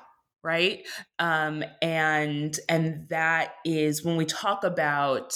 right 0.44 0.88
um, 1.20 1.64
and 1.82 2.60
and 2.70 3.08
that 3.10 3.56
is 3.66 4.04
when 4.04 4.18
we 4.18 4.26
talk 4.26 4.64
about 4.64 5.34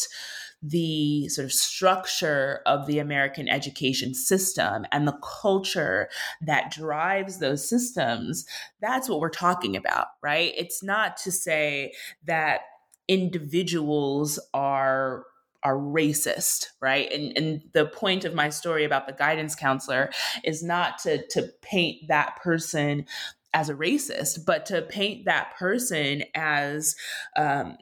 the 0.64 1.28
sort 1.28 1.44
of 1.44 1.52
structure 1.52 2.62
of 2.66 2.88
the 2.88 3.00
American 3.00 3.50
education 3.50 4.14
system 4.14 4.86
and 4.94 5.06
the 5.06 5.20
culture 5.42 6.10
that 6.42 6.72
drives 6.72 7.40
those 7.40 7.68
systems, 7.68 8.46
that's 8.80 9.10
what 9.10 9.20
we're 9.20 9.30
talking 9.30 9.76
about, 9.76 10.08
right? 10.22 10.54
It's 10.56 10.82
not 10.82 11.18
to 11.18 11.32
say 11.34 11.92
that 12.24 12.62
individuals 13.10 14.40
are 14.54 15.26
are 15.64 15.78
racist, 15.78 16.68
right? 16.82 17.12
And 17.12 17.38
and 17.38 17.62
the 17.74 17.86
point 17.86 18.24
of 18.24 18.34
my 18.34 18.50
story 18.50 18.86
about 18.86 19.06
the 19.06 19.14
guidance 19.14 19.56
counselor 19.56 20.12
is 20.46 20.64
not 20.64 20.98
to 21.00 21.26
to 21.28 21.50
paint 21.62 22.08
that 22.08 22.38
person 22.42 23.06
as 23.54 23.70
a 23.70 23.76
racist, 23.76 24.46
but 24.46 24.66
to 24.68 24.82
paint 24.82 25.26
that 25.26 25.54
person 25.58 26.24
as 26.36 26.96
um, 27.36 27.78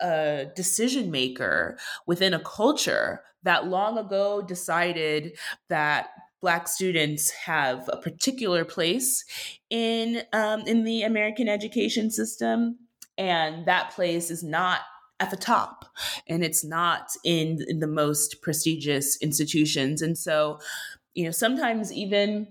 a 0.00 0.46
decision 0.54 1.10
maker 1.10 1.76
within 2.06 2.34
a 2.34 2.40
culture 2.40 3.22
that 3.42 3.66
long 3.66 3.98
ago 3.98 4.42
decided 4.42 5.36
that 5.68 6.08
black 6.40 6.68
students 6.68 7.30
have 7.30 7.88
a 7.92 7.96
particular 7.96 8.64
place 8.64 9.24
in 9.70 10.22
um, 10.32 10.60
in 10.62 10.84
the 10.84 11.02
American 11.02 11.48
education 11.48 12.10
system, 12.10 12.78
and 13.16 13.66
that 13.66 13.90
place 13.90 14.30
is 14.30 14.42
not 14.42 14.80
at 15.20 15.30
the 15.30 15.36
top 15.36 15.84
and 16.28 16.44
it's 16.44 16.64
not 16.64 17.10
in, 17.24 17.58
in 17.66 17.80
the 17.80 17.88
most 17.88 18.40
prestigious 18.40 19.20
institutions. 19.20 20.00
And 20.00 20.16
so 20.16 20.60
you 21.14 21.24
know 21.24 21.32
sometimes 21.32 21.92
even 21.92 22.46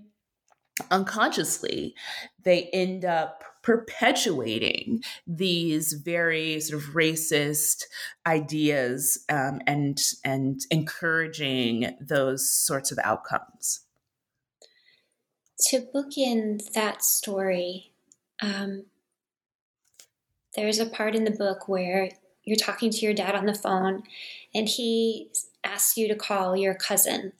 unconsciously 0.90 1.94
they 2.42 2.64
end 2.72 3.04
up 3.04 3.44
perpetuating 3.62 5.02
these 5.26 5.92
very 5.92 6.58
sort 6.58 6.82
of 6.82 6.90
racist 6.94 7.84
ideas 8.26 9.24
um, 9.28 9.60
and 9.66 10.00
and 10.24 10.62
encouraging 10.70 11.94
those 12.00 12.48
sorts 12.50 12.90
of 12.90 12.98
outcomes. 13.04 13.80
To 15.68 15.86
bookend 15.94 16.72
that 16.72 17.02
story, 17.04 17.92
um, 18.40 18.84
there's 20.56 20.78
a 20.78 20.86
part 20.86 21.14
in 21.14 21.24
the 21.24 21.30
book 21.30 21.68
where 21.68 22.10
you're 22.44 22.56
talking 22.56 22.90
to 22.90 22.98
your 23.00 23.12
dad 23.12 23.34
on 23.34 23.44
the 23.44 23.54
phone, 23.54 24.04
and 24.54 24.66
he 24.66 25.30
asks 25.62 25.98
you 25.98 26.08
to 26.08 26.14
call 26.14 26.56
your 26.56 26.74
cousin. 26.74 27.34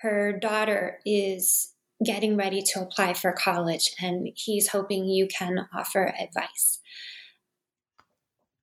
Her 0.00 0.32
daughter 0.32 1.00
is 1.04 1.73
getting 2.02 2.36
ready 2.36 2.62
to 2.62 2.80
apply 2.80 3.14
for 3.14 3.32
college, 3.32 3.94
and 4.00 4.30
he's 4.34 4.68
hoping 4.68 5.04
you 5.04 5.28
can 5.28 5.68
offer 5.72 6.14
advice. 6.18 6.80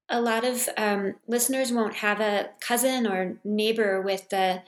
A 0.09 0.19
lot 0.19 0.43
of 0.43 0.67
um, 0.75 1.15
listeners 1.27 1.71
won't 1.71 1.95
have 1.95 2.19
a 2.19 2.49
cousin 2.59 3.07
or 3.07 3.39
neighbor 3.43 4.01
with 4.01 4.29
the 4.29 4.63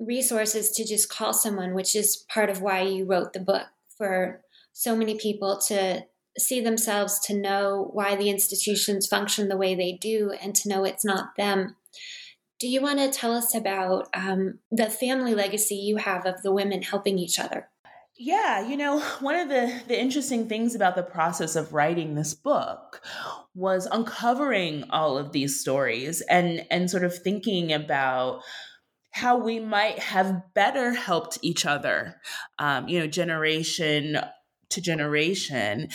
resources 0.00 0.72
to 0.72 0.84
just 0.84 1.08
call 1.08 1.32
someone, 1.32 1.74
which 1.74 1.94
is 1.94 2.24
part 2.28 2.50
of 2.50 2.60
why 2.60 2.82
you 2.82 3.04
wrote 3.04 3.32
the 3.32 3.40
book 3.40 3.66
for 3.96 4.42
so 4.72 4.96
many 4.96 5.16
people 5.16 5.58
to 5.68 6.04
see 6.38 6.60
themselves, 6.60 7.18
to 7.20 7.34
know 7.34 7.90
why 7.92 8.14
the 8.14 8.28
institutions 8.28 9.06
function 9.06 9.48
the 9.48 9.56
way 9.56 9.74
they 9.74 9.92
do, 9.92 10.32
and 10.42 10.54
to 10.54 10.68
know 10.68 10.84
it's 10.84 11.04
not 11.04 11.36
them. 11.36 11.76
Do 12.58 12.68
you 12.68 12.80
want 12.80 12.98
to 12.98 13.10
tell 13.10 13.32
us 13.32 13.54
about 13.54 14.08
um, 14.14 14.58
the 14.70 14.90
family 14.90 15.34
legacy 15.34 15.76
you 15.76 15.96
have 15.96 16.26
of 16.26 16.42
the 16.42 16.52
women 16.52 16.82
helping 16.82 17.18
each 17.18 17.38
other? 17.38 17.68
Yeah, 18.18 18.66
you 18.66 18.76
know, 18.76 19.00
one 19.20 19.34
of 19.36 19.48
the 19.48 19.82
the 19.88 20.00
interesting 20.00 20.48
things 20.48 20.74
about 20.74 20.96
the 20.96 21.02
process 21.02 21.56
of 21.56 21.72
writing 21.72 22.14
this 22.14 22.34
book 22.34 23.02
was 23.54 23.86
uncovering 23.86 24.84
all 24.90 25.18
of 25.18 25.32
these 25.32 25.60
stories 25.60 26.22
and 26.22 26.66
and 26.70 26.90
sort 26.90 27.04
of 27.04 27.16
thinking 27.16 27.72
about 27.72 28.42
how 29.12 29.38
we 29.38 29.58
might 29.58 29.98
have 29.98 30.42
better 30.54 30.92
helped 30.92 31.38
each 31.42 31.64
other, 31.64 32.20
um, 32.58 32.86
you 32.88 32.98
know, 32.98 33.06
generation 33.06 34.18
to 34.68 34.80
generation, 34.80 35.88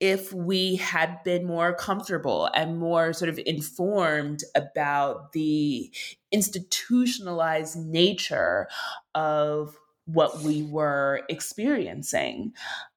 if 0.00 0.32
we 0.32 0.76
had 0.76 1.22
been 1.22 1.44
more 1.46 1.74
comfortable 1.74 2.48
and 2.54 2.78
more 2.78 3.12
sort 3.12 3.28
of 3.28 3.38
informed 3.44 4.42
about 4.54 5.32
the 5.32 5.92
institutionalized 6.32 7.76
nature 7.76 8.68
of 9.14 9.76
what 10.06 10.40
we 10.40 10.62
were 10.62 11.22
experiencing. 11.28 12.52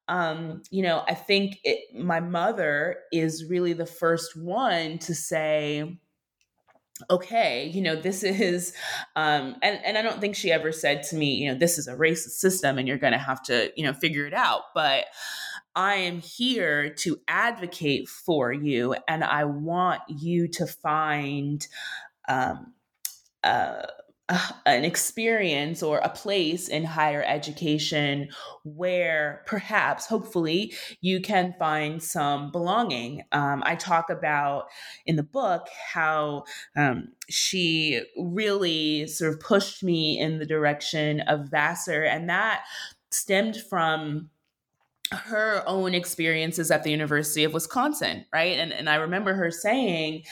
Um, 0.07 0.61
you 0.69 0.83
know, 0.83 1.03
I 1.07 1.15
think 1.15 1.59
it, 1.63 1.95
my 1.95 2.19
mother 2.19 2.97
is 3.11 3.45
really 3.45 3.73
the 3.73 3.85
first 3.85 4.35
one 4.35 4.99
to 4.99 5.15
say, 5.15 5.97
okay, 7.09 7.65
you 7.73 7.81
know, 7.81 7.95
this 7.95 8.23
is, 8.23 8.73
um, 9.15 9.55
and, 9.61 9.79
and 9.83 9.97
I 9.97 10.01
don't 10.01 10.21
think 10.21 10.35
she 10.35 10.51
ever 10.51 10.71
said 10.71 11.03
to 11.03 11.15
me, 11.15 11.35
you 11.35 11.51
know, 11.51 11.57
this 11.57 11.77
is 11.77 11.87
a 11.87 11.95
racist 11.95 12.37
system 12.37 12.77
and 12.77 12.87
you're 12.87 12.97
going 12.97 13.13
to 13.13 13.19
have 13.19 13.43
to, 13.43 13.71
you 13.75 13.83
know, 13.83 13.93
figure 13.93 14.25
it 14.25 14.33
out. 14.33 14.61
But 14.73 15.05
I 15.75 15.95
am 15.95 16.21
here 16.21 16.93
to 16.99 17.19
advocate 17.27 18.07
for 18.07 18.53
you 18.53 18.95
and 19.07 19.23
I 19.23 19.43
want 19.43 20.01
you 20.07 20.47
to 20.49 20.65
find, 20.65 21.67
um, 22.29 22.73
uh, 23.43 23.87
an 24.65 24.83
experience 24.83 25.83
or 25.83 25.99
a 25.99 26.09
place 26.09 26.67
in 26.67 26.83
higher 26.83 27.23
education 27.23 28.29
where 28.63 29.43
perhaps, 29.45 30.07
hopefully, 30.07 30.73
you 31.01 31.21
can 31.21 31.53
find 31.59 32.01
some 32.01 32.51
belonging. 32.51 33.23
Um, 33.31 33.61
I 33.65 33.75
talk 33.75 34.09
about 34.09 34.67
in 35.05 35.15
the 35.15 35.23
book 35.23 35.67
how 35.93 36.45
um, 36.75 37.09
she 37.29 38.01
really 38.17 39.07
sort 39.07 39.33
of 39.33 39.39
pushed 39.39 39.83
me 39.83 40.19
in 40.19 40.39
the 40.39 40.45
direction 40.45 41.21
of 41.21 41.49
Vassar, 41.49 42.03
and 42.03 42.29
that 42.29 42.63
stemmed 43.11 43.57
from 43.57 44.29
her 45.11 45.63
own 45.67 45.93
experiences 45.93 46.71
at 46.71 46.83
the 46.83 46.89
University 46.89 47.43
of 47.43 47.53
Wisconsin, 47.53 48.25
right? 48.33 48.57
And, 48.57 48.73
and 48.73 48.89
I 48.89 48.95
remember 48.95 49.35
her 49.35 49.51
saying, 49.51 50.23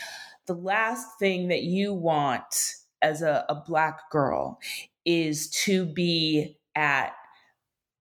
the 0.48 0.56
last 0.56 1.08
thing 1.20 1.50
that 1.50 1.62
you 1.62 1.94
want 1.94 2.74
as 3.04 3.22
a, 3.22 3.46
a 3.50 3.56
black 3.56 4.10
girl 4.10 4.60
is 5.06 5.50
to 5.50 5.86
be 5.86 6.58
at 6.76 7.14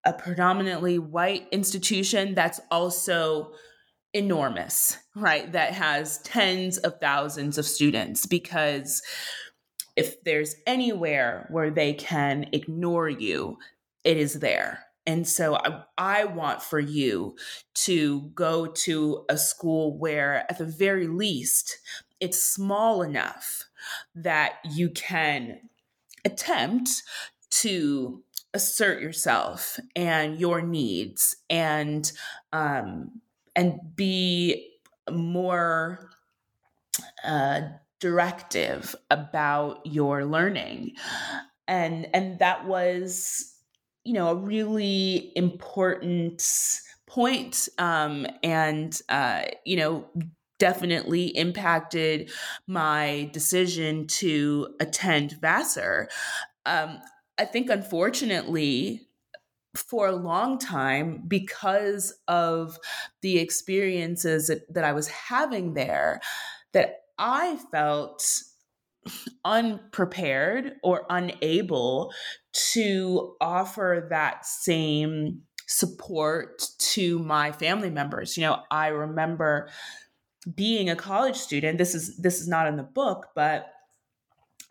a 0.04 0.14
predominantly 0.14 1.00
white 1.00 1.48
institution 1.52 2.34
that's 2.34 2.60
also 2.72 3.52
enormous, 4.14 4.98
right? 5.16 5.52
That 5.52 5.74
has 5.74 6.20
tens 6.20 6.78
of 6.78 7.00
thousands 7.00 7.58
of 7.58 7.66
students 7.66 8.26
because 8.26 9.02
if 9.96 10.24
there's 10.24 10.56
anywhere 10.66 11.48
where 11.52 11.72
they 11.72 11.94
can 11.94 12.48
ignore 12.54 13.10
you, 13.10 13.58
it 14.04 14.18
is 14.18 14.36
there. 14.36 14.84
And 15.06 15.28
so 15.28 15.56
I, 15.56 15.84
I, 15.98 16.26
want 16.26 16.62
for 16.62 16.80
you 16.80 17.36
to 17.76 18.30
go 18.36 18.68
to 18.68 19.26
a 19.30 19.38
school 19.38 19.98
where, 19.98 20.46
at 20.50 20.58
the 20.58 20.66
very 20.66 21.08
least, 21.08 21.78
it's 22.20 22.42
small 22.42 23.02
enough 23.02 23.67
that 24.16 24.56
you 24.64 24.90
can 24.90 25.60
attempt 26.26 27.04
to 27.50 28.24
assert 28.54 29.02
yourself 29.02 29.80
and 29.96 30.40
your 30.40 30.62
needs 30.62 31.36
and 31.50 32.12
um, 32.54 33.22
and 33.56 33.80
be 33.96 34.74
more 35.12 36.10
uh, 37.24 37.62
directive 38.00 38.96
about 39.10 39.80
your 39.86 40.26
learning. 40.26 40.94
And 41.68 42.08
and 42.14 42.40
that 42.40 42.66
was 42.66 43.54
you 44.04 44.14
know 44.14 44.30
a 44.30 44.36
really 44.36 45.32
important 45.36 46.42
point 47.08 47.68
um, 47.78 48.26
and 48.44 49.00
uh, 49.10 49.44
you 49.66 49.78
know 49.78 50.10
definitely 50.60 51.28
impacted 51.38 52.32
my 52.68 53.30
decision 53.34 54.08
to 54.08 54.76
attend 54.80 55.38
Vassar. 55.42 56.10
Um, 56.66 57.00
I 57.38 57.46
think, 57.46 57.70
unfortunately, 57.70 59.08
for 59.76 60.08
a 60.08 60.16
long 60.16 60.58
time, 60.58 61.24
because 61.28 62.18
of 62.28 62.80
the 63.22 63.38
experiences 63.38 64.48
that, 64.48 64.74
that 64.74 64.84
I 64.84 64.94
was 64.94 65.08
having 65.08 65.76
there, 65.76 66.20
that 66.74 67.02
I 67.20 67.58
felt 67.72 68.42
unprepared 69.46 70.74
or 70.84 71.06
unable 71.10 72.12
to 72.74 73.36
offer 73.40 74.08
that 74.10 74.46
same 74.46 75.44
support 75.68 76.68
to 76.80 77.20
my 77.20 77.52
family 77.52 77.90
members. 77.90 78.38
You 78.38 78.44
know, 78.44 78.64
I 78.72 78.88
remember 78.88 79.70
being 80.56 80.90
a 80.90 80.96
college 80.96 81.36
student. 81.36 81.78
This 81.78 81.96
is 81.96 82.18
this 82.18 82.40
is 82.40 82.48
not 82.48 82.68
in 82.68 82.78
the 82.78 82.84
book, 82.84 83.28
but 83.36 83.74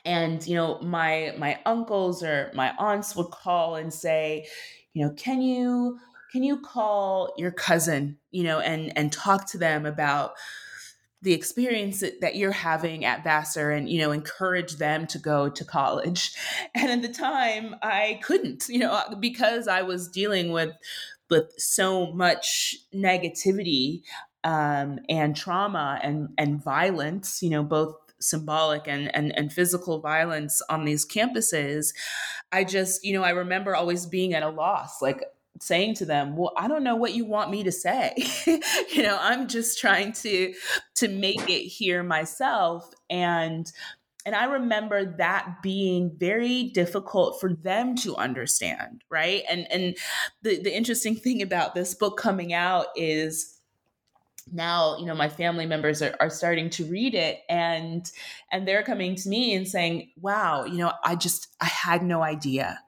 and 0.04 0.46
you 0.46 0.54
know, 0.54 0.78
my 0.80 1.34
my 1.38 1.58
uncles 1.66 2.22
or 2.22 2.50
my 2.54 2.72
aunts 2.78 3.16
would 3.16 3.30
call 3.30 3.76
and 3.76 3.92
say, 3.92 4.46
you 4.94 5.04
know, 5.04 5.12
can 5.14 5.42
you 5.42 5.98
can 6.32 6.42
you 6.42 6.60
call 6.60 7.34
your 7.36 7.50
cousin, 7.50 8.18
you 8.30 8.44
know, 8.44 8.60
and 8.60 8.96
and 8.96 9.12
talk 9.12 9.50
to 9.50 9.58
them 9.58 9.86
about 9.86 10.32
the 11.22 11.32
experience 11.32 12.04
that 12.20 12.36
you're 12.36 12.52
having 12.52 13.04
at 13.04 13.24
Vassar 13.24 13.70
and 13.70 13.88
you 13.88 13.98
know 14.00 14.12
encourage 14.12 14.76
them 14.76 15.06
to 15.08 15.18
go 15.18 15.48
to 15.48 15.64
college 15.64 16.32
and 16.74 16.90
at 16.90 17.02
the 17.02 17.12
time 17.12 17.74
I 17.82 18.20
couldn't 18.22 18.68
you 18.68 18.78
know 18.78 18.92
uh, 18.92 19.14
because 19.16 19.66
I 19.66 19.82
was 19.82 20.08
dealing 20.08 20.52
with 20.52 20.70
with 21.28 21.52
so 21.58 22.12
much 22.12 22.76
negativity 22.94 24.02
um, 24.46 25.00
and 25.08 25.34
trauma 25.36 25.98
and 26.02 26.28
and 26.38 26.62
violence 26.62 27.42
you 27.42 27.50
know 27.50 27.64
both 27.64 27.96
symbolic 28.20 28.86
and, 28.86 29.14
and 29.14 29.36
and 29.36 29.52
physical 29.52 30.00
violence 30.00 30.62
on 30.70 30.84
these 30.84 31.04
campuses 31.04 31.92
i 32.52 32.62
just 32.62 33.04
you 33.04 33.12
know 33.12 33.24
i 33.24 33.30
remember 33.30 33.74
always 33.74 34.06
being 34.06 34.32
at 34.32 34.44
a 34.44 34.48
loss 34.48 35.02
like 35.02 35.22
saying 35.60 35.94
to 35.94 36.06
them 36.06 36.36
well 36.36 36.52
i 36.56 36.68
don't 36.68 36.84
know 36.84 36.94
what 36.94 37.14
you 37.14 37.24
want 37.24 37.50
me 37.50 37.64
to 37.64 37.72
say. 37.72 38.14
You 38.94 39.02
know 39.02 39.18
i'm 39.20 39.48
just 39.48 39.80
trying 39.80 40.12
to 40.12 40.54
to 40.94 41.08
make 41.08 41.50
it 41.50 41.66
here 41.66 42.02
myself. 42.02 42.88
And 43.10 43.70
and 44.24 44.34
i 44.34 44.44
remember 44.44 45.16
that 45.16 45.56
being 45.62 46.12
very 46.16 46.70
difficult 46.70 47.40
for 47.40 47.52
them 47.52 47.96
to 47.96 48.16
understand 48.16 49.02
right? 49.10 49.42
And 49.50 49.66
and 49.72 49.96
the 50.42 50.62
the 50.62 50.74
interesting 50.74 51.16
thing 51.16 51.42
about 51.42 51.74
this 51.74 51.94
book 51.94 52.16
coming 52.16 52.52
out 52.52 52.86
is 52.94 53.55
now 54.52 54.96
you 54.98 55.06
know 55.06 55.14
my 55.14 55.28
family 55.28 55.66
members 55.66 56.00
are, 56.02 56.14
are 56.20 56.30
starting 56.30 56.70
to 56.70 56.84
read 56.84 57.14
it 57.14 57.40
and 57.48 58.12
and 58.52 58.66
they're 58.66 58.82
coming 58.82 59.14
to 59.14 59.28
me 59.28 59.54
and 59.54 59.66
saying 59.66 60.10
wow 60.20 60.64
you 60.64 60.78
know 60.78 60.92
i 61.04 61.14
just 61.16 61.48
i 61.60 61.66
had 61.66 62.02
no 62.02 62.22
idea 62.22 62.78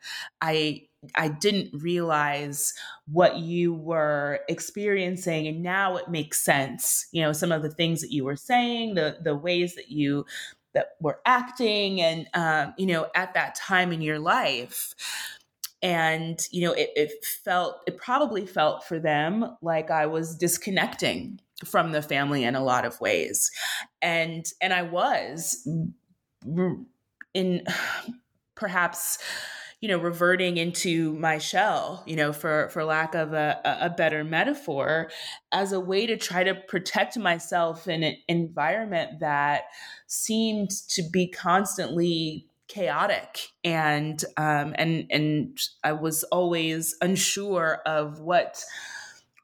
i 0.40 0.82
I 1.14 1.28
didn't 1.28 1.80
realize 1.80 2.74
what 3.06 3.38
you 3.38 3.72
were 3.72 4.40
experiencing 4.48 5.46
and 5.46 5.62
now 5.62 5.96
it 5.96 6.08
makes 6.08 6.40
sense. 6.44 7.06
You 7.12 7.22
know, 7.22 7.32
some 7.32 7.52
of 7.52 7.62
the 7.62 7.70
things 7.70 8.00
that 8.00 8.10
you 8.10 8.24
were 8.24 8.34
saying, 8.36 8.94
the 8.94 9.18
the 9.22 9.36
ways 9.36 9.76
that 9.76 9.90
you 9.90 10.26
that 10.74 10.96
were 11.00 11.20
acting 11.24 12.00
and 12.00 12.26
um, 12.34 12.74
you 12.76 12.86
know, 12.86 13.06
at 13.14 13.34
that 13.34 13.54
time 13.54 13.92
in 13.92 14.02
your 14.02 14.18
life. 14.18 14.94
And, 15.80 16.44
you 16.50 16.62
know, 16.66 16.72
it, 16.72 16.90
it 16.96 17.24
felt 17.24 17.82
it 17.86 17.96
probably 17.96 18.44
felt 18.46 18.84
for 18.84 18.98
them 18.98 19.56
like 19.62 19.92
I 19.92 20.06
was 20.06 20.34
disconnecting 20.34 21.40
from 21.64 21.92
the 21.92 22.02
family 22.02 22.44
in 22.44 22.54
a 22.54 22.62
lot 22.62 22.84
of 22.84 23.00
ways. 23.00 23.50
And 24.00 24.46
and 24.60 24.72
I 24.72 24.82
was 24.82 25.66
in 27.34 27.64
perhaps 28.54 29.18
you 29.80 29.88
know 29.88 29.98
reverting 29.98 30.56
into 30.56 31.12
my 31.14 31.38
shell 31.38 32.02
you 32.04 32.16
know 32.16 32.32
for 32.32 32.68
for 32.70 32.84
lack 32.84 33.14
of 33.14 33.32
a, 33.32 33.60
a 33.64 33.88
better 33.88 34.24
metaphor 34.24 35.08
as 35.52 35.70
a 35.70 35.78
way 35.78 36.06
to 36.06 36.16
try 36.16 36.42
to 36.42 36.54
protect 36.54 37.16
myself 37.16 37.86
in 37.86 38.02
an 38.02 38.16
environment 38.26 39.20
that 39.20 39.62
seemed 40.08 40.70
to 40.88 41.02
be 41.12 41.28
constantly 41.28 42.48
chaotic 42.66 43.48
and 43.64 44.24
um, 44.36 44.74
and 44.76 45.06
and 45.10 45.58
I 45.84 45.92
was 45.92 46.24
always 46.24 46.96
unsure 47.00 47.80
of 47.86 48.20
what 48.20 48.62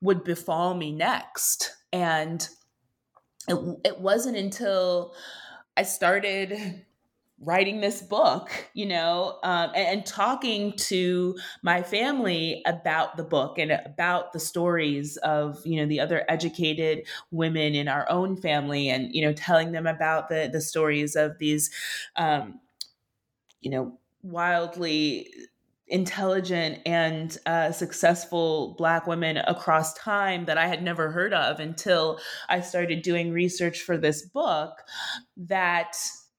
would 0.03 0.25
befall 0.25 0.75
me 0.75 0.93
next 0.93 1.75
and 1.95 2.49
it, 3.47 3.79
it 3.85 4.01
wasn't 4.01 4.37
until 4.37 5.15
I 5.77 5.85
started 5.85 6.85
writing 7.41 7.81
this 7.81 8.03
book, 8.03 8.51
you 8.75 8.87
know, 8.87 9.39
um, 9.45 9.71
and, 9.75 9.99
and, 9.99 10.07
talking 10.07 10.73
to 10.77 11.37
my 11.63 11.83
family 11.83 12.63
about 12.67 13.17
the 13.17 13.23
book 13.23 13.59
and 13.59 13.71
about 13.71 14.33
the 14.33 14.41
stories 14.41 15.17
of, 15.19 15.65
you 15.65 15.77
know, 15.77 15.87
the 15.87 16.01
other 16.01 16.25
educated 16.29 17.07
women 17.31 17.75
in 17.75 17.87
our 17.87 18.11
own 18.11 18.37
family, 18.37 18.89
and 18.89 19.15
you 19.15 19.23
know, 19.23 19.33
telling 19.33 19.71
them 19.73 19.87
about 19.87 20.29
the 20.29 20.49
the 20.53 20.61
stories 20.61 21.15
of 21.15 21.39
these, 21.39 21.71
um, 22.17 22.61
you 23.61 23.71
know, 23.71 23.99
wildly 24.23 25.29
intelligent 25.87 26.81
and 26.87 27.37
uh, 27.47 27.71
successful 27.71 28.75
black 28.79 29.07
women 29.07 29.37
across 29.37 29.93
time 29.95 30.47
that 30.47 30.57
i 30.57 30.67
had 30.67 30.83
never 30.83 31.11
heard 31.11 31.35
of 31.35 31.61
until 31.61 32.19
i 32.49 32.61
started 32.61 33.03
doing 33.03 33.33
research 33.33 33.81
for 33.81 33.99
this 33.99 34.23
book 34.23 34.79
that 35.37 35.95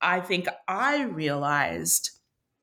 I 0.06 0.20
think 0.20 0.48
I 0.68 1.04
realized 1.04 2.12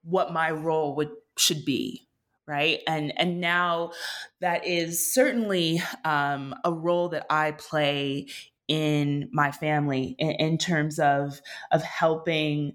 what 0.05 0.33
my 0.33 0.51
role 0.51 0.95
would 0.97 1.11
should 1.37 1.65
be 1.65 2.07
right? 2.49 2.81
And 2.89 3.13
and 3.19 3.41
now 3.41 3.93
that 4.41 4.67
is 4.67 5.15
certainly 5.15 5.81
um, 6.05 6.55
a 6.65 6.73
role 6.73 7.09
that 7.11 7.25
i 7.31 7.53
play 7.53 8.27
in 8.67 9.29
my 9.33 9.53
family 9.53 10.17
in, 10.19 10.31
in 10.33 10.59
terms 10.59 10.99
of 10.99 11.41
of 11.71 11.83
helping 11.83 12.73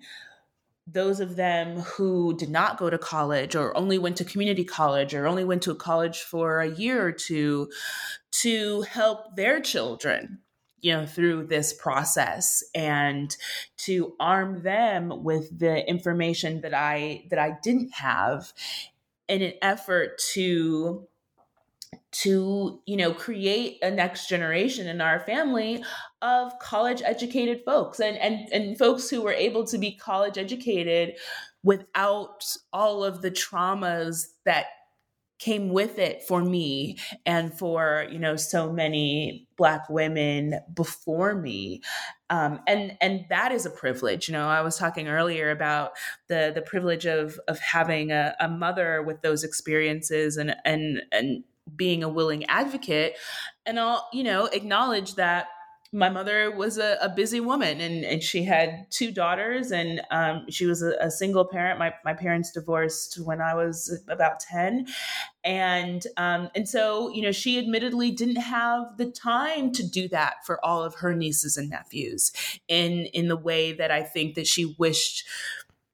those 0.89 1.19
of 1.19 1.35
them 1.35 1.79
who 1.81 2.35
did 2.37 2.49
not 2.49 2.77
go 2.77 2.89
to 2.89 2.97
college 2.97 3.55
or 3.55 3.75
only 3.75 3.97
went 3.97 4.15
to 4.17 4.23
community 4.23 4.63
college 4.63 5.13
or 5.13 5.27
only 5.27 5.43
went 5.43 5.61
to 5.63 5.71
a 5.71 5.75
college 5.75 6.21
for 6.21 6.61
a 6.61 6.69
year 6.69 7.05
or 7.05 7.11
two 7.11 7.69
to 8.31 8.81
help 8.83 9.35
their 9.35 9.59
children 9.59 10.39
you 10.79 10.93
know 10.93 11.05
through 11.05 11.45
this 11.45 11.73
process 11.73 12.63
and 12.73 13.35
to 13.77 14.15
arm 14.19 14.61
them 14.63 15.23
with 15.23 15.59
the 15.59 15.87
information 15.89 16.61
that 16.61 16.73
i 16.73 17.25
that 17.29 17.39
i 17.39 17.57
didn't 17.61 17.93
have 17.93 18.53
in 19.27 19.41
an 19.41 19.53
effort 19.61 20.17
to 20.19 21.07
to 22.11 22.81
you 22.85 22.95
know 22.95 23.13
create 23.13 23.77
a 23.81 23.91
next 23.91 24.27
generation 24.27 24.87
in 24.87 25.01
our 25.01 25.19
family 25.19 25.83
of 26.21 26.57
college 26.59 27.01
educated 27.03 27.61
folks 27.65 27.99
and 27.99 28.17
and 28.17 28.47
and 28.53 28.77
folks 28.77 29.09
who 29.09 29.21
were 29.21 29.33
able 29.33 29.65
to 29.65 29.77
be 29.77 29.95
college 29.95 30.37
educated 30.37 31.15
without 31.63 32.45
all 32.71 33.03
of 33.03 33.21
the 33.21 33.31
traumas 33.31 34.27
that 34.45 34.67
came 35.39 35.69
with 35.69 35.99
it 35.99 36.23
for 36.23 36.43
me 36.43 36.97
and 37.25 37.53
for 37.53 38.07
you 38.11 38.17
know 38.17 38.35
so 38.35 38.71
many 38.71 39.47
black 39.55 39.89
women 39.89 40.59
before 40.73 41.35
me. 41.35 41.81
Um, 42.29 42.59
and 42.67 42.97
and 43.01 43.25
that 43.29 43.51
is 43.51 43.65
a 43.65 43.69
privilege 43.69 44.27
you 44.27 44.33
know 44.33 44.49
i 44.49 44.59
was 44.59 44.77
talking 44.77 45.07
earlier 45.07 45.49
about 45.49 45.91
the 46.27 46.51
the 46.53 46.61
privilege 46.61 47.05
of 47.05 47.39
of 47.47 47.57
having 47.59 48.11
a, 48.11 48.35
a 48.41 48.49
mother 48.49 49.01
with 49.01 49.21
those 49.21 49.45
experiences 49.45 50.35
and 50.35 50.53
and 50.65 51.03
and 51.13 51.45
being 51.75 52.03
a 52.03 52.09
willing 52.09 52.45
advocate 52.45 53.15
and 53.65 53.79
i'll 53.79 54.07
you 54.13 54.23
know 54.23 54.45
acknowledge 54.45 55.15
that 55.15 55.47
my 55.93 56.09
mother 56.09 56.51
was 56.51 56.77
a, 56.77 56.97
a, 57.01 57.09
busy 57.09 57.39
woman 57.39 57.79
and, 57.79 58.03
and 58.03 58.21
she 58.21 58.43
had 58.43 58.85
two 58.91 59.11
daughters 59.11 59.71
and 59.71 60.01
um, 60.11 60.45
she 60.49 60.65
was 60.65 60.81
a, 60.81 60.93
a, 60.99 61.09
single 61.09 61.45
parent. 61.45 61.79
My, 61.79 61.93
my 62.03 62.13
parents 62.13 62.51
divorced 62.51 63.19
when 63.23 63.41
i 63.41 63.53
was 63.53 63.99
about 64.07 64.39
10 64.39 64.87
and 65.43 66.05
um, 66.17 66.49
and 66.55 66.67
so 66.67 67.09
you 67.09 67.21
know 67.21 67.31
she 67.31 67.57
admittedly 67.57 68.11
didn't 68.11 68.37
have 68.37 68.97
the 68.97 69.09
time 69.09 69.71
to 69.71 69.87
do 69.87 70.07
that 70.09 70.45
for 70.45 70.63
all 70.63 70.83
of 70.83 70.95
her 70.95 71.15
nieces 71.15 71.57
and 71.57 71.69
nephews 71.69 72.31
in 72.67 73.05
in 73.13 73.27
the 73.27 73.37
way 73.37 73.71
that 73.71 73.91
i 73.91 74.03
think 74.03 74.35
that 74.35 74.47
she 74.47 74.75
wished 74.77 75.25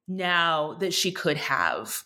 now 0.07 0.73
that 0.79 0.93
she 0.93 1.11
could 1.11 1.37
have 1.37 2.03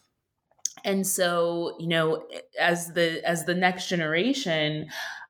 and 0.87 1.05
so 1.05 1.75
you 1.79 1.87
know 1.87 2.25
as 2.59 2.93
the 2.93 3.21
as 3.27 3.45
the 3.45 3.53
next 3.53 3.89
generation 3.89 4.87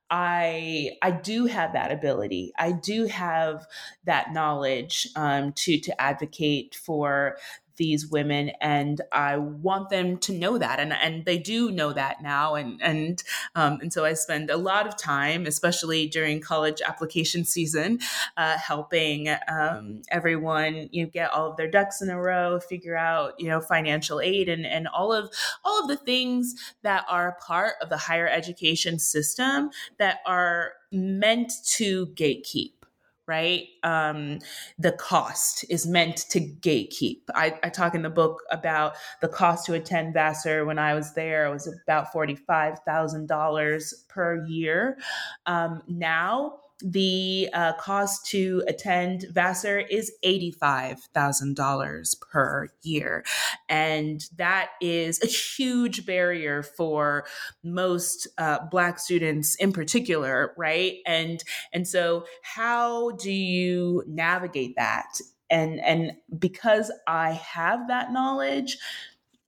I 0.10 0.92
I 1.02 1.12
do 1.12 1.48
have 1.48 1.74
that 1.74 1.92
ability. 1.92 2.54
I 2.58 2.72
do 2.72 3.08
have 3.08 3.68
that 4.06 4.32
knowledge 4.32 5.08
um, 5.16 5.52
to 5.54 5.80
to 5.80 6.02
advocate 6.02 6.76
for 6.76 7.38
these 7.78 8.08
women 8.08 8.52
and 8.62 9.02
I 9.12 9.38
want 9.38 9.90
them 9.90 10.18
to 10.18 10.34
know 10.34 10.58
that 10.58 10.80
and 10.80 10.94
and 10.94 11.26
they 11.26 11.38
do 11.38 11.72
know 11.72 11.94
that 11.94 12.22
now 12.22 12.56
and 12.56 12.82
and 12.82 13.24
um, 13.56 13.80
and 13.82 13.94
so 13.94 14.04
I 14.06 14.14
spend 14.14 14.50
a 14.50 14.58
lot 14.58 14.88
of 14.88 14.98
time 14.98 15.46
especially 15.46 16.08
during 16.08 16.42
college 16.42 16.82
application 16.86 17.46
season 17.46 18.00
uh, 18.36 18.58
helping 18.58 19.30
um, 19.48 20.02
everyone 20.10 20.90
you 20.92 21.04
know, 21.04 21.10
get 21.10 21.32
all 21.32 21.52
of 21.52 21.58
their 21.58 21.70
ducks 21.70 22.02
in 22.02 22.10
a 22.10 22.20
row 22.20 22.60
figure 22.60 22.98
out 22.98 23.34
you 23.40 23.48
know 23.48 23.62
financial 23.62 24.20
aid 24.20 24.50
and 24.50 24.66
and 24.66 24.88
all 24.88 25.14
of 25.14 25.32
all 25.64 25.82
of 25.82 25.88
the 25.88 25.98
things 25.98 26.56
that 26.82 27.06
are 27.10 27.38
part 27.46 27.74
of 27.82 27.90
the 27.90 27.98
higher 27.98 28.28
education 28.28 29.00
system 29.00 29.70
that 29.98 30.20
are 30.26 30.74
meant 30.92 31.52
to 31.66 32.08
gatekeep 32.08 32.72
right? 33.28 33.68
Um, 33.84 34.40
the 34.80 34.94
cost 34.94 35.66
is 35.70 35.86
meant 35.86 36.18
to 36.30 36.40
gatekeep. 36.40 37.24
I, 37.36 37.60
I, 37.62 37.70
talk 37.70 37.94
in 37.94 38.02
the 38.02 38.10
book 38.10 38.42
about 38.52 38.96
the 39.20 39.28
cost 39.28 39.66
to 39.66 39.74
attend 39.74 40.14
Vassar 40.14 40.66
when 40.66 40.80
I 40.80 40.94
was 40.94 41.14
there. 41.14 41.46
It 41.46 41.52
was 41.52 41.68
about 41.68 42.14
$45,000 42.14 44.08
per 44.08 44.46
year. 44.46 44.98
Um, 45.46 45.84
now, 45.90 46.60
the 46.82 47.50
uh, 47.54 47.74
cost 47.74 48.26
to 48.28 48.64
attend 48.68 49.26
Vassar 49.32 49.80
is 49.80 50.12
$85,000 50.24 52.22
per 52.22 52.70
year. 52.84 53.24
And 53.68 54.24
that 54.36 54.70
is 54.82 55.22
a 55.24 55.28
huge 55.28 56.06
barrier 56.06 56.62
for 56.64 57.26
most 57.64 58.28
uh, 58.38 58.60
Black 58.70 59.00
students 59.00 59.56
in 59.56 59.74
particular, 59.74 60.54
right? 60.58 60.98
And, 61.06 61.44
and 61.74 61.88
so, 61.88 62.26
how 62.44 63.12
do 63.12 63.32
you 63.32 64.04
navigate 64.08 64.76
that? 64.76 65.20
And, 65.50 65.80
and 65.80 66.12
because 66.38 66.92
I 67.08 67.32
have 67.32 67.88
that 67.88 68.12
knowledge, 68.12 68.78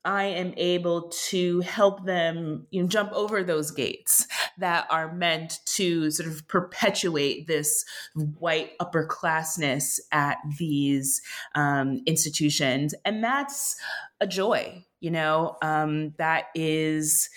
I 0.06 0.26
am 0.26 0.54
able 0.56 1.10
to 1.30 1.60
help 1.62 2.06
them 2.06 2.68
you 2.72 2.82
know, 2.82 2.88
jump 2.88 3.12
over 3.12 3.43
those 3.43 3.72
gates 3.72 4.26
that 4.58 4.88
are 4.89 5.14
meant 5.14 5.60
to 5.76 6.10
sort 6.10 6.30
of 6.30 6.47
perpetuate 6.47 7.47
this 7.47 7.84
white 8.16 8.78
upperclassness 8.80 10.00
at 10.12 10.38
these 10.58 11.22
um, 11.54 12.02
institutions. 12.06 12.95
And 13.04 13.24
that's 13.24 13.76
a 14.22 14.28
joy, 14.28 14.86
you 15.02 15.12
know, 15.12 15.58
um, 15.62 16.14
that 16.18 16.45
is 16.56 17.30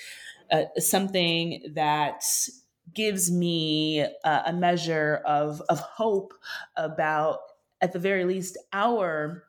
uh, 0.50 0.64
something 0.78 1.62
that 1.74 2.22
gives 2.94 3.30
me 3.30 4.00
a, 4.00 4.42
a 4.46 4.52
measure 4.52 5.20
of, 5.24 5.60
of 5.68 5.80
hope 5.80 6.32
about, 6.76 7.38
at 7.80 7.92
the 7.92 7.98
very 7.98 8.24
least, 8.24 8.56
our, 8.72 9.44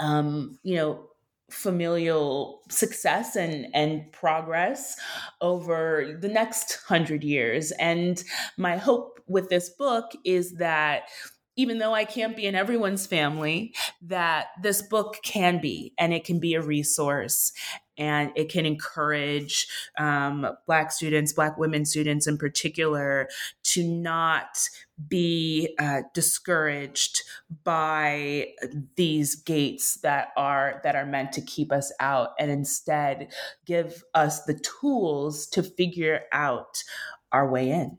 um, 0.00 0.58
you 0.64 0.74
know, 0.76 1.10
familial 1.54 2.62
success 2.68 3.36
and 3.36 3.66
and 3.74 4.10
progress 4.12 4.96
over 5.40 6.18
the 6.20 6.28
next 6.28 6.80
100 6.88 7.22
years. 7.24 7.70
And 7.72 8.22
my 8.58 8.76
hope 8.76 9.20
with 9.26 9.48
this 9.48 9.70
book 9.70 10.12
is 10.24 10.54
that 10.54 11.04
even 11.56 11.78
though 11.78 11.94
I 11.94 12.04
can't 12.04 12.36
be 12.36 12.46
in 12.46 12.54
everyone's 12.54 13.06
family, 13.06 13.74
that 14.02 14.48
this 14.62 14.82
book 14.82 15.18
can 15.22 15.60
be, 15.60 15.94
and 15.98 16.12
it 16.12 16.24
can 16.24 16.40
be 16.40 16.54
a 16.54 16.62
resource, 16.62 17.52
and 17.96 18.32
it 18.34 18.48
can 18.48 18.66
encourage 18.66 19.68
um, 19.96 20.48
Black 20.66 20.90
students, 20.90 21.32
Black 21.32 21.56
women 21.56 21.84
students 21.84 22.26
in 22.26 22.38
particular, 22.38 23.28
to 23.62 23.86
not 23.86 24.58
be 25.08 25.74
uh, 25.78 26.02
discouraged 26.12 27.22
by 27.64 28.48
these 28.96 29.34
gates 29.34 29.96
that 29.96 30.28
are 30.36 30.80
that 30.84 30.94
are 30.94 31.06
meant 31.06 31.32
to 31.32 31.40
keep 31.40 31.72
us 31.72 31.92
out, 32.00 32.30
and 32.38 32.50
instead 32.50 33.32
give 33.64 34.04
us 34.14 34.44
the 34.44 34.54
tools 34.54 35.46
to 35.48 35.62
figure 35.62 36.22
out 36.32 36.82
our 37.32 37.48
way 37.48 37.70
in. 37.70 37.98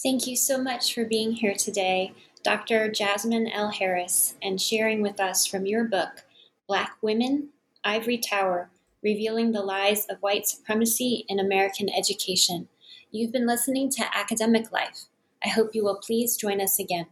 Thank 0.00 0.28
you 0.28 0.36
so 0.36 0.62
much 0.62 0.94
for 0.94 1.04
being 1.04 1.32
here 1.32 1.54
today, 1.54 2.12
Dr. 2.44 2.88
Jasmine 2.88 3.48
L. 3.48 3.70
Harris, 3.70 4.36
and 4.40 4.60
sharing 4.60 5.02
with 5.02 5.18
us 5.18 5.44
from 5.44 5.66
your 5.66 5.84
book, 5.84 6.24
Black 6.68 6.92
Women, 7.02 7.48
Ivory 7.82 8.18
Tower 8.18 8.70
Revealing 9.02 9.52
the 9.52 9.62
Lies 9.62 10.06
of 10.06 10.18
White 10.20 10.46
Supremacy 10.46 11.24
in 11.28 11.40
American 11.40 11.88
Education. 11.88 12.68
You've 13.10 13.32
been 13.32 13.46
listening 13.46 13.90
to 13.90 14.16
Academic 14.16 14.70
Life. 14.70 15.06
I 15.44 15.48
hope 15.48 15.74
you 15.74 15.84
will 15.84 16.00
please 16.04 16.36
join 16.36 16.60
us 16.60 16.78
again. 16.78 17.06